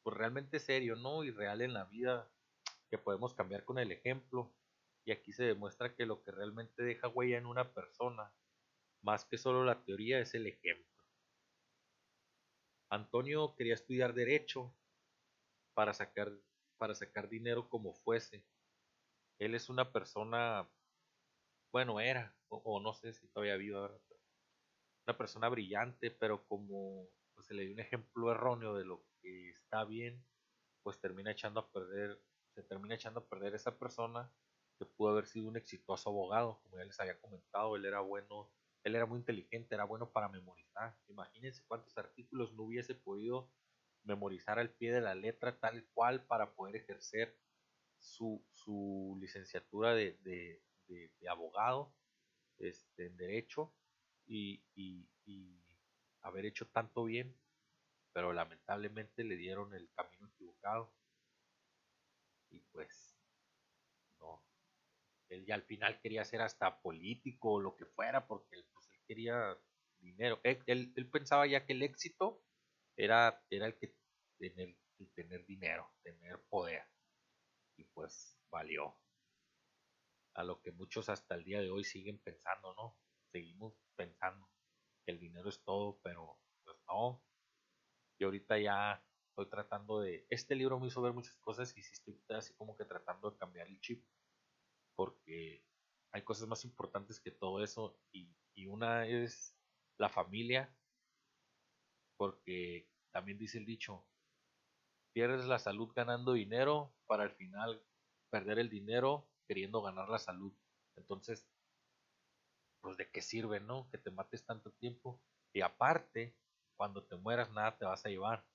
pues, 0.02 0.16
realmente 0.16 0.58
serio, 0.58 0.96
¿no? 0.96 1.22
Y 1.22 1.30
real 1.30 1.60
en 1.60 1.72
la 1.72 1.84
vida, 1.84 2.28
que 2.90 2.98
podemos 2.98 3.34
cambiar 3.34 3.64
con 3.64 3.78
el 3.78 3.92
ejemplo. 3.92 4.52
Y 5.04 5.12
aquí 5.12 5.32
se 5.32 5.44
demuestra 5.44 5.94
que 5.94 6.06
lo 6.06 6.24
que 6.24 6.32
realmente 6.32 6.82
deja 6.82 7.06
huella 7.06 7.38
en 7.38 7.46
una 7.46 7.72
persona, 7.72 8.32
más 9.00 9.26
que 9.26 9.38
solo 9.38 9.64
la 9.64 9.84
teoría, 9.84 10.18
es 10.18 10.34
el 10.34 10.48
ejemplo. 10.48 11.04
Antonio 12.90 13.54
quería 13.54 13.74
estudiar 13.74 14.12
derecho 14.12 14.74
para 15.72 15.94
sacar, 15.94 16.32
para 16.78 16.96
sacar 16.96 17.28
dinero 17.28 17.68
como 17.68 17.94
fuese. 17.94 18.44
Él 19.38 19.54
es 19.54 19.68
una 19.68 19.92
persona, 19.92 20.68
bueno, 21.70 22.00
era, 22.00 22.36
o, 22.48 22.80
no 22.80 22.92
sé 22.92 23.12
si 23.12 23.28
todavía 23.28 23.54
vive 23.54 23.76
ahora, 23.76 24.00
una 25.08 25.16
persona 25.16 25.48
brillante, 25.48 26.10
pero 26.10 26.46
como 26.46 27.08
pues, 27.34 27.46
se 27.46 27.54
le 27.54 27.64
dio 27.64 27.72
un 27.72 27.80
ejemplo 27.80 28.30
erróneo 28.30 28.74
de 28.74 28.84
lo 28.84 29.06
que 29.22 29.50
está 29.50 29.84
bien, 29.84 30.22
pues 30.82 31.00
termina 31.00 31.30
echando 31.30 31.60
a 31.60 31.72
perder, 31.72 32.20
se 32.54 32.62
termina 32.62 32.94
echando 32.94 33.20
a 33.20 33.26
perder 33.26 33.54
esa 33.54 33.78
persona 33.78 34.30
que 34.78 34.84
pudo 34.84 35.10
haber 35.10 35.26
sido 35.26 35.48
un 35.48 35.56
exitoso 35.56 36.10
abogado, 36.10 36.60
como 36.62 36.76
ya 36.76 36.84
les 36.84 37.00
había 37.00 37.18
comentado, 37.18 37.74
él 37.76 37.86
era 37.86 38.00
bueno, 38.00 38.52
él 38.84 38.96
era 38.96 39.06
muy 39.06 39.18
inteligente, 39.18 39.74
era 39.74 39.84
bueno 39.84 40.12
para 40.12 40.28
memorizar. 40.28 40.94
Imagínense 41.08 41.64
cuántos 41.66 41.96
artículos 41.96 42.52
no 42.52 42.64
hubiese 42.64 42.94
podido 42.94 43.50
memorizar 44.04 44.58
al 44.58 44.70
pie 44.70 44.92
de 44.92 45.00
la 45.00 45.14
letra 45.14 45.58
tal 45.58 45.86
cual 45.94 46.26
para 46.26 46.54
poder 46.54 46.76
ejercer 46.76 47.34
su, 47.98 48.44
su 48.52 49.16
licenciatura 49.20 49.94
de, 49.94 50.18
de, 50.20 50.62
de, 50.86 51.28
abogado 51.28 51.94
este, 52.58 53.06
en 53.06 53.16
derecho 53.16 53.74
y, 54.28 54.62
haber 56.22 56.46
hecho 56.46 56.66
tanto 56.68 57.04
bien, 57.04 57.34
pero 58.12 58.32
lamentablemente 58.32 59.24
le 59.24 59.36
dieron 59.36 59.74
el 59.74 59.90
camino 59.92 60.28
equivocado. 60.28 60.92
Y 62.50 62.60
pues, 62.60 63.16
no. 64.20 64.44
Él 65.30 65.46
ya 65.46 65.54
al 65.54 65.62
final 65.62 66.00
quería 66.00 66.24
ser 66.24 66.42
hasta 66.42 66.80
político 66.82 67.52
o 67.52 67.60
lo 67.60 67.76
que 67.76 67.86
fuera, 67.86 68.26
porque 68.26 68.62
pues, 68.74 68.90
él 68.90 69.00
quería 69.06 69.58
dinero. 70.00 70.40
Él, 70.42 70.62
él, 70.66 71.10
pensaba 71.10 71.46
ya 71.46 71.64
que 71.64 71.72
el 71.72 71.82
éxito 71.82 72.42
era, 72.96 73.42
era 73.50 73.66
el 73.66 73.78
que 73.78 73.96
tener, 74.38 74.76
el 74.98 75.12
tener 75.12 75.46
dinero, 75.46 75.90
tener 76.02 76.42
poder. 76.48 76.84
Y 77.76 77.84
pues 77.84 78.38
valió. 78.50 78.98
A 80.34 80.44
lo 80.44 80.60
que 80.60 80.72
muchos 80.72 81.08
hasta 81.08 81.34
el 81.34 81.44
día 81.44 81.60
de 81.60 81.70
hoy 81.70 81.84
siguen 81.84 82.18
pensando, 82.18 82.74
¿no? 82.74 82.96
Seguimos 83.32 83.74
pensando 83.96 84.48
que 85.04 85.12
el 85.12 85.20
dinero 85.20 85.48
es 85.48 85.62
todo, 85.62 86.00
pero 86.02 86.38
pues 86.64 86.76
no. 86.88 87.22
Y 88.18 88.24
ahorita 88.24 88.58
ya 88.58 89.04
estoy 89.30 89.46
tratando 89.46 90.00
de... 90.00 90.26
Este 90.30 90.54
libro 90.54 90.80
me 90.80 90.88
hizo 90.88 91.02
ver 91.02 91.12
muchas 91.12 91.36
cosas 91.36 91.76
y 91.76 91.82
sí 91.82 91.92
estoy 91.92 92.20
así 92.36 92.54
como 92.54 92.76
que 92.76 92.84
tratando 92.84 93.30
de 93.30 93.38
cambiar 93.38 93.66
el 93.68 93.80
chip. 93.80 94.04
Porque 94.96 95.64
hay 96.12 96.22
cosas 96.22 96.48
más 96.48 96.64
importantes 96.64 97.20
que 97.20 97.30
todo 97.30 97.62
eso. 97.62 97.98
Y, 98.12 98.34
y 98.54 98.66
una 98.66 99.06
es 99.06 99.56
la 99.98 100.08
familia. 100.08 100.74
Porque 102.16 102.88
también 103.12 103.38
dice 103.38 103.58
el 103.58 103.66
dicho, 103.66 104.04
pierdes 105.12 105.46
la 105.46 105.58
salud 105.58 105.92
ganando 105.94 106.32
dinero 106.32 106.94
para 107.06 107.24
al 107.24 107.32
final 107.32 107.82
perder 108.30 108.58
el 108.58 108.68
dinero 108.68 109.28
queriendo 109.46 109.82
ganar 109.82 110.08
la 110.08 110.18
salud. 110.18 110.52
Entonces, 110.96 111.48
pues 112.80 112.96
de 112.96 113.10
qué 113.10 113.22
sirve, 113.22 113.60
¿no? 113.60 113.88
Que 113.90 113.98
te 113.98 114.10
mates 114.10 114.44
tanto 114.44 114.72
tiempo. 114.72 115.20
Y 115.52 115.60
aparte, 115.60 116.36
cuando 116.76 117.04
te 117.04 117.16
mueras 117.16 117.50
nada 117.50 117.76
te 117.76 117.84
vas 117.84 118.04
a 118.04 118.08
llevar. 118.08 118.46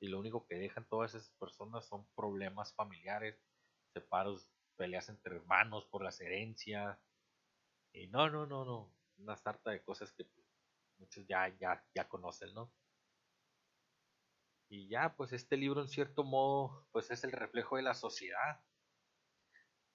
Y 0.00 0.08
lo 0.08 0.18
único 0.18 0.46
que 0.46 0.56
dejan 0.56 0.88
todas 0.88 1.14
esas 1.14 1.30
personas 1.38 1.86
son 1.86 2.06
problemas 2.14 2.74
familiares, 2.74 3.40
separos, 3.92 4.48
peleas 4.76 5.08
entre 5.08 5.36
hermanos 5.36 5.86
por 5.86 6.02
las 6.02 6.20
herencias. 6.20 6.98
Y 7.92 8.08
no, 8.08 8.28
no, 8.30 8.46
no, 8.46 8.64
no. 8.64 8.94
Una 9.18 9.36
sarta 9.36 9.70
de 9.70 9.84
cosas 9.84 10.12
que 10.12 10.24
pues, 10.24 10.46
muchos 10.98 11.26
ya, 11.26 11.48
ya, 11.58 11.84
ya 11.94 12.08
conocen, 12.08 12.52
¿no? 12.54 12.72
Y 14.68 14.88
ya, 14.88 15.14
pues 15.14 15.32
este 15.34 15.58
libro 15.58 15.82
en 15.82 15.88
cierto 15.88 16.24
modo, 16.24 16.86
pues 16.92 17.10
es 17.10 17.24
el 17.24 17.32
reflejo 17.32 17.76
de 17.76 17.82
la 17.82 17.94
sociedad. 17.94 18.64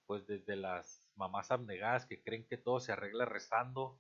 Pues 0.06 0.28
desde 0.28 0.56
las 0.56 1.07
mamás 1.18 1.52
abnegadas 1.52 2.06
que 2.06 2.22
creen 2.22 2.48
que 2.48 2.58
todo 2.58 2.80
se 2.80 2.92
arregla 2.92 3.26
rezando 3.26 4.00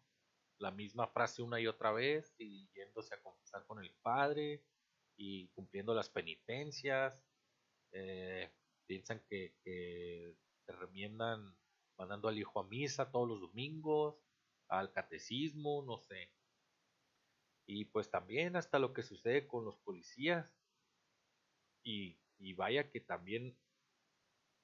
la 0.60 0.72
misma 0.72 1.08
frase 1.08 1.42
una 1.42 1.60
y 1.60 1.68
otra 1.68 1.92
vez 1.92 2.34
y 2.38 2.70
yéndose 2.74 3.14
a 3.14 3.22
confesar 3.22 3.66
con 3.66 3.84
el 3.84 3.94
padre 4.02 4.64
y 5.18 5.50
cumpliendo 5.50 5.94
las 5.94 6.10
penitencias. 6.10 7.24
Eh, 7.92 8.52
piensan 8.86 9.22
que, 9.30 9.56
que 9.64 10.36
se 10.66 10.72
remiendan 10.72 11.56
mandando 11.98 12.28
al 12.28 12.38
hijo 12.38 12.60
a 12.60 12.68
misa 12.68 13.12
todos 13.12 13.28
los 13.28 13.42
domingos, 13.42 14.16
al 14.70 14.92
catecismo, 14.92 15.84
no 15.86 15.98
sé. 16.00 16.32
Y 17.66 17.86
pues 17.86 18.10
también 18.10 18.56
hasta 18.56 18.80
lo 18.80 18.94
que 18.94 19.04
sucede 19.04 19.48
con 19.48 19.66
los 19.66 19.78
policías, 19.78 20.58
y, 21.88 22.54
vaya 22.54 22.90
que 22.92 23.00
también 23.00 23.58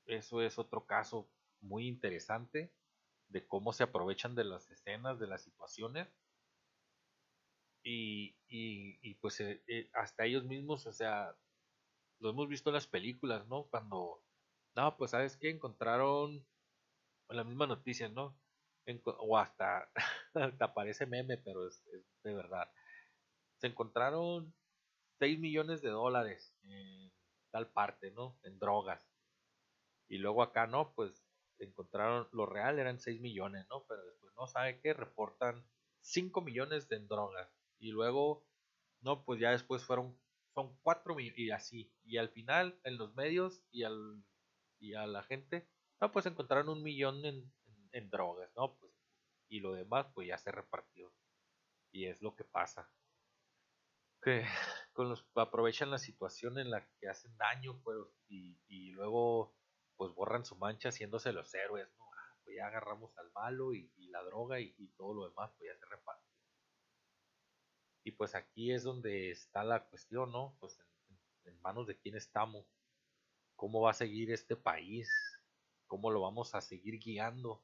eso 0.05 0.41
es 0.41 0.59
otro 0.59 0.85
caso 0.85 1.31
muy 1.63 1.87
interesante 1.87 2.71
de 3.29 3.47
cómo 3.47 3.73
se 3.73 3.83
aprovechan 3.83 4.35
de 4.35 4.43
las 4.43 4.69
escenas, 4.69 5.19
de 5.19 5.27
las 5.27 5.41
situaciones. 5.41 6.07
Y, 7.85 8.37
y, 8.47 9.15
pues 9.15 9.41
eh, 9.41 9.61
eh, 9.67 9.89
hasta 9.93 10.25
ellos 10.25 10.45
mismos, 10.45 10.85
o 10.85 10.93
sea, 10.93 11.35
lo 12.19 12.29
hemos 12.29 12.47
visto 12.47 12.69
en 12.69 12.75
las 12.75 12.87
películas, 12.87 13.45
¿no? 13.47 13.65
Cuando, 13.65 14.23
no, 14.75 14.95
pues 14.95 15.11
sabes 15.11 15.35
que 15.35 15.49
encontraron 15.49 16.45
la 17.29 17.43
misma 17.43 17.67
noticia, 17.67 18.07
¿no? 18.09 18.37
o 19.05 19.37
hasta, 19.37 19.89
hasta 20.33 20.73
parece 20.73 21.05
meme, 21.05 21.37
pero 21.37 21.67
es, 21.67 21.85
es, 21.87 22.05
de 22.23 22.33
verdad. 22.33 22.69
Se 23.57 23.67
encontraron 23.67 24.53
6 25.19 25.39
millones 25.39 25.81
de 25.81 25.89
dólares 25.89 26.53
en 26.63 27.11
tal 27.51 27.71
parte, 27.71 28.11
¿no? 28.11 28.37
En 28.43 28.59
drogas. 28.59 29.09
Y 30.09 30.17
luego 30.17 30.43
acá, 30.43 30.67
¿no? 30.67 30.93
Pues 30.93 31.22
encontraron, 31.65 32.27
lo 32.31 32.45
real 32.45 32.79
eran 32.79 32.99
6 32.99 33.21
millones, 33.21 33.65
¿no? 33.69 33.85
Pero 33.87 34.03
después, 34.05 34.33
¿no? 34.35 34.47
¿Sabe 34.47 34.79
qué? 34.79 34.93
Reportan 34.93 35.65
5 36.01 36.41
millones 36.41 36.87
de 36.89 36.99
drogas. 36.99 37.49
Y 37.79 37.91
luego, 37.91 38.45
no, 39.01 39.23
pues 39.25 39.39
ya 39.39 39.51
después 39.51 39.83
fueron, 39.83 40.17
son 40.53 40.77
4 40.81 41.15
millones 41.15 41.39
y 41.39 41.51
así. 41.51 41.93
Y 42.03 42.17
al 42.17 42.29
final, 42.29 42.79
en 42.83 42.97
los 42.97 43.13
medios 43.15 43.61
y, 43.71 43.83
al, 43.83 44.23
y 44.79 44.93
a 44.93 45.05
la 45.07 45.23
gente, 45.23 45.67
no, 46.01 46.11
pues 46.11 46.25
encontraron 46.25 46.69
un 46.69 46.83
millón 46.83 47.25
en, 47.25 47.51
en 47.91 48.09
drogas, 48.09 48.51
¿no? 48.55 48.75
Pues, 48.77 48.93
y 49.49 49.59
lo 49.59 49.73
demás, 49.73 50.07
pues 50.13 50.27
ya 50.27 50.37
se 50.37 50.51
repartió. 50.51 51.13
Y 51.91 52.05
es 52.05 52.21
lo 52.21 52.35
que 52.35 52.43
pasa 52.43 52.89
que 54.23 54.45
aprovechan 55.35 55.91
la 55.91 55.97
situación 55.97 56.57
en 56.57 56.71
la 56.71 56.87
que 56.99 57.09
hacen 57.09 57.35
daño 57.37 57.79
pues, 57.83 57.97
y 58.29 58.91
luego 58.91 59.53
pues 59.97 60.13
borran 60.13 60.45
su 60.45 60.55
mancha 60.55 60.89
haciéndose 60.89 61.33
los 61.33 61.53
héroes, 61.53 61.87
¿no? 61.97 62.05
Ah, 62.05 62.37
pues 62.43 62.55
ya 62.57 62.67
agarramos 62.67 63.17
al 63.17 63.31
malo 63.31 63.73
y, 63.73 63.91
la 64.09 64.23
droga 64.23 64.59
y, 64.59 64.73
todo 64.97 65.13
lo 65.13 65.29
demás 65.29 65.51
pues 65.57 65.71
ya 65.71 65.79
se 65.79 65.85
reparte. 65.85 66.27
Y 68.03 68.11
pues 68.11 68.35
aquí 68.35 68.71
es 68.71 68.83
donde 68.83 69.31
está 69.31 69.63
la 69.63 69.85
cuestión, 69.85 70.31
¿no? 70.31 70.55
Pues 70.59 70.79
en, 70.79 71.53
en 71.53 71.61
manos 71.61 71.87
de 71.87 71.97
quién 71.97 72.15
estamos, 72.15 72.67
cómo 73.55 73.81
va 73.81 73.91
a 73.91 73.95
seguir 73.95 74.31
este 74.31 74.55
país, 74.55 75.09
cómo 75.87 76.11
lo 76.11 76.21
vamos 76.21 76.53
a 76.53 76.61
seguir 76.61 76.99
guiando. 76.99 77.63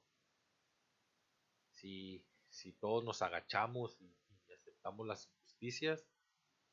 Si, 1.71 2.25
si 2.49 2.73
todos 2.73 3.03
nos 3.03 3.21
agachamos 3.21 3.99
y, 4.01 4.15
y 4.47 4.53
aceptamos 4.53 5.05
las 5.05 5.27
injusticias, 5.27 6.07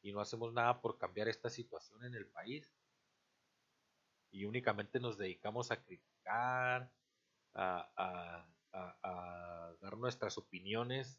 y 0.07 0.13
no 0.13 0.21
hacemos 0.21 0.53
nada 0.53 0.81
por 0.81 0.99
cambiar 0.99 1.29
esta 1.29 1.51
situación 1.51 2.05
en 2.05 2.15
el 2.15 2.27
país. 2.27 2.73
Y 4.31 4.45
únicamente 4.45 5.01
nos 5.01 5.17
dedicamos 5.19 5.71
a 5.71 5.83
criticar, 5.83 6.93
a, 7.55 8.47
dar 9.81 9.97
nuestras 9.97 10.37
opiniones 10.39 11.19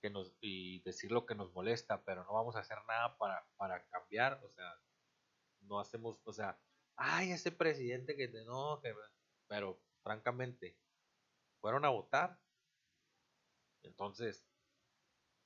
que 0.00 0.10
nos, 0.10 0.34
y 0.40 0.80
decir 0.80 1.12
lo 1.12 1.26
que 1.26 1.34
nos 1.34 1.52
molesta, 1.52 2.02
pero 2.04 2.24
no 2.24 2.32
vamos 2.32 2.56
a 2.56 2.60
hacer 2.60 2.78
nada 2.86 3.16
para, 3.18 3.46
para 3.56 3.84
cambiar, 3.88 4.40
o 4.44 4.50
sea, 4.50 4.80
no 5.60 5.80
hacemos, 5.80 6.18
o 6.24 6.32
sea, 6.32 6.58
ay, 6.96 7.32
ese 7.32 7.52
presidente 7.52 8.16
que 8.16 8.28
no, 8.44 8.80
que, 8.80 8.94
pero 9.46 9.80
francamente, 10.02 10.76
fueron 11.60 11.84
a 11.84 11.90
votar, 11.90 12.40
entonces, 13.82 14.46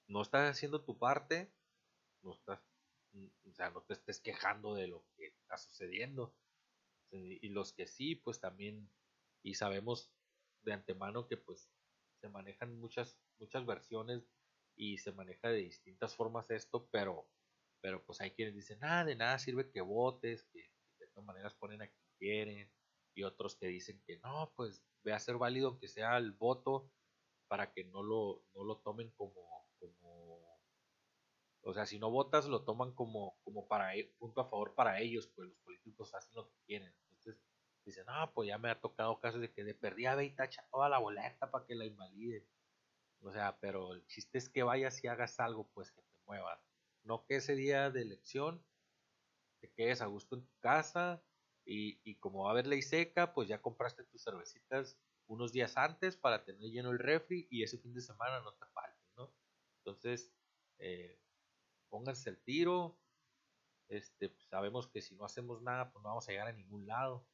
no 0.06 0.22
estás 0.22 0.50
haciendo 0.50 0.82
tu 0.82 0.98
parte, 0.98 1.52
no 2.22 2.34
estás 2.34 2.60
o 3.44 3.52
sea, 3.52 3.70
no 3.70 3.82
te 3.82 3.94
estés 3.94 4.20
quejando 4.20 4.74
de 4.74 4.88
lo 4.88 5.04
que 5.16 5.26
está 5.26 5.56
sucediendo. 5.56 6.34
Y 7.12 7.48
los 7.50 7.72
que 7.72 7.86
sí, 7.86 8.14
pues 8.16 8.40
también, 8.40 8.90
y 9.42 9.54
sabemos 9.54 10.12
de 10.62 10.72
antemano 10.72 11.28
que 11.28 11.36
pues 11.36 11.70
se 12.20 12.28
manejan 12.28 12.78
muchas, 12.78 13.18
muchas 13.38 13.66
versiones 13.66 14.28
y 14.76 14.98
se 14.98 15.12
maneja 15.12 15.48
de 15.48 15.58
distintas 15.58 16.16
formas 16.16 16.50
esto, 16.50 16.88
pero, 16.90 17.28
pero 17.80 18.04
pues 18.04 18.20
hay 18.20 18.30
quienes 18.32 18.54
dicen, 18.54 18.80
nada, 18.80 19.04
de 19.04 19.16
nada 19.16 19.38
sirve 19.38 19.70
que 19.70 19.80
votes, 19.80 20.44
que, 20.44 20.70
de 20.98 21.06
todas 21.08 21.26
maneras 21.26 21.54
ponen 21.54 21.82
a 21.82 21.88
quien 21.88 22.06
quieren, 22.18 22.72
y 23.14 23.24
otros 23.24 23.56
que 23.56 23.66
dicen 23.66 24.02
que 24.06 24.18
no, 24.18 24.52
pues 24.56 24.82
ve 25.04 25.12
a 25.12 25.18
ser 25.18 25.36
válido 25.36 25.78
que 25.78 25.88
sea 25.88 26.16
el 26.16 26.32
voto 26.32 26.90
para 27.48 27.72
que 27.72 27.84
no 27.84 28.02
lo, 28.02 28.44
no 28.54 28.64
lo 28.64 28.78
tomen 28.78 29.10
como, 29.10 29.68
como 29.78 30.58
O 31.64 31.74
sea, 31.74 31.86
si 31.86 31.98
no 31.98 32.10
votas, 32.10 32.46
lo 32.46 32.64
toman 32.64 32.92
como, 32.94 33.36
como 33.44 33.66
para 33.68 33.94
e, 33.96 34.04
punto 34.18 34.40
a 34.40 34.48
favor 34.48 34.74
para 34.74 35.00
ellos, 35.00 35.28
pues 35.34 35.48
los 35.48 35.58
políticos 35.58 36.14
hacen 36.14 36.34
lo 36.36 36.48
que 36.48 36.56
quieren. 36.66 36.94
Dicen, 37.84 38.06
no, 38.06 38.32
pues 38.34 38.48
ya 38.48 38.58
me 38.58 38.70
ha 38.70 38.80
tocado 38.80 39.18
casos 39.20 39.40
de 39.40 39.52
que 39.52 39.64
de 39.64 39.74
perdida 39.74 40.14
ve 40.14 40.24
y 40.26 40.34
tacha 40.34 40.66
toda 40.70 40.88
la 40.88 40.98
boleta 40.98 41.50
para 41.50 41.66
que 41.66 41.74
la 41.74 41.84
invaliden. 41.84 42.48
O 43.20 43.32
sea, 43.32 43.58
pero 43.60 43.94
el 43.94 44.06
chiste 44.06 44.38
es 44.38 44.48
que 44.48 44.62
vayas 44.62 45.02
y 45.04 45.08
hagas 45.08 45.40
algo, 45.40 45.70
pues 45.72 45.92
que 45.92 46.02
te 46.02 46.18
muevas. 46.26 46.60
No 47.04 47.24
que 47.26 47.36
ese 47.36 47.54
día 47.56 47.90
de 47.90 48.02
elección 48.02 48.64
te 49.60 49.72
quedes 49.72 50.02
a 50.02 50.06
gusto 50.06 50.36
en 50.36 50.46
tu 50.46 50.54
casa 50.58 51.24
y, 51.64 52.00
y 52.04 52.16
como 52.18 52.44
va 52.44 52.50
a 52.50 52.52
haber 52.52 52.66
ley 52.66 52.82
seca, 52.82 53.32
pues 53.34 53.48
ya 53.48 53.62
compraste 53.62 54.04
tus 54.04 54.22
cervecitas 54.24 54.98
unos 55.26 55.52
días 55.52 55.76
antes 55.76 56.16
para 56.16 56.44
tener 56.44 56.70
lleno 56.70 56.90
el 56.90 56.98
refri 56.98 57.46
y 57.50 57.62
ese 57.62 57.78
fin 57.78 57.94
de 57.94 58.00
semana 58.00 58.40
no 58.40 58.52
te 58.54 58.66
falte, 58.66 59.00
¿no? 59.16 59.34
Entonces, 59.78 60.34
eh, 60.78 61.20
pónganse 61.88 62.30
el 62.30 62.42
tiro. 62.42 63.00
Este, 63.88 64.30
pues, 64.30 64.48
sabemos 64.48 64.88
que 64.88 65.02
si 65.02 65.14
no 65.14 65.24
hacemos 65.24 65.62
nada, 65.62 65.92
pues 65.92 66.02
no 66.02 66.10
vamos 66.10 66.28
a 66.28 66.32
llegar 66.32 66.48
a 66.48 66.52
ningún 66.52 66.86
lado. 66.86 67.28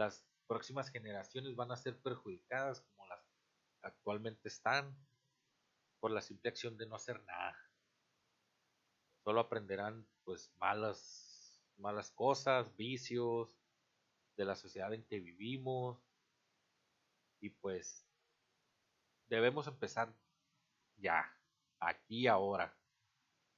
Las 0.00 0.26
próximas 0.46 0.88
generaciones 0.88 1.54
van 1.54 1.72
a 1.72 1.76
ser 1.76 2.00
perjudicadas 2.00 2.80
como 2.80 3.06
las 3.06 3.20
actualmente 3.82 4.48
están 4.48 4.96
por 6.00 6.10
la 6.10 6.22
simple 6.22 6.48
acción 6.48 6.78
de 6.78 6.86
no 6.86 6.96
hacer 6.96 7.22
nada. 7.24 7.54
Solo 9.22 9.40
aprenderán 9.40 10.08
pues 10.24 10.54
malas 10.56 11.62
malas 11.76 12.10
cosas, 12.12 12.74
vicios 12.76 13.60
de 14.38 14.46
la 14.46 14.56
sociedad 14.56 14.94
en 14.94 15.04
que 15.04 15.20
vivimos 15.20 16.02
y 17.42 17.50
pues 17.50 18.08
debemos 19.28 19.66
empezar 19.66 20.14
ya, 20.96 21.30
aquí 21.78 22.26
ahora. 22.26 22.74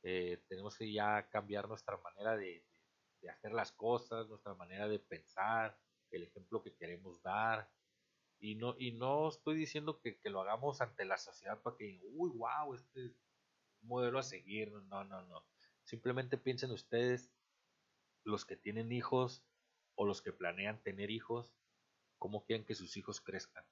Eh, 0.03 0.43
tenemos 0.49 0.76
que 0.76 0.93
ya 0.93 1.28
cambiar 1.28 1.68
nuestra 1.68 1.97
manera 1.99 2.36
de, 2.36 2.66
hacer 3.30 3.53
las 3.53 3.70
cosas, 3.70 4.26
nuestra 4.26 4.55
manera 4.55 4.88
de 4.88 4.99
pensar, 4.99 5.78
el 6.16 6.24
ejemplo 6.24 6.62
que 6.62 6.74
queremos 6.74 7.22
dar. 7.22 7.70
Y 8.38 8.56
no, 8.56 8.74
y 8.78 8.92
no 8.92 9.28
estoy 9.28 9.56
diciendo 9.56 10.00
que, 10.00 10.18
lo 10.24 10.40
hagamos 10.40 10.80
ante 10.80 11.04
la 11.04 11.16
sociedad 11.16 11.60
para 11.62 11.76
que, 11.76 12.00
uy, 12.04 12.30
wow, 12.30 12.74
este 12.74 13.06
es 13.06 13.12
modelo 13.82 14.18
a 14.18 14.22
seguir. 14.22 14.72
No, 14.72 15.04
no, 15.04 15.22
no. 15.22 15.44
Simplemente 15.84 16.38
piensen 16.38 16.70
ustedes, 16.70 17.30
los 18.24 18.44
que 18.44 18.56
tienen 18.56 18.92
hijos 18.92 19.44
o 19.94 20.06
los 20.06 20.22
que 20.22 20.32
planean 20.32 20.82
tener 20.82 21.10
hijos, 21.10 21.54
cómo 22.18 22.44
quieren 22.44 22.64
que 22.64 22.74
sus 22.74 22.96
hijos 22.96 23.20
crezcan. 23.20 23.64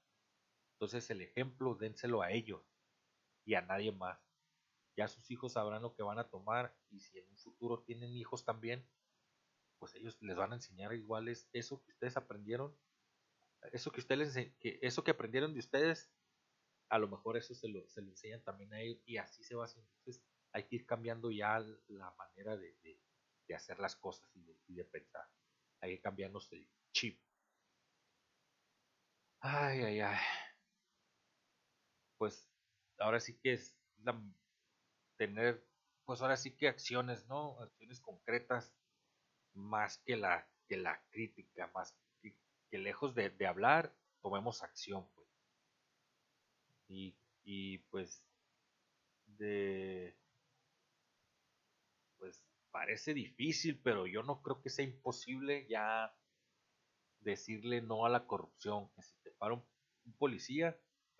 Entonces 0.73 1.09
el 1.09 1.21
ejemplo 1.21 1.75
dénselo 1.75 2.21
a 2.21 2.31
ellos 2.31 2.63
y 3.45 3.55
a 3.55 3.61
nadie 3.61 3.91
más 3.91 4.19
ya 4.95 5.07
sus 5.07 5.29
hijos 5.31 5.53
sabrán 5.53 5.81
lo 5.81 5.95
que 5.95 6.03
van 6.03 6.19
a 6.19 6.29
tomar 6.29 6.75
y 6.89 6.99
si 6.99 7.19
en 7.19 7.29
un 7.29 7.37
futuro 7.37 7.79
tienen 7.83 8.13
hijos 8.15 8.43
también, 8.43 8.85
pues 9.81 9.95
ellos 9.95 10.15
les 10.21 10.37
van 10.37 10.51
a 10.51 10.57
enseñar 10.57 10.93
iguales 10.93 11.49
eso 11.53 11.81
que 11.81 11.89
ustedes 11.89 12.15
aprendieron, 12.15 12.77
eso 13.73 13.91
que 13.91 13.99
ustedes 13.99 14.35
que 14.59 14.77
eso 14.83 15.03
que 15.03 15.09
aprendieron 15.09 15.53
de 15.53 15.59
ustedes, 15.59 16.13
a 16.89 16.99
lo 16.99 17.07
mejor 17.07 17.35
eso 17.35 17.55
se 17.55 17.67
lo, 17.67 17.89
se 17.89 18.03
lo 18.03 18.11
enseñan 18.11 18.43
también 18.43 18.71
a 18.75 18.79
ellos 18.79 19.01
y 19.07 19.17
así 19.17 19.43
se 19.43 19.55
va 19.55 19.65
haciendo. 19.65 19.89
Entonces 19.97 20.23
hay 20.51 20.67
que 20.67 20.75
ir 20.75 20.85
cambiando 20.85 21.31
ya 21.31 21.59
la 21.87 22.11
manera 22.11 22.55
de, 22.57 22.77
de, 22.83 23.55
hacer 23.55 23.79
las 23.79 23.95
cosas 23.95 24.29
y 24.35 24.75
de, 24.75 24.85
pensar. 24.85 25.27
Hay 25.81 25.95
que 25.95 26.01
cambiarnos 26.01 26.49
el 26.53 26.69
chip. 26.93 27.19
Ay, 29.39 29.81
ay, 29.81 29.99
ay. 29.99 30.19
Pues 32.19 32.47
ahora 32.99 33.19
sí 33.19 33.37
que 33.39 33.53
es 33.53 33.75
tener, 35.17 35.67
pues 36.05 36.21
ahora 36.21 36.37
sí 36.37 36.55
que 36.55 36.67
acciones, 36.67 37.25
¿no? 37.27 37.59
Acciones 37.59 37.99
concretas 37.99 38.73
más 39.53 39.97
que 39.99 40.17
la, 40.17 40.47
que 40.67 40.77
la 40.77 41.01
crítica, 41.09 41.71
más 41.73 41.95
que, 42.21 42.77
lejos 42.77 43.13
de, 43.15 43.33
hablar, 43.45 43.93
tomemos 44.21 44.63
acción, 44.63 45.07
pues. 45.13 45.27
Y, 46.87 47.15
y 47.43 47.77
pues, 47.89 48.23
de, 49.25 50.17
pues 52.17 52.43
parece 52.71 53.13
difícil, 53.13 53.79
pero 53.81 54.07
yo 54.07 54.23
no 54.23 54.41
creo 54.41 54.61
que 54.61 54.69
sea 54.69 54.85
imposible 54.85 55.67
ya 55.67 56.15
decirle 57.19 57.81
no 57.81 58.05
a 58.05 58.09
la 58.09 58.25
corrupción, 58.25 58.89
que 58.95 59.03
si 59.03 59.15
te 59.23 59.31
para 59.31 59.53
un 59.55 59.63
policía, 60.17 60.79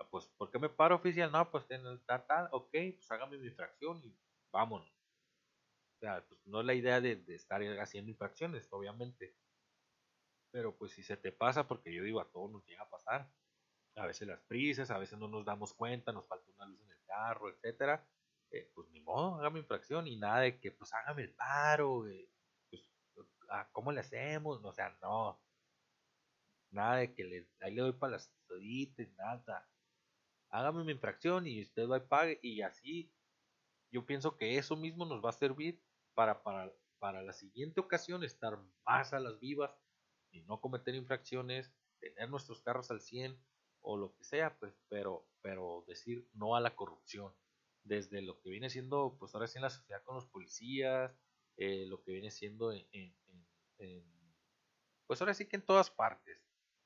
pues, 0.10 0.28
¿por 0.38 0.52
qué 0.52 0.60
me 0.60 0.70
paro 0.70 0.96
oficial? 0.96 1.32
No, 1.32 1.50
pues 1.52 1.70
en 1.70 1.86
el 1.86 2.04
tal, 2.06 2.50
ok, 2.52 2.72
pues 2.72 3.12
hágame 3.12 3.38
mi 3.38 3.48
infracción 3.48 4.02
y 4.04 4.16
vámonos. 4.52 5.01
Sea, 6.02 6.26
pues 6.28 6.39
no 6.47 6.62
es 6.62 6.66
la 6.66 6.74
idea 6.74 6.99
de, 6.99 7.24
estar 7.28 7.62
haciendo 7.80 8.10
infracciones, 8.10 8.68
obviamente. 8.72 9.36
Pero 10.49 10.76
pues 10.76 10.93
si 10.93 11.04
se 11.04 11.16
te 11.16 11.32
pasa, 11.32 11.68
porque 11.68 11.93
yo 11.93 12.04
digo, 12.04 12.20
a 12.20 12.32
todos 12.32 12.49
nos 12.49 12.66
llega 12.66 12.82
a 12.82 12.89
pasar. 12.89 13.32
A 13.95 14.08
veces 14.08 14.28
las 14.28 14.41
prisas, 14.41 14.89
a 14.89 14.97
veces 14.97 15.20
no 15.20 15.28
nos 15.28 15.45
damos 15.45 15.76
cuenta, 15.76 16.12
nos 16.12 16.28
falta 16.28 16.49
una 16.56 16.66
luz 16.66 16.82
en 16.82 16.89
el 16.89 17.04
carro, 17.06 17.49
etcétera. 17.49 18.04
Eh, 18.49 18.72
pues 18.74 18.89
ni 18.89 18.99
modo, 19.02 19.36
hágame 19.36 19.60
infracción 19.60 20.08
y 20.08 20.18
nada 20.18 20.39
de 20.39 20.60
que 20.60 20.72
pues 20.72 20.91
hágame 20.91 21.22
el 21.22 21.36
paro, 21.36 22.04
pues, 22.72 22.84
ah, 23.49 23.70
¿cómo 23.72 23.91
le 23.91 23.99
hacemos? 23.99 24.60
O 24.64 24.74
sea, 24.74 24.97
no. 25.04 25.39
Nada 26.72 26.95
de 26.95 27.14
que 27.14 27.24
le, 27.26 27.47
ahí 27.60 27.76
le 27.76 27.82
doy 27.84 27.93
para 27.93 28.14
las 28.14 28.34
toditas, 28.47 29.08
nada 29.18 29.70
hágame 30.49 30.84
mi 30.84 30.93
infracción 30.93 31.45
y 31.45 31.62
usted 31.62 31.88
va 31.88 31.97
y 31.97 32.02
pague 32.02 32.39
y 32.41 32.62
así 32.64 33.14
yo 33.92 34.06
pienso 34.06 34.38
que 34.38 34.58
eso 34.58 34.76
mismo 34.76 35.06
nos 35.06 35.24
va 35.24 35.30
a 35.30 35.34
servir 35.34 35.82
para, 36.14 36.44
para, 36.44 36.74
para 37.00 37.22
la 37.22 37.34
siguiente 37.34 37.80
ocasión 37.80 38.24
estar 38.24 38.58
más 38.86 39.14
a 39.14 39.20
las 39.20 39.39
vivas 39.39 39.72
y 40.32 40.42
no 40.42 40.62
cometer 40.62 40.96
infracciones, 40.96 41.74
tener 42.00 42.30
nuestros 42.30 42.62
carros 42.62 42.89
al 42.92 43.02
100 43.02 43.38
o 43.82 43.98
lo 43.98 44.14
que 44.16 44.24
sea, 44.24 44.58
pues, 44.60 44.74
pero, 44.89 45.28
pero 45.42 45.84
decir 45.88 46.28
no 46.34 46.56
a 46.56 46.62
la 46.62 46.76
corrupción. 46.76 47.34
Desde 47.84 48.22
lo 48.22 48.39
que 48.42 48.50
viene 48.52 48.70
siendo, 48.70 49.18
pues 49.18 49.34
ahora 49.34 49.48
sí 49.48 49.58
en 49.58 49.64
la 49.64 49.70
sociedad 49.72 50.04
con 50.04 50.16
los 50.16 50.28
policías, 50.28 51.12
eh, 51.58 51.86
lo 51.88 52.04
que 52.04 52.12
viene 52.12 52.32
siendo 52.32 52.72
en, 52.72 53.16
pues 55.08 55.20
ahora 55.20 55.34
sí 55.34 55.48
que 55.48 55.56
en 55.56 55.66
todas 55.66 55.89
partes 55.89 56.42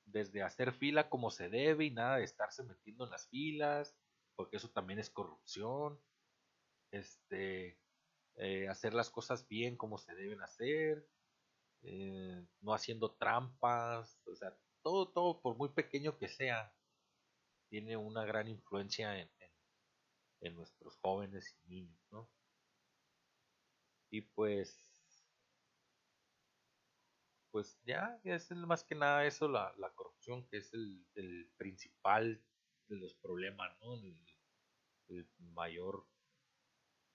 desde 0.05 0.43
hacer 0.43 0.71
fila 0.71 1.09
como 1.09 1.29
se 1.31 1.49
debe 1.49 1.85
y 1.85 1.91
nada 1.91 2.17
de 2.17 2.23
estarse 2.23 2.63
metiendo 2.63 3.03
en 3.03 3.11
las 3.11 3.27
filas, 3.27 3.95
porque 4.35 4.57
eso 4.57 4.69
también 4.69 4.99
es 4.99 5.09
corrupción. 5.09 5.99
Este, 6.91 7.77
eh, 8.35 8.67
hacer 8.67 8.93
las 8.93 9.09
cosas 9.09 9.47
bien 9.47 9.75
como 9.77 9.97
se 9.97 10.15
deben 10.15 10.41
hacer, 10.41 11.07
eh, 11.83 12.45
no 12.61 12.73
haciendo 12.73 13.15
trampas, 13.15 14.19
o 14.25 14.35
sea, 14.35 14.57
todo, 14.81 15.09
todo, 15.09 15.41
por 15.41 15.57
muy 15.57 15.69
pequeño 15.69 16.17
que 16.17 16.27
sea, 16.27 16.73
tiene 17.69 17.97
una 17.97 18.25
gran 18.25 18.47
influencia 18.47 19.19
en, 19.19 19.29
en 20.41 20.55
nuestros 20.55 20.97
jóvenes 20.97 21.57
y 21.63 21.67
niños, 21.67 21.99
¿no? 22.11 22.29
Y 24.11 24.21
pues 24.21 24.95
pues 27.55 27.79
ya 27.85 28.19
es 28.25 28.51
más 28.51 28.83
que 28.83 28.95
nada 28.95 29.25
eso, 29.25 29.47
la, 29.47 29.73
corrupción, 29.95 30.45
que 30.47 30.57
es 30.57 30.73
el, 30.73 31.49
principal 31.55 32.43
de 32.89 32.97
los 32.97 33.13
problemas, 33.13 33.79
¿no? 33.79 33.93
El, 35.07 35.25
mayor 35.53 36.05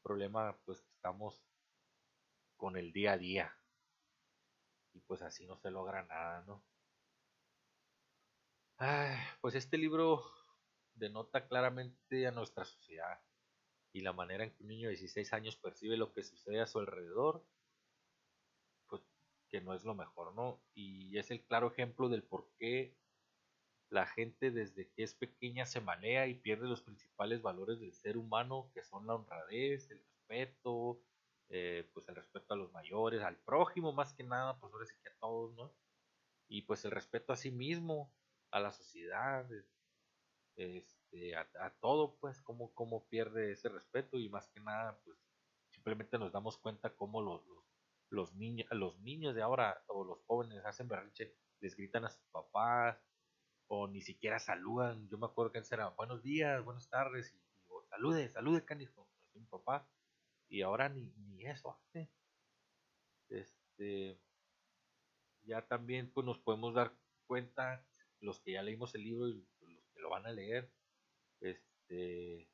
problema, 0.03 0.59
pues, 0.65 0.81
estamos 0.95 1.43
con 2.57 2.77
el 2.77 2.93
día 2.93 3.13
a 3.13 3.19
día. 3.19 3.57
Y 4.93 5.01
pues 5.01 5.23
así 5.23 5.47
no 5.47 5.57
se 5.57 5.71
logra 5.71 6.03
nada, 6.05 6.45
¿no? 6.47 6.65
pues 9.43 9.55
este 9.55 9.77
libro 9.77 10.23
denota 10.95 11.47
claramente 11.47 12.27
a 12.27 12.31
nuestra 12.31 12.65
sociedad 12.65 13.21
y 13.93 14.01
la 14.01 14.15
manera 14.15 14.43
en 14.43 14.55
que 14.55 14.63
un 14.63 14.71
niño 14.71 14.89
de 14.89 14.97
16 14.97 15.35
años 15.35 15.59
percibe 15.59 15.99
lo 15.99 16.15
que 16.15 16.23
sucede 16.23 16.63
a 16.63 16.67
su 16.67 16.79
alrededor 16.79 17.45
que 19.51 19.61
no 19.61 19.75
es 19.75 19.85
lo 19.85 19.95
mejor, 19.95 20.35
¿no? 20.35 20.63
Y 20.75 21.19
es 21.19 21.31
el 21.31 21.45
claro 21.45 21.71
ejemplo 21.71 22.09
del 22.09 22.23
por 22.23 22.49
qué 22.57 22.97
la 23.91 24.07
gente 24.07 24.51
desde 24.51 24.89
que 24.93 25.03
es 25.03 25.15
pequeña 25.15 25.67
se 25.67 25.81
malea 25.81 26.29
y 26.29 26.35
pierde 26.35 26.69
los 26.69 26.83
principales 26.83 27.43
valores 27.43 27.81
del 27.81 27.93
ser 27.93 28.17
humano, 28.17 28.71
que 28.73 28.83
son 28.83 29.07
la 29.07 29.17
honradez, 29.17 29.91
el 29.91 29.99
respeto, 29.99 31.03
eh, 31.49 31.91
pues 31.93 32.09
el 32.09 32.15
respeto 32.15 32.55
a 32.55 32.57
los 32.57 32.73
mayores, 32.73 33.23
al 33.23 33.37
prójimo 33.37 33.93
más 33.93 34.15
que 34.15 34.23
nada, 34.23 34.59
pues 34.61 34.73
ahora 34.73 34.87
sí 34.87 34.95
que 35.03 35.09
a 35.09 35.19
todos, 35.19 35.55
¿no? 35.55 35.75
Y 36.49 36.63
pues 36.63 36.85
el 36.85 36.93
respeto 36.93 37.33
a 37.33 37.37
sí 37.37 37.51
mismo, 37.51 38.13
a 38.53 38.61
la 38.61 38.71
sociedad, 38.73 39.49
este, 40.57 41.35
a, 41.37 41.71
todo, 41.81 42.17
pues, 42.21 42.41
cómo, 42.43 42.73
cómo 42.75 43.09
pierde 43.09 43.53
ese 43.53 43.69
respeto 43.69 44.19
y 44.19 44.29
más 44.29 44.49
que 44.49 44.61
nada, 44.61 45.01
pues 45.05 45.19
simplemente 45.71 46.19
nos 46.19 46.33
damos 46.33 46.59
cuenta 46.59 46.95
cómo 46.95 47.21
los 47.23 47.43
los 48.11 48.35
niños, 48.35 48.67
los 48.73 48.99
niños 49.01 49.35
de 49.35 49.43
ahora 49.43 49.83
o 49.87 50.05
los 50.05 50.21
jóvenes 50.27 50.65
hacen 50.65 50.89
berrinche, 50.89 51.33
les 51.61 51.77
gritan 51.77 52.05
a 52.05 52.11
sus 52.11 52.27
papás 52.33 52.99
o 53.73 53.87
ni 53.87 54.03
siquiera 54.03 54.41
saludan. 54.41 55.09
Yo 55.09 55.17
me 55.17 55.27
acuerdo 55.27 55.53
que 55.53 55.59
antes 55.59 55.71
era 55.71 55.91
buenos 55.91 56.23
días, 56.25 56.65
buenas 56.65 56.89
tardes 56.89 57.33
y, 57.33 57.41
salude, 57.89 58.29
salude 58.29 58.65
canijo, 58.65 59.09
mi 59.33 59.47
papá. 59.47 59.89
y 60.49 60.63
ahora 60.63 60.89
ni, 60.89 61.13
ni 61.29 61.47
eso. 61.47 61.81
Este, 63.29 64.21
ya 65.45 65.67
también 65.69 66.11
pues 66.13 66.27
nos 66.27 66.41
podemos 66.41 66.75
dar 66.75 66.93
cuenta, 67.29 67.87
los 68.19 68.41
que 68.41 68.53
ya 68.53 68.63
leímos 68.63 68.93
el 68.97 69.05
libro 69.05 69.29
y 69.29 69.35
los 69.35 69.89
que 69.95 70.01
lo 70.01 70.11
van 70.11 70.27
a 70.27 70.33
leer, 70.33 70.69
este, 71.41 72.51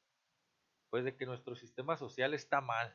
pues 0.90 1.02
de 1.04 1.16
que 1.16 1.24
nuestro 1.24 1.56
sistema 1.56 1.96
social 1.96 2.34
está 2.34 2.60
mal. 2.60 2.94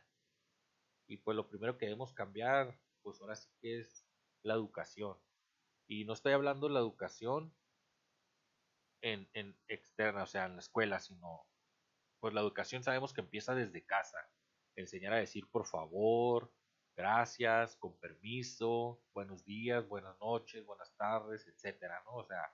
Y 1.08 1.18
pues 1.18 1.36
lo 1.36 1.50
primero 1.50 1.76
que 1.80 1.88
debemos 1.88 2.14
cambiar, 2.14 2.80
pues 3.02 3.20
ahora 3.20 3.36
sí 3.36 3.50
que 3.60 3.80
es 3.80 4.06
la 4.44 4.54
educación. 4.54 5.18
Y 5.88 6.06
no 6.06 6.14
estoy 6.14 6.34
hablando 6.34 6.68
de 6.68 6.76
la 6.76 6.80
educación 6.80 7.52
en, 9.02 9.30
en 9.34 9.58
externa, 9.68 10.24
o 10.24 10.28
sea, 10.28 10.46
en 10.46 10.56
la 10.56 10.62
escuela, 10.62 11.00
sino 11.00 11.46
pues 12.20 12.34
la 12.34 12.42
educación 12.42 12.84
sabemos 12.84 13.14
que 13.14 13.22
empieza 13.22 13.56
desde 13.56 13.86
casa. 13.86 14.18
Enseñar 14.76 15.14
a 15.14 15.18
decir 15.18 15.50
por 15.50 15.66
favor, 15.66 16.54
gracias, 16.96 17.76
con 17.78 17.98
permiso, 18.00 19.02
buenos 19.14 19.44
días, 19.44 19.88
buenas 19.88 20.18
noches, 20.20 20.66
buenas 20.66 20.96
tardes, 20.96 21.48
etcétera, 21.48 22.02
¿no? 22.06 22.18
O 22.18 22.26
sea, 22.26 22.54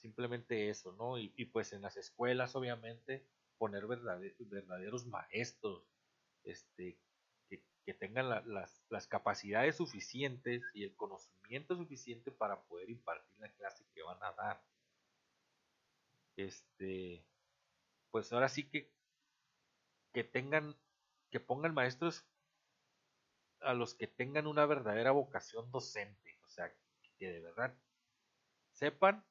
simplemente 0.00 0.68
eso, 0.68 0.92
¿no? 0.92 1.18
Y, 1.18 1.44
pues 1.46 1.72
en 1.72 1.82
las 1.82 1.96
escuelas, 1.96 2.54
obviamente, 2.56 3.26
poner 3.58 3.86
verdaderos 3.86 5.06
maestros, 5.06 5.84
este, 6.44 6.98
que, 7.48 7.94
tengan 7.94 8.28
las, 8.28 8.46
las, 8.88 9.06
capacidades 9.08 9.74
suficientes 9.76 10.62
y 10.74 10.84
el 10.84 10.94
conocimiento 10.94 11.74
suficiente 11.74 12.30
para 12.30 12.62
poder 12.62 12.88
impartir 12.88 13.36
la 13.40 13.50
clase 13.52 13.84
que 13.92 14.02
van 14.02 14.22
a 14.22 14.32
dar. 14.32 14.62
Este, 16.42 17.24
pues 18.10 18.32
ahora 18.32 18.48
sí 18.48 18.68
que, 18.68 18.90
que 20.12 20.24
tengan, 20.24 20.76
que 21.30 21.40
pongan 21.40 21.74
maestros 21.74 22.26
a 23.60 23.74
los 23.74 23.94
que 23.94 24.06
tengan 24.06 24.46
una 24.46 24.64
verdadera 24.64 25.10
vocación 25.10 25.70
docente, 25.70 26.38
o 26.44 26.48
sea, 26.48 26.74
que 27.18 27.30
de 27.30 27.40
verdad 27.40 27.76
sepan 28.72 29.24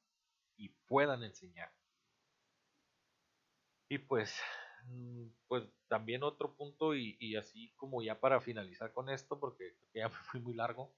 y 0.56 0.68
puedan 0.86 1.24
enseñar. 1.24 1.72
Y 3.88 3.98
pues, 3.98 4.40
mm, 4.84 5.26
pues 5.48 5.64
también 5.88 6.22
otro 6.22 6.54
punto 6.54 6.94
y, 6.94 7.34
así 7.36 7.72
como 7.74 8.02
ya 8.02 8.20
para 8.20 8.40
finalizar 8.40 8.92
con 8.92 9.08
esto, 9.08 9.40
porque 9.40 9.76
ya 9.92 10.08
me 10.08 10.14
fui 10.14 10.40
muy 10.40 10.54
largo, 10.54 10.94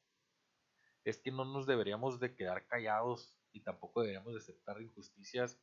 es 1.04 1.16
que 1.16 1.30
no 1.30 1.46
nos 1.46 1.66
deberíamos 1.66 2.20
de 2.20 2.34
quedar 2.34 2.66
callados 2.66 3.34
y 3.50 3.60
tampoco 3.62 4.02
deberíamos 4.02 4.34
de 4.34 4.40
aceptar 4.40 4.80
injusticias 4.82 5.58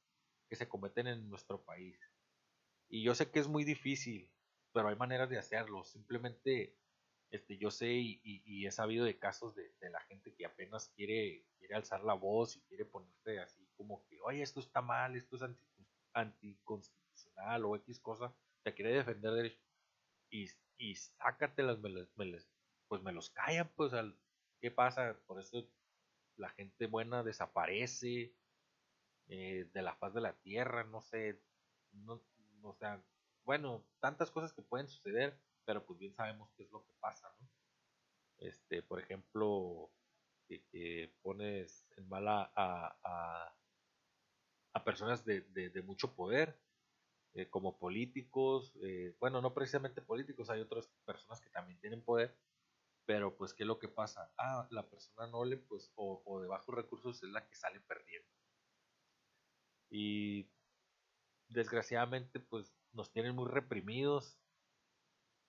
que 0.50 0.56
se 0.56 0.68
cometen 0.68 1.08
en 1.08 1.30
nuestro 1.30 1.64
país. 1.64 2.00
Y 2.90 3.04
yo 3.04 3.14
sé 3.14 3.30
que 3.30 3.40
es 3.40 3.48
muy 3.48 3.64
difícil, 3.64 4.32
pero 4.74 4.90
hay 4.90 4.96
maneras 4.96 5.30
de 5.30 5.38
hacerlo. 5.38 5.84
Simplemente 5.84 6.76
este, 7.32 7.58
yo 7.58 7.70
sé 7.70 7.92
y, 7.92 8.66
he 8.66 8.72
sabido 8.72 9.06
de 9.06 9.20
casos 9.20 9.56
de, 9.56 9.72
la 9.90 10.02
gente 10.02 10.34
que 10.34 10.46
apenas 10.46 10.90
quiere, 10.96 11.46
quiere 11.60 11.76
alzar 11.76 12.04
la 12.04 12.16
voz 12.16 12.56
y 12.58 12.62
quiere 12.62 12.86
ponerse 12.86 13.40
así 13.40 13.68
como 13.78 14.06
que, 14.08 14.20
oye, 14.22 14.42
esto 14.42 14.60
está 14.60 14.82
mal, 14.82 15.16
esto 15.16 15.36
es 15.36 15.44
anticonstitucional 16.14 17.66
o 17.66 17.76
X 17.76 18.00
cosa, 18.00 18.36
te 18.64 18.74
quiere 18.74 18.94
defender 18.94 19.34
derechos 19.34 19.64
y, 20.32 20.50
y 20.78 20.96
sácatelas, 20.96 21.80
me, 21.80 22.08
pues 22.88 23.02
me 23.04 23.12
los 23.12 23.30
callan, 23.30 23.72
pues, 23.76 23.94
al, 23.94 24.20
¿qué 24.60 24.72
pasa? 24.72 25.20
Por 25.28 25.40
eso 25.40 25.70
la 26.36 26.50
gente 26.50 26.88
buena 26.88 27.24
desaparece 27.24 28.34
eh, 29.30 29.70
de 29.74 29.82
la 29.82 29.96
faz 29.96 30.14
de 30.14 30.22
la 30.22 30.34
tierra, 30.34 30.84
no 30.84 31.02
sé, 31.02 31.42
no, 31.94 32.22
o 32.62 32.74
sea, 32.74 33.02
bueno, 33.46 33.86
tantas 34.00 34.30
cosas 34.32 34.54
que 34.54 34.62
pueden 34.62 34.90
suceder 34.90 35.40
pero 35.70 35.86
pues 35.86 36.00
bien 36.00 36.16
sabemos 36.16 36.50
qué 36.58 36.64
es 36.64 36.72
lo 36.72 36.84
que 36.84 36.94
pasa, 37.00 37.32
¿no? 37.40 37.48
Este, 38.40 38.82
por 38.82 39.00
ejemplo, 39.00 39.92
que, 40.48 41.14
pones 41.22 41.86
en 41.96 42.10
mala 42.10 42.52
a, 42.56 43.54
a, 44.74 44.84
personas 44.84 45.24
de, 45.26 45.42
de, 45.42 45.82
mucho 45.84 46.16
poder, 46.16 46.60
eh, 47.34 47.52
como 47.52 47.78
políticos, 47.78 48.74
eh, 48.82 49.16
bueno, 49.20 49.42
no 49.42 49.54
precisamente 49.54 50.02
políticos, 50.02 50.50
hay 50.50 50.62
otras 50.62 50.88
personas 51.06 51.40
que 51.40 51.52
también 51.52 51.80
tienen 51.80 52.02
poder, 52.02 52.36
pero 53.06 53.38
pues 53.38 53.54
qué 53.54 53.62
es 53.62 53.68
lo 53.68 53.78
que 53.78 53.90
pasa, 53.90 54.34
ah, 54.40 54.68
la 54.72 54.90
persona 54.90 55.28
noble, 55.28 55.58
pues, 55.58 55.92
o, 55.94 56.24
o 56.26 56.42
de 56.42 56.48
bajos 56.48 56.74
recursos 56.74 57.22
es 57.22 57.30
la 57.30 57.48
que 57.48 57.56
sale 57.56 57.80
perdiendo. 57.82 58.39
Y 59.92 60.50
desgraciadamente, 61.50 62.40
pues, 62.40 62.76
nos 62.94 63.12
tienen 63.12 63.36
muy 63.36 63.50
reprimidos, 63.50 64.40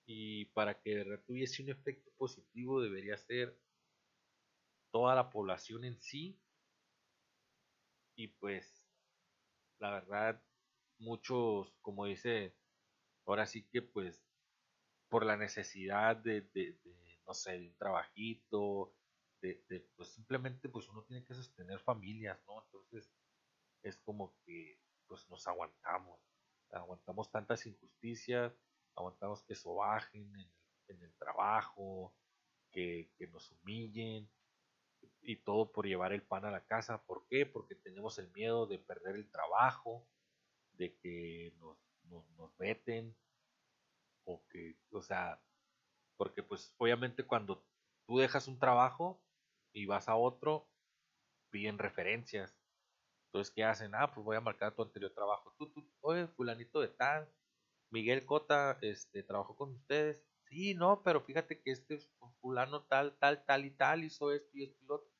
y 0.05 0.45
para 0.45 0.81
que 0.81 0.89
de 0.95 1.03
verdad 1.05 1.23
tuviese 1.25 1.63
un 1.63 1.69
efecto 1.69 2.11
positivo 2.17 2.81
debería 2.81 3.17
ser 3.17 3.57
toda 4.93 5.15
la 5.15 5.29
población 5.29 5.85
en 5.85 5.97
sí. 6.01 6.37
Y 8.17 8.27
pues 8.27 8.85
la 9.79 9.91
verdad 9.91 10.43
muchos 10.99 11.75
como 11.81 12.05
dice 12.05 12.55
ahora 13.25 13.45
sí 13.47 13.67
que 13.71 13.81
pues 13.81 14.23
por 15.09 15.25
la 15.25 15.37
necesidad 15.37 16.17
de, 16.17 16.49
no 17.27 17.33
sé 17.33 17.53
de 17.59 17.67
un 17.69 17.77
trabajito 17.77 18.95
de, 19.41 19.89
pues 19.95 20.09
simplemente 20.09 20.69
pues 20.69 20.87
uno 20.89 21.03
tiene 21.03 21.25
que 21.25 21.35
sostener 21.35 21.79
familias 21.79 22.39
no 22.47 22.63
entonces 22.65 23.11
es 23.83 23.97
como 23.97 24.35
que 24.45 24.79
pues 25.07 25.29
nos 25.29 25.47
aguantamos 25.47 26.19
aguantamos 26.71 27.31
tantas 27.31 27.65
injusticias 27.65 28.53
aguantamos 28.95 29.43
que 29.43 29.55
sobajen 29.55 30.35
en 30.35 30.51
en 30.91 31.01
el 31.01 31.13
trabajo, 31.15 32.13
que, 32.71 33.09
nos 33.31 33.51
humillen 33.51 34.29
y 35.21 35.37
todo 35.37 35.71
por 35.71 35.85
llevar 35.85 36.13
el 36.13 36.21
pan 36.21 36.45
a 36.45 36.51
la 36.51 36.65
casa. 36.65 37.03
¿Por 37.03 37.25
qué? 37.27 37.45
Porque 37.45 37.75
tenemos 37.75 38.17
el 38.19 38.31
miedo 38.31 38.67
de 38.67 38.79
perder 38.79 39.15
el 39.15 39.29
trabajo, 39.29 40.07
de 40.73 40.95
que 40.97 41.53
nos, 41.59 41.77
nos, 42.37 42.57
veten, 42.57 43.15
o 44.25 44.45
que, 44.49 44.75
o 44.91 45.01
sea, 45.01 45.41
porque 46.17 46.43
pues 46.43 46.73
obviamente 46.77 47.23
cuando 47.23 47.63
tú 48.05 48.17
dejas 48.17 48.47
un 48.47 48.59
trabajo 48.59 49.21
y 49.73 49.85
vas 49.85 50.07
a 50.07 50.15
otro, 50.15 50.67
piden 51.49 51.77
referencias. 51.77 52.55
Entonces, 53.31 53.53
¿qué 53.55 53.63
hacen? 53.63 53.95
Ah, 53.95 54.11
pues 54.13 54.25
voy 54.25 54.35
a 54.35 54.41
marcar 54.41 54.75
tu 54.75 54.83
anterior 54.83 55.13
trabajo. 55.13 55.55
Tú, 55.57 55.71
tú, 55.71 55.89
oye, 56.01 56.27
fulanito 56.27 56.81
de 56.81 56.89
tal, 56.89 57.29
Miguel 57.89 58.25
Cota 58.25 58.77
este, 58.81 59.23
trabajó 59.23 59.55
con 59.55 59.71
ustedes. 59.73 60.21
Sí, 60.49 60.73
no, 60.73 61.01
pero 61.01 61.21
fíjate 61.21 61.61
que 61.61 61.71
este 61.71 61.97
fulano 62.41 62.83
tal, 62.87 63.17
tal, 63.19 63.45
tal 63.45 63.65
y 63.65 63.71
tal 63.71 64.03
hizo 64.03 64.33
esto 64.33 64.49
y 64.57 64.65
esto 64.65 64.77
y 64.83 64.85
lo 64.85 64.95
otro. 64.95 65.11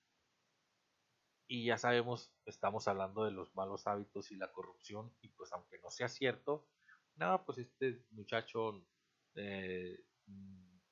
Y 1.47 1.66
ya 1.66 1.78
sabemos, 1.78 2.34
estamos 2.45 2.86
hablando 2.89 3.24
de 3.24 3.32
los 3.32 3.55
malos 3.55 3.88
hábitos 3.88 4.30
y 4.32 4.36
la 4.36 4.51
corrupción. 4.51 5.14
Y 5.22 5.30
pues 5.30 5.53
aunque 5.53 5.80
no 5.80 5.89
sea 5.89 6.09
cierto, 6.09 6.68
nada, 7.16 7.45
pues 7.45 7.59
este 7.59 8.03
muchacho 8.12 8.86
eh, 9.36 10.03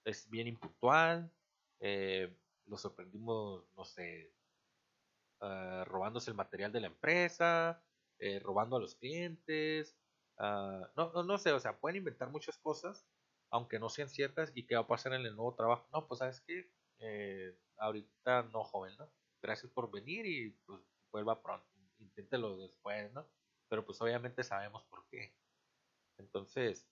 es 0.05 0.29
bien 0.29 0.47
impuntual. 0.47 1.33
Eh, 1.81 2.33
lo 2.65 2.77
sorprendimos, 2.77 3.65
no 3.75 3.83
sé, 3.83 4.33
uh, 5.41 5.83
robándose 5.85 6.31
el 6.31 6.37
material 6.37 6.71
de 6.71 6.81
la 6.81 6.87
empresa, 6.87 7.83
eh, 8.19 8.39
robando 8.39 8.77
a 8.77 8.79
los 8.79 8.95
clientes, 8.95 9.99
Ah, 10.39 10.89
no, 10.95 11.11
no, 11.23 11.37
sé, 11.37 11.51
o 11.51 11.59
sea, 11.59 11.77
pueden 11.79 11.97
inventar 11.97 12.29
muchas 12.31 12.57
cosas, 12.57 13.05
aunque 13.49 13.77
no 13.77 13.89
sean 13.89 14.09
ciertas, 14.09 14.51
y 14.55 14.65
qué 14.65 14.75
va 14.75 14.81
a 14.81 14.87
pasar 14.87 15.13
en 15.13 15.25
el 15.25 15.35
nuevo 15.35 15.53
trabajo. 15.53 15.87
No, 15.93 16.07
pues 16.07 16.19
sabes 16.19 16.41
que 16.41 16.71
eh, 16.99 17.57
ahorita 17.77 18.43
no, 18.43 18.63
joven, 18.63 18.95
¿no? 18.97 19.11
Gracias 19.41 19.71
por 19.71 19.91
venir 19.91 20.25
y 20.25 20.51
pues 20.65 20.81
vuelva 21.11 21.41
pronto, 21.41 21.67
inténtelo 21.99 22.57
después, 22.57 23.11
¿no? 23.13 23.27
Pero 23.67 23.85
pues 23.85 24.01
obviamente 24.01 24.43
sabemos 24.43 24.83
por 24.85 25.05
qué. 25.09 25.35
Entonces, 26.17 26.87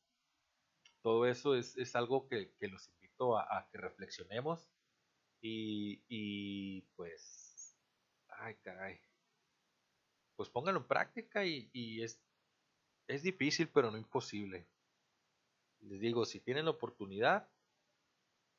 todo 1.02 1.26
eso 1.26 1.56
es, 1.56 1.78
es 1.78 1.96
algo 1.96 2.28
que, 2.28 2.54
que, 2.60 2.68
los 2.68 2.90
invito 2.90 3.38
a, 3.38 3.68
que 3.72 3.78
reflexionemos 3.78 4.68
y, 5.42 6.04
y, 6.10 6.82
pues, 6.96 7.47
ay 8.38 8.56
caray, 8.64 9.00
pues 10.36 10.50
pónganlo 10.50 10.82
en 10.82 10.88
práctica 10.88 11.46
y, 11.46 12.02
es, 12.02 12.22
es 13.08 13.24
difícil, 13.24 13.70
pero 13.70 13.92
no 13.92 13.98
imposible. 13.98 14.68
Les 15.82 16.00
digo, 16.00 16.26
si 16.26 16.40
tienen 16.40 16.66
la 16.66 16.72
oportunidad, 16.72 17.50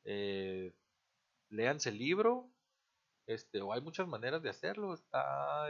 eh, 0.05 0.73
léanse 1.51 1.91
el 1.91 1.99
libro, 1.99 2.51
este, 3.27 3.61
o 3.61 3.73
hay 3.73 3.81
muchas 3.81 4.09
maneras 4.09 4.43
de 4.43 4.51
hacerlo. 4.51 4.95
Está, 4.95 5.69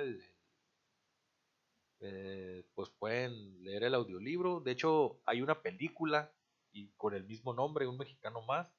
eh, 2.00 2.64
pues 2.74 2.90
pueden 2.90 3.62
leer 3.64 3.84
el 3.84 3.94
audiolibro. 3.94 4.60
De 4.60 4.72
hecho, 4.72 5.20
hay 5.24 5.42
una 5.42 5.60
película 5.60 6.32
y 6.72 6.88
con 6.96 7.14
el 7.14 7.24
mismo 7.24 7.52
nombre, 7.52 7.86
un 7.86 7.98
mexicano 7.98 8.42
más, 8.42 8.72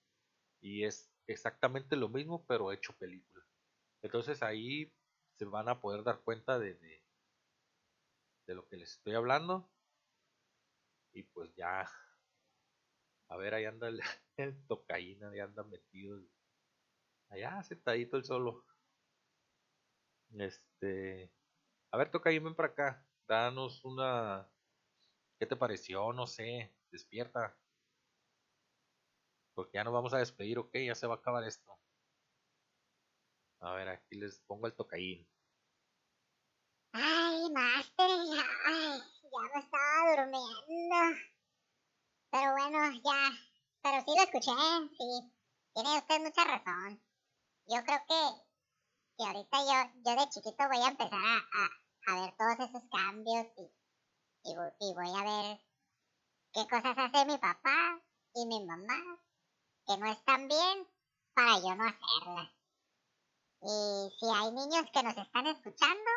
y 0.61 0.83
es 0.83 1.11
exactamente 1.27 1.95
lo 1.95 2.09
mismo, 2.09 2.45
pero 2.47 2.71
hecho 2.71 2.93
película. 2.97 3.43
Entonces 4.01 4.41
ahí 4.41 4.91
se 5.39 5.45
van 5.45 5.69
a 5.69 5.79
poder 5.79 6.03
dar 6.03 6.19
cuenta 6.19 6.59
de, 6.59 6.73
de, 6.75 7.01
lo 8.53 8.67
que 8.67 8.75
les 8.75 8.91
estoy 8.91 9.15
hablando 9.15 9.69
y 11.13 11.23
pues 11.23 11.55
ya 11.55 11.89
A 13.29 13.37
ver, 13.37 13.53
ahí 13.53 13.63
anda 13.65 13.87
el, 13.87 14.01
el 14.37 14.67
tocaína, 14.67 15.29
ahí 15.29 15.39
anda 15.39 15.63
metido. 15.63 16.19
Allá 17.29 17.63
sentadito 17.63 18.17
el 18.17 18.25
solo. 18.25 18.65
Este. 20.31 21.31
A 21.91 21.97
ver, 21.97 22.11
tocaína, 22.11 22.45
ven 22.45 22.55
para 22.55 22.69
acá. 22.69 23.05
Danos 23.27 23.85
una. 23.85 24.49
¿Qué 25.39 25.45
te 25.45 25.55
pareció? 25.55 26.11
No 26.11 26.27
sé. 26.27 26.73
Despierta. 26.91 27.55
Porque 29.53 29.73
ya 29.75 29.83
nos 29.83 29.93
vamos 29.93 30.13
a 30.13 30.17
despedir, 30.19 30.57
ok, 30.57 30.73
ya 30.87 30.95
se 30.95 31.07
va 31.07 31.15
a 31.15 31.17
acabar 31.17 31.43
esto. 31.43 31.79
A 33.61 33.73
ver, 33.73 33.89
aquí 33.89 34.15
les 34.15 34.39
pongo 34.47 34.67
el 34.67 34.75
tocaín. 34.75 35.27
Ay, 36.93 37.49
Master, 37.51 38.09
ya, 38.33 38.43
ay, 38.65 39.01
ya 39.23 39.41
me 39.53 39.59
estaba 39.59 40.15
durmiendo. 40.15 41.19
Pero 42.31 42.51
bueno, 42.53 42.91
ya, 43.03 43.31
pero 43.81 44.03
sí 44.05 44.11
lo 44.15 44.23
escuché, 44.23 44.51
sí. 44.97 45.33
Tiene 45.73 45.97
usted 45.97 46.19
mucha 46.21 46.43
razón. 46.45 47.01
Yo 47.67 47.83
creo 47.83 47.99
que, 48.07 48.21
que 49.17 49.23
ahorita 49.25 49.57
yo, 49.59 50.01
yo 50.05 50.19
de 50.19 50.29
chiquito 50.29 50.67
voy 50.67 50.81
a 50.83 50.87
empezar 50.87 51.19
a, 51.19 52.11
a, 52.11 52.21
ver 52.21 52.35
todos 52.37 52.69
esos 52.69 52.83
cambios 52.89 53.45
y, 53.57 54.49
y, 54.49 54.51
y 54.79 54.93
voy 54.93 55.09
a 55.19 55.23
ver 55.23 55.59
qué 56.53 56.67
cosas 56.67 56.97
hace 56.97 57.25
mi 57.25 57.37
papá 57.37 58.01
y 58.35 58.45
mi 58.45 58.65
mamá 58.65 59.19
que 59.85 59.97
no 59.97 60.11
están 60.11 60.47
bien 60.47 60.87
para 61.33 61.59
yo 61.59 61.75
no 61.75 61.83
hacerlas. 61.83 62.58
Y 63.61 64.09
si 64.17 64.25
hay 64.25 64.51
niños 64.51 64.85
que 64.93 65.03
nos 65.03 65.17
están 65.17 65.47
escuchando, 65.47 66.11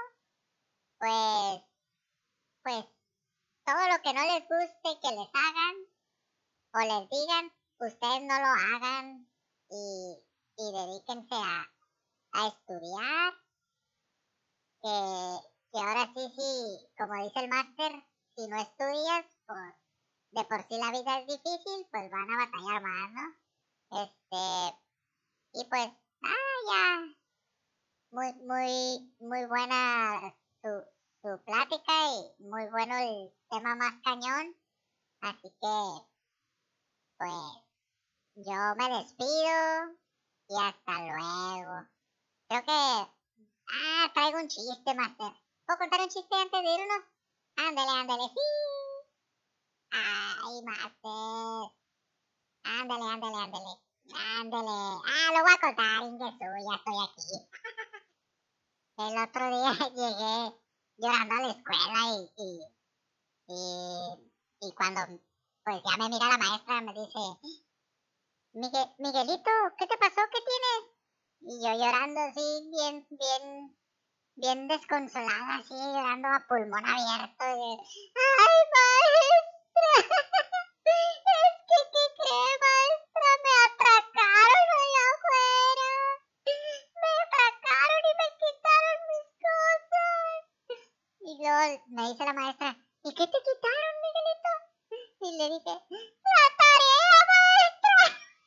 pues, 0.99 1.63
pues, 2.63 2.85
todo 3.65 3.89
lo 3.89 4.03
que 4.03 4.15
no 4.15 4.23
les 4.23 4.49
guste 4.49 5.01
que 5.03 5.11
les 5.11 5.29
hagan 5.35 5.77
o 6.75 6.79
les 6.79 7.11
digan, 7.11 7.53
ustedes 7.79 8.23
no 8.23 8.39
lo 8.39 8.47
hagan 8.47 9.29
y, 9.71 10.17
y 10.57 10.73
dedíquense 10.73 11.35
a, 11.35 11.71
a 12.33 12.49
estudiar. 12.49 13.35
Que, 14.83 15.53
que 15.73 15.79
ahora 15.79 16.13
sí, 16.15 16.33
sí, 16.37 16.93
como 16.99 17.25
dice 17.25 17.41
el 17.41 17.49
máster, 17.49 17.93
si 18.37 18.47
no 18.49 18.61
estudias, 18.61 19.27
pues 19.47 19.75
de 20.33 20.45
por 20.45 20.63
sí 20.67 20.79
la 20.79 20.91
vida 20.91 21.19
es 21.21 21.27
difícil, 21.27 21.87
pues 21.91 22.11
van 22.11 22.31
a 22.31 22.47
batallar 22.47 22.83
más, 22.83 23.13
¿no? 23.13 24.03
Este, 24.03 24.79
y 25.53 25.65
pues, 25.69 25.89
ah, 26.23 26.57
ya, 26.71 27.22
muy, 28.13 28.31
muy, 28.47 29.15
muy 29.21 29.47
buena 29.47 30.35
su, 30.63 30.69
su 31.23 31.43
plática 31.45 31.93
y 32.39 32.43
muy 32.45 32.67
bueno 32.67 32.95
el 32.99 33.33
tema 33.51 33.75
más 33.75 33.95
cañón. 34.05 34.55
Así 35.23 35.49
que, 35.49 36.07
pues, 37.17 37.33
yo 38.35 38.75
me 38.77 38.99
despido 38.99 39.97
y 40.49 40.57
hasta 40.61 40.99
luego. 40.99 41.89
Creo 42.49 42.65
que, 42.65 42.71
ah, 42.71 44.11
traigo 44.13 44.41
un 44.41 44.49
chiste, 44.49 44.95
Master. 44.95 45.33
¿Puedo 45.65 45.79
contar 45.79 46.01
un 46.03 46.09
chiste 46.09 46.35
antes 46.35 46.63
de 46.63 46.69
irnos? 46.69 47.05
Ándale, 47.57 47.91
ándale, 47.99 48.23
sí. 48.25 48.41
Ay, 49.91 50.63
Master. 50.65 51.73
Ándale, 52.65 53.05
ándale, 53.11 53.37
ándale. 53.37 53.81
Ándale. 54.41 55.01
Ah, 55.07 55.31
lo 55.33 55.43
voy 55.45 55.53
a 55.53 55.61
contar, 55.61 56.03
Ingesu, 56.03 56.39
ya 56.41 56.77
estoy 56.77 56.95
aquí. 57.05 57.49
El 59.03 59.19
otro 59.19 59.49
día 59.51 59.73
llegué 59.97 60.55
llorando 60.97 61.35
a 61.35 61.41
la 61.41 61.51
escuela 61.51 62.01
y, 62.39 62.61
y, 64.61 64.73
cuando 64.75 65.01
pues 65.65 65.83
ya 65.85 65.97
me 65.97 66.09
mira 66.09 66.29
la 66.29 66.39
maestra 66.39 66.81
me 66.83 66.93
dice, 66.93 67.19
Miguel, 68.53 68.89
Miguelito, 68.99 69.51
¿qué 69.77 69.87
te 69.89 69.99
pasó? 69.99 70.21
¿Qué 70.31 70.39
tienes? 70.47 70.83
Y 71.41 71.65
yo 71.65 71.73
llorando 71.75 72.21
así, 72.21 72.71
bien, 72.71 73.07
bien, 73.11 73.77
bien 74.37 74.69
desconsolada, 74.69 75.57
así, 75.57 75.75
llorando 75.75 76.29
a 76.29 76.47
pulmón 76.49 76.87
abierto. 76.87 77.45
Y, 77.45 77.79
¡Ay, 78.15 78.59
maestra! 78.73 79.91
Es 80.85 81.59
que, 81.69 81.79
¿qué 81.93 82.05
cree, 82.19 82.72
luego 91.43 91.83
me 91.89 92.09
dice 92.09 92.25
la 92.25 92.33
maestra, 92.33 92.77
¿y 93.03 93.15
qué 93.15 93.27
te 93.27 93.39
quitaron, 93.47 93.95
Miguelito? 94.03 94.53
Y 95.23 95.37
le 95.39 95.45
dije, 95.55 95.71
la 95.71 96.47
tarea, 96.61 97.17
maestra. 97.33 97.99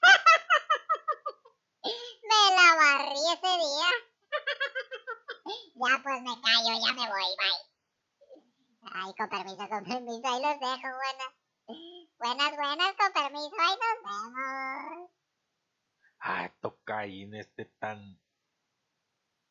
me 2.29 2.41
la 2.55 2.67
barrí 2.75 3.23
ese 3.33 3.53
día. 3.63 3.89
ya 5.75 6.01
pues 6.03 6.19
me 6.21 6.33
callo, 6.41 6.73
ya 6.85 6.91
me 6.93 7.05
voy, 7.09 7.35
bye. 7.37 7.61
Ay, 8.93 9.13
con 9.17 9.29
permiso, 9.29 9.67
con 9.69 9.83
permiso, 9.83 10.27
ahí 10.27 10.41
los 10.41 10.59
dejo, 10.59 10.87
buenas. 10.95 11.33
Buenas, 12.17 12.55
buenas, 12.55 12.95
con 12.95 13.11
permiso, 13.11 13.55
ahí 13.59 13.75
nos 13.75 13.97
vemos. 14.03 15.09
Ah, 16.19 16.49
tocaín 16.61 17.35
este 17.35 17.65
tan. 17.65 18.17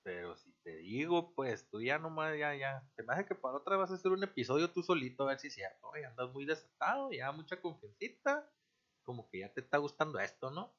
Pero 0.03 0.35
si 0.37 0.54
te 0.65 0.79
digo, 0.79 1.35
pues 1.35 1.69
tú 1.71 1.83
ya 1.83 1.99
nomás, 1.99 2.37
ya, 2.39 2.55
ya. 2.57 2.83
Se 2.97 3.03
me 3.05 3.27
que 3.27 3.35
para 3.35 3.57
otra 3.59 3.77
vas 3.77 3.91
a 3.91 3.95
hacer 3.95 4.13
un 4.13 4.25
episodio 4.25 4.73
tú 4.73 4.83
solito, 4.83 5.25
a 5.25 5.27
ver 5.29 5.39
si 5.41 5.49
es 5.49 5.55
cierto. 5.55 5.93
Andas 5.95 6.33
muy 6.33 6.47
desatado, 6.47 7.13
ya 7.13 7.31
mucha 7.33 7.61
confiancita. 7.61 8.51
Como 9.05 9.29
que 9.31 9.41
ya 9.41 9.53
te 9.53 9.61
está 9.61 9.79
gustando 9.79 10.19
esto, 10.21 10.51
¿no? 10.51 10.75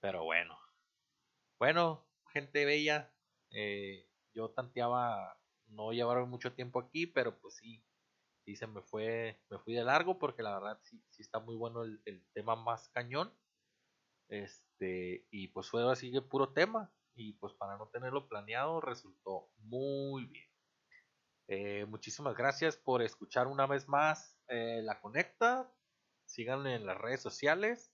Pero 0.00 0.24
bueno. 0.24 0.58
Bueno, 1.58 2.06
gente 2.32 2.64
bella. 2.64 3.12
eh, 3.50 4.08
yo 4.34 4.50
tanteaba 4.50 5.40
no 5.68 5.92
llevar 5.92 6.24
mucho 6.26 6.52
tiempo 6.54 6.78
aquí, 6.80 7.06
pero 7.06 7.38
pues 7.40 7.56
sí. 7.56 7.82
Sí 8.44 8.56
se 8.56 8.66
me 8.68 8.82
fue, 8.82 9.42
me 9.50 9.58
fui 9.58 9.74
de 9.74 9.84
largo 9.84 10.18
porque 10.18 10.42
la 10.42 10.54
verdad 10.58 10.78
sí, 10.84 11.02
sí 11.10 11.22
está 11.22 11.40
muy 11.40 11.56
bueno 11.56 11.82
el, 11.82 12.00
el 12.04 12.24
tema 12.34 12.56
más 12.56 12.88
cañón. 12.90 13.32
Este, 14.28 15.26
y 15.30 15.48
pues 15.48 15.68
fue 15.70 15.90
así 15.90 16.10
de 16.10 16.22
puro 16.22 16.52
tema. 16.52 16.92
Y 17.16 17.32
pues 17.34 17.54
para 17.54 17.78
no 17.78 17.88
tenerlo 17.88 18.28
planeado 18.28 18.80
resultó 18.80 19.48
muy 19.56 20.26
bien. 20.26 20.50
Eh, 21.48 21.86
muchísimas 21.86 22.36
gracias 22.36 22.76
por 22.76 23.02
escuchar 23.02 23.46
una 23.46 23.66
vez 23.66 23.88
más 23.88 24.38
eh, 24.48 24.82
La 24.82 25.00
Conecta. 25.00 25.72
Síganme 26.26 26.74
en 26.74 26.84
las 26.84 26.98
redes 26.98 27.22
sociales. 27.22 27.90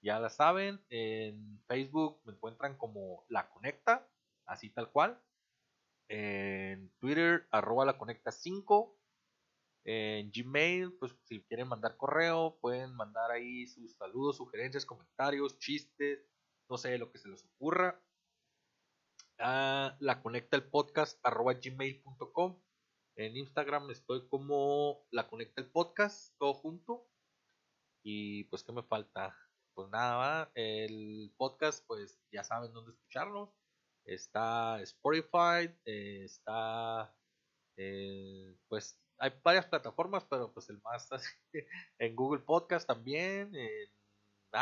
Ya 0.00 0.18
la 0.18 0.30
saben. 0.30 0.82
En 0.88 1.62
Facebook 1.66 2.22
me 2.24 2.32
encuentran 2.32 2.76
como 2.78 3.26
La 3.28 3.50
Conecta. 3.50 4.08
Así 4.46 4.70
tal 4.70 4.90
cual. 4.90 5.22
En 6.08 6.90
Twitter, 6.98 7.46
arroba 7.50 7.84
La 7.84 7.98
Conecta 7.98 8.32
5. 8.32 8.98
En 9.84 10.30
Gmail, 10.30 10.94
pues 10.94 11.14
si 11.24 11.42
quieren 11.42 11.68
mandar 11.68 11.96
correo, 11.96 12.56
pueden 12.60 12.94
mandar 12.94 13.32
ahí 13.32 13.66
sus 13.66 13.96
saludos, 13.96 14.36
sugerencias, 14.36 14.86
comentarios, 14.86 15.58
chistes, 15.58 16.24
no 16.68 16.78
sé, 16.78 16.96
lo 16.98 17.10
que 17.10 17.18
se 17.18 17.28
les 17.28 17.44
ocurra. 17.44 18.00
Ah, 19.38 19.96
la 20.00 20.22
conecta 20.22 20.56
el 20.56 20.68
podcast 20.68 21.18
arroba 21.24 21.54
gmail.com. 21.54 22.62
En 23.16 23.36
Instagram 23.36 23.90
estoy 23.90 24.28
como 24.28 25.06
la 25.10 25.28
conecta 25.28 25.60
el 25.60 25.70
podcast, 25.70 26.34
todo 26.38 26.54
junto. 26.54 27.08
Y 28.04 28.44
pues, 28.44 28.64
¿qué 28.64 28.72
me 28.72 28.82
falta? 28.82 29.36
Pues 29.74 29.88
nada, 29.90 30.50
el 30.54 31.32
podcast, 31.36 31.84
pues 31.86 32.20
ya 32.32 32.44
saben 32.44 32.72
dónde 32.72 32.92
escucharnos. 32.92 33.50
Está 34.04 34.80
Spotify, 34.82 35.70
eh, 35.84 36.24
está, 36.24 37.14
eh, 37.76 38.56
pues 38.68 38.98
hay 39.18 39.32
varias 39.44 39.66
plataformas, 39.66 40.24
pero 40.28 40.52
pues 40.52 40.68
el 40.70 40.80
más 40.82 41.08
en 41.98 42.16
Google 42.16 42.42
Podcast 42.42 42.86
también, 42.86 43.54
en 43.54 43.88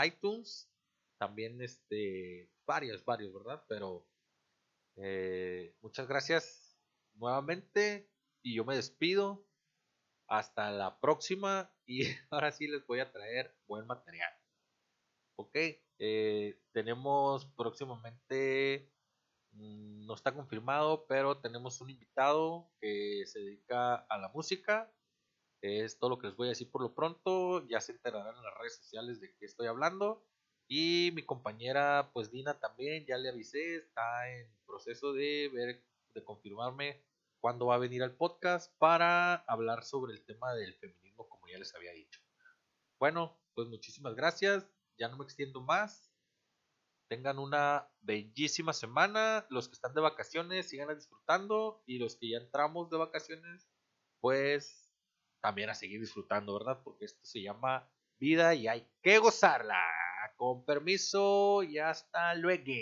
iTunes, 0.05 0.71
también 1.18 1.61
este, 1.62 2.51
varios, 2.66 3.05
varios, 3.05 3.33
¿verdad? 3.33 3.64
Pero 3.68 4.07
eh, 5.03 5.74
muchas 5.80 6.07
gracias 6.07 6.78
nuevamente 7.14 8.11
y 8.42 8.55
yo 8.57 8.64
me 8.64 8.76
despido. 8.76 9.46
Hasta 10.28 10.70
la 10.70 11.01
próxima 11.01 11.72
y 11.86 12.03
ahora 12.30 12.53
sí 12.53 12.68
les 12.68 12.86
voy 12.86 13.01
a 13.01 13.11
traer 13.11 13.57
buen 13.66 13.86
material. 13.86 14.32
Ok, 15.36 15.57
eh, 15.98 16.61
tenemos 16.72 17.46
próximamente, 17.57 18.92
mmm, 19.53 20.07
no 20.07 20.14
está 20.14 20.34
confirmado, 20.34 21.07
pero 21.07 21.40
tenemos 21.40 21.80
un 21.80 21.90
invitado 21.90 22.70
que 22.80 23.24
se 23.26 23.40
dedica 23.40 23.96
a 23.96 24.18
la 24.18 24.28
música. 24.28 24.92
Es 25.62 25.98
todo 25.98 26.11
lo 26.11 26.18
que 26.18 26.28
les 26.28 26.36
voy 26.36 26.48
a 26.48 26.51
decir 26.51 26.70
por 26.70 26.82
lo 26.82 26.94
pronto. 26.94 27.66
Ya 27.68 27.80
se 27.80 27.92
enterarán 27.92 28.36
en 28.36 28.42
las 28.42 28.59
redes 28.59 28.76
sociales 28.76 29.20
de 29.20 29.34
qué 29.36 29.46
estoy 29.46 29.66
hablando. 29.66 30.24
Y 30.73 31.11
mi 31.16 31.25
compañera, 31.25 32.12
pues 32.12 32.31
Dina 32.31 32.61
también, 32.61 33.05
ya 33.05 33.18
le 33.18 33.29
avisé, 33.29 33.75
está 33.75 34.31
en 34.31 34.47
proceso 34.64 35.12
de 35.12 35.51
ver, 35.53 35.85
de 36.14 36.23
confirmarme 36.23 37.03
cuándo 37.41 37.66
va 37.66 37.75
a 37.75 37.79
venir 37.79 38.05
al 38.05 38.14
podcast 38.14 38.73
para 38.79 39.35
hablar 39.49 39.83
sobre 39.83 40.12
el 40.12 40.25
tema 40.25 40.55
del 40.55 40.73
feminismo, 40.75 41.29
como 41.29 41.49
ya 41.49 41.59
les 41.59 41.75
había 41.75 41.91
dicho. 41.91 42.21
Bueno, 43.01 43.37
pues 43.57 43.66
muchísimas 43.66 44.14
gracias. 44.14 44.64
Ya 44.97 45.09
no 45.09 45.16
me 45.16 45.25
extiendo 45.25 45.61
más. 45.61 46.12
Tengan 47.09 47.41
una 47.41 47.91
bellísima 48.03 48.73
semana. 48.73 49.47
Los 49.51 49.66
que 49.66 49.75
están 49.75 49.93
de 49.93 50.03
vacaciones, 50.03 50.68
sigan 50.68 50.95
disfrutando. 50.95 51.83
Y 51.85 51.99
los 51.99 52.14
que 52.14 52.29
ya 52.29 52.39
entramos 52.39 52.91
de 52.91 52.97
vacaciones, 52.97 53.68
pues 54.21 54.89
también 55.41 55.68
a 55.68 55.75
seguir 55.75 56.01
disfrutando, 56.01 56.55
¿verdad? 56.55 56.81
Porque 56.85 57.07
esto 57.07 57.25
se 57.25 57.43
llama 57.43 57.91
vida 58.21 58.55
y 58.55 58.68
hay 58.68 58.89
que 59.03 59.18
gozarla. 59.18 59.83
Con 60.41 60.64
permiso 60.64 61.62
y 61.62 61.78
hasta 61.78 62.34
luego. 62.34 62.72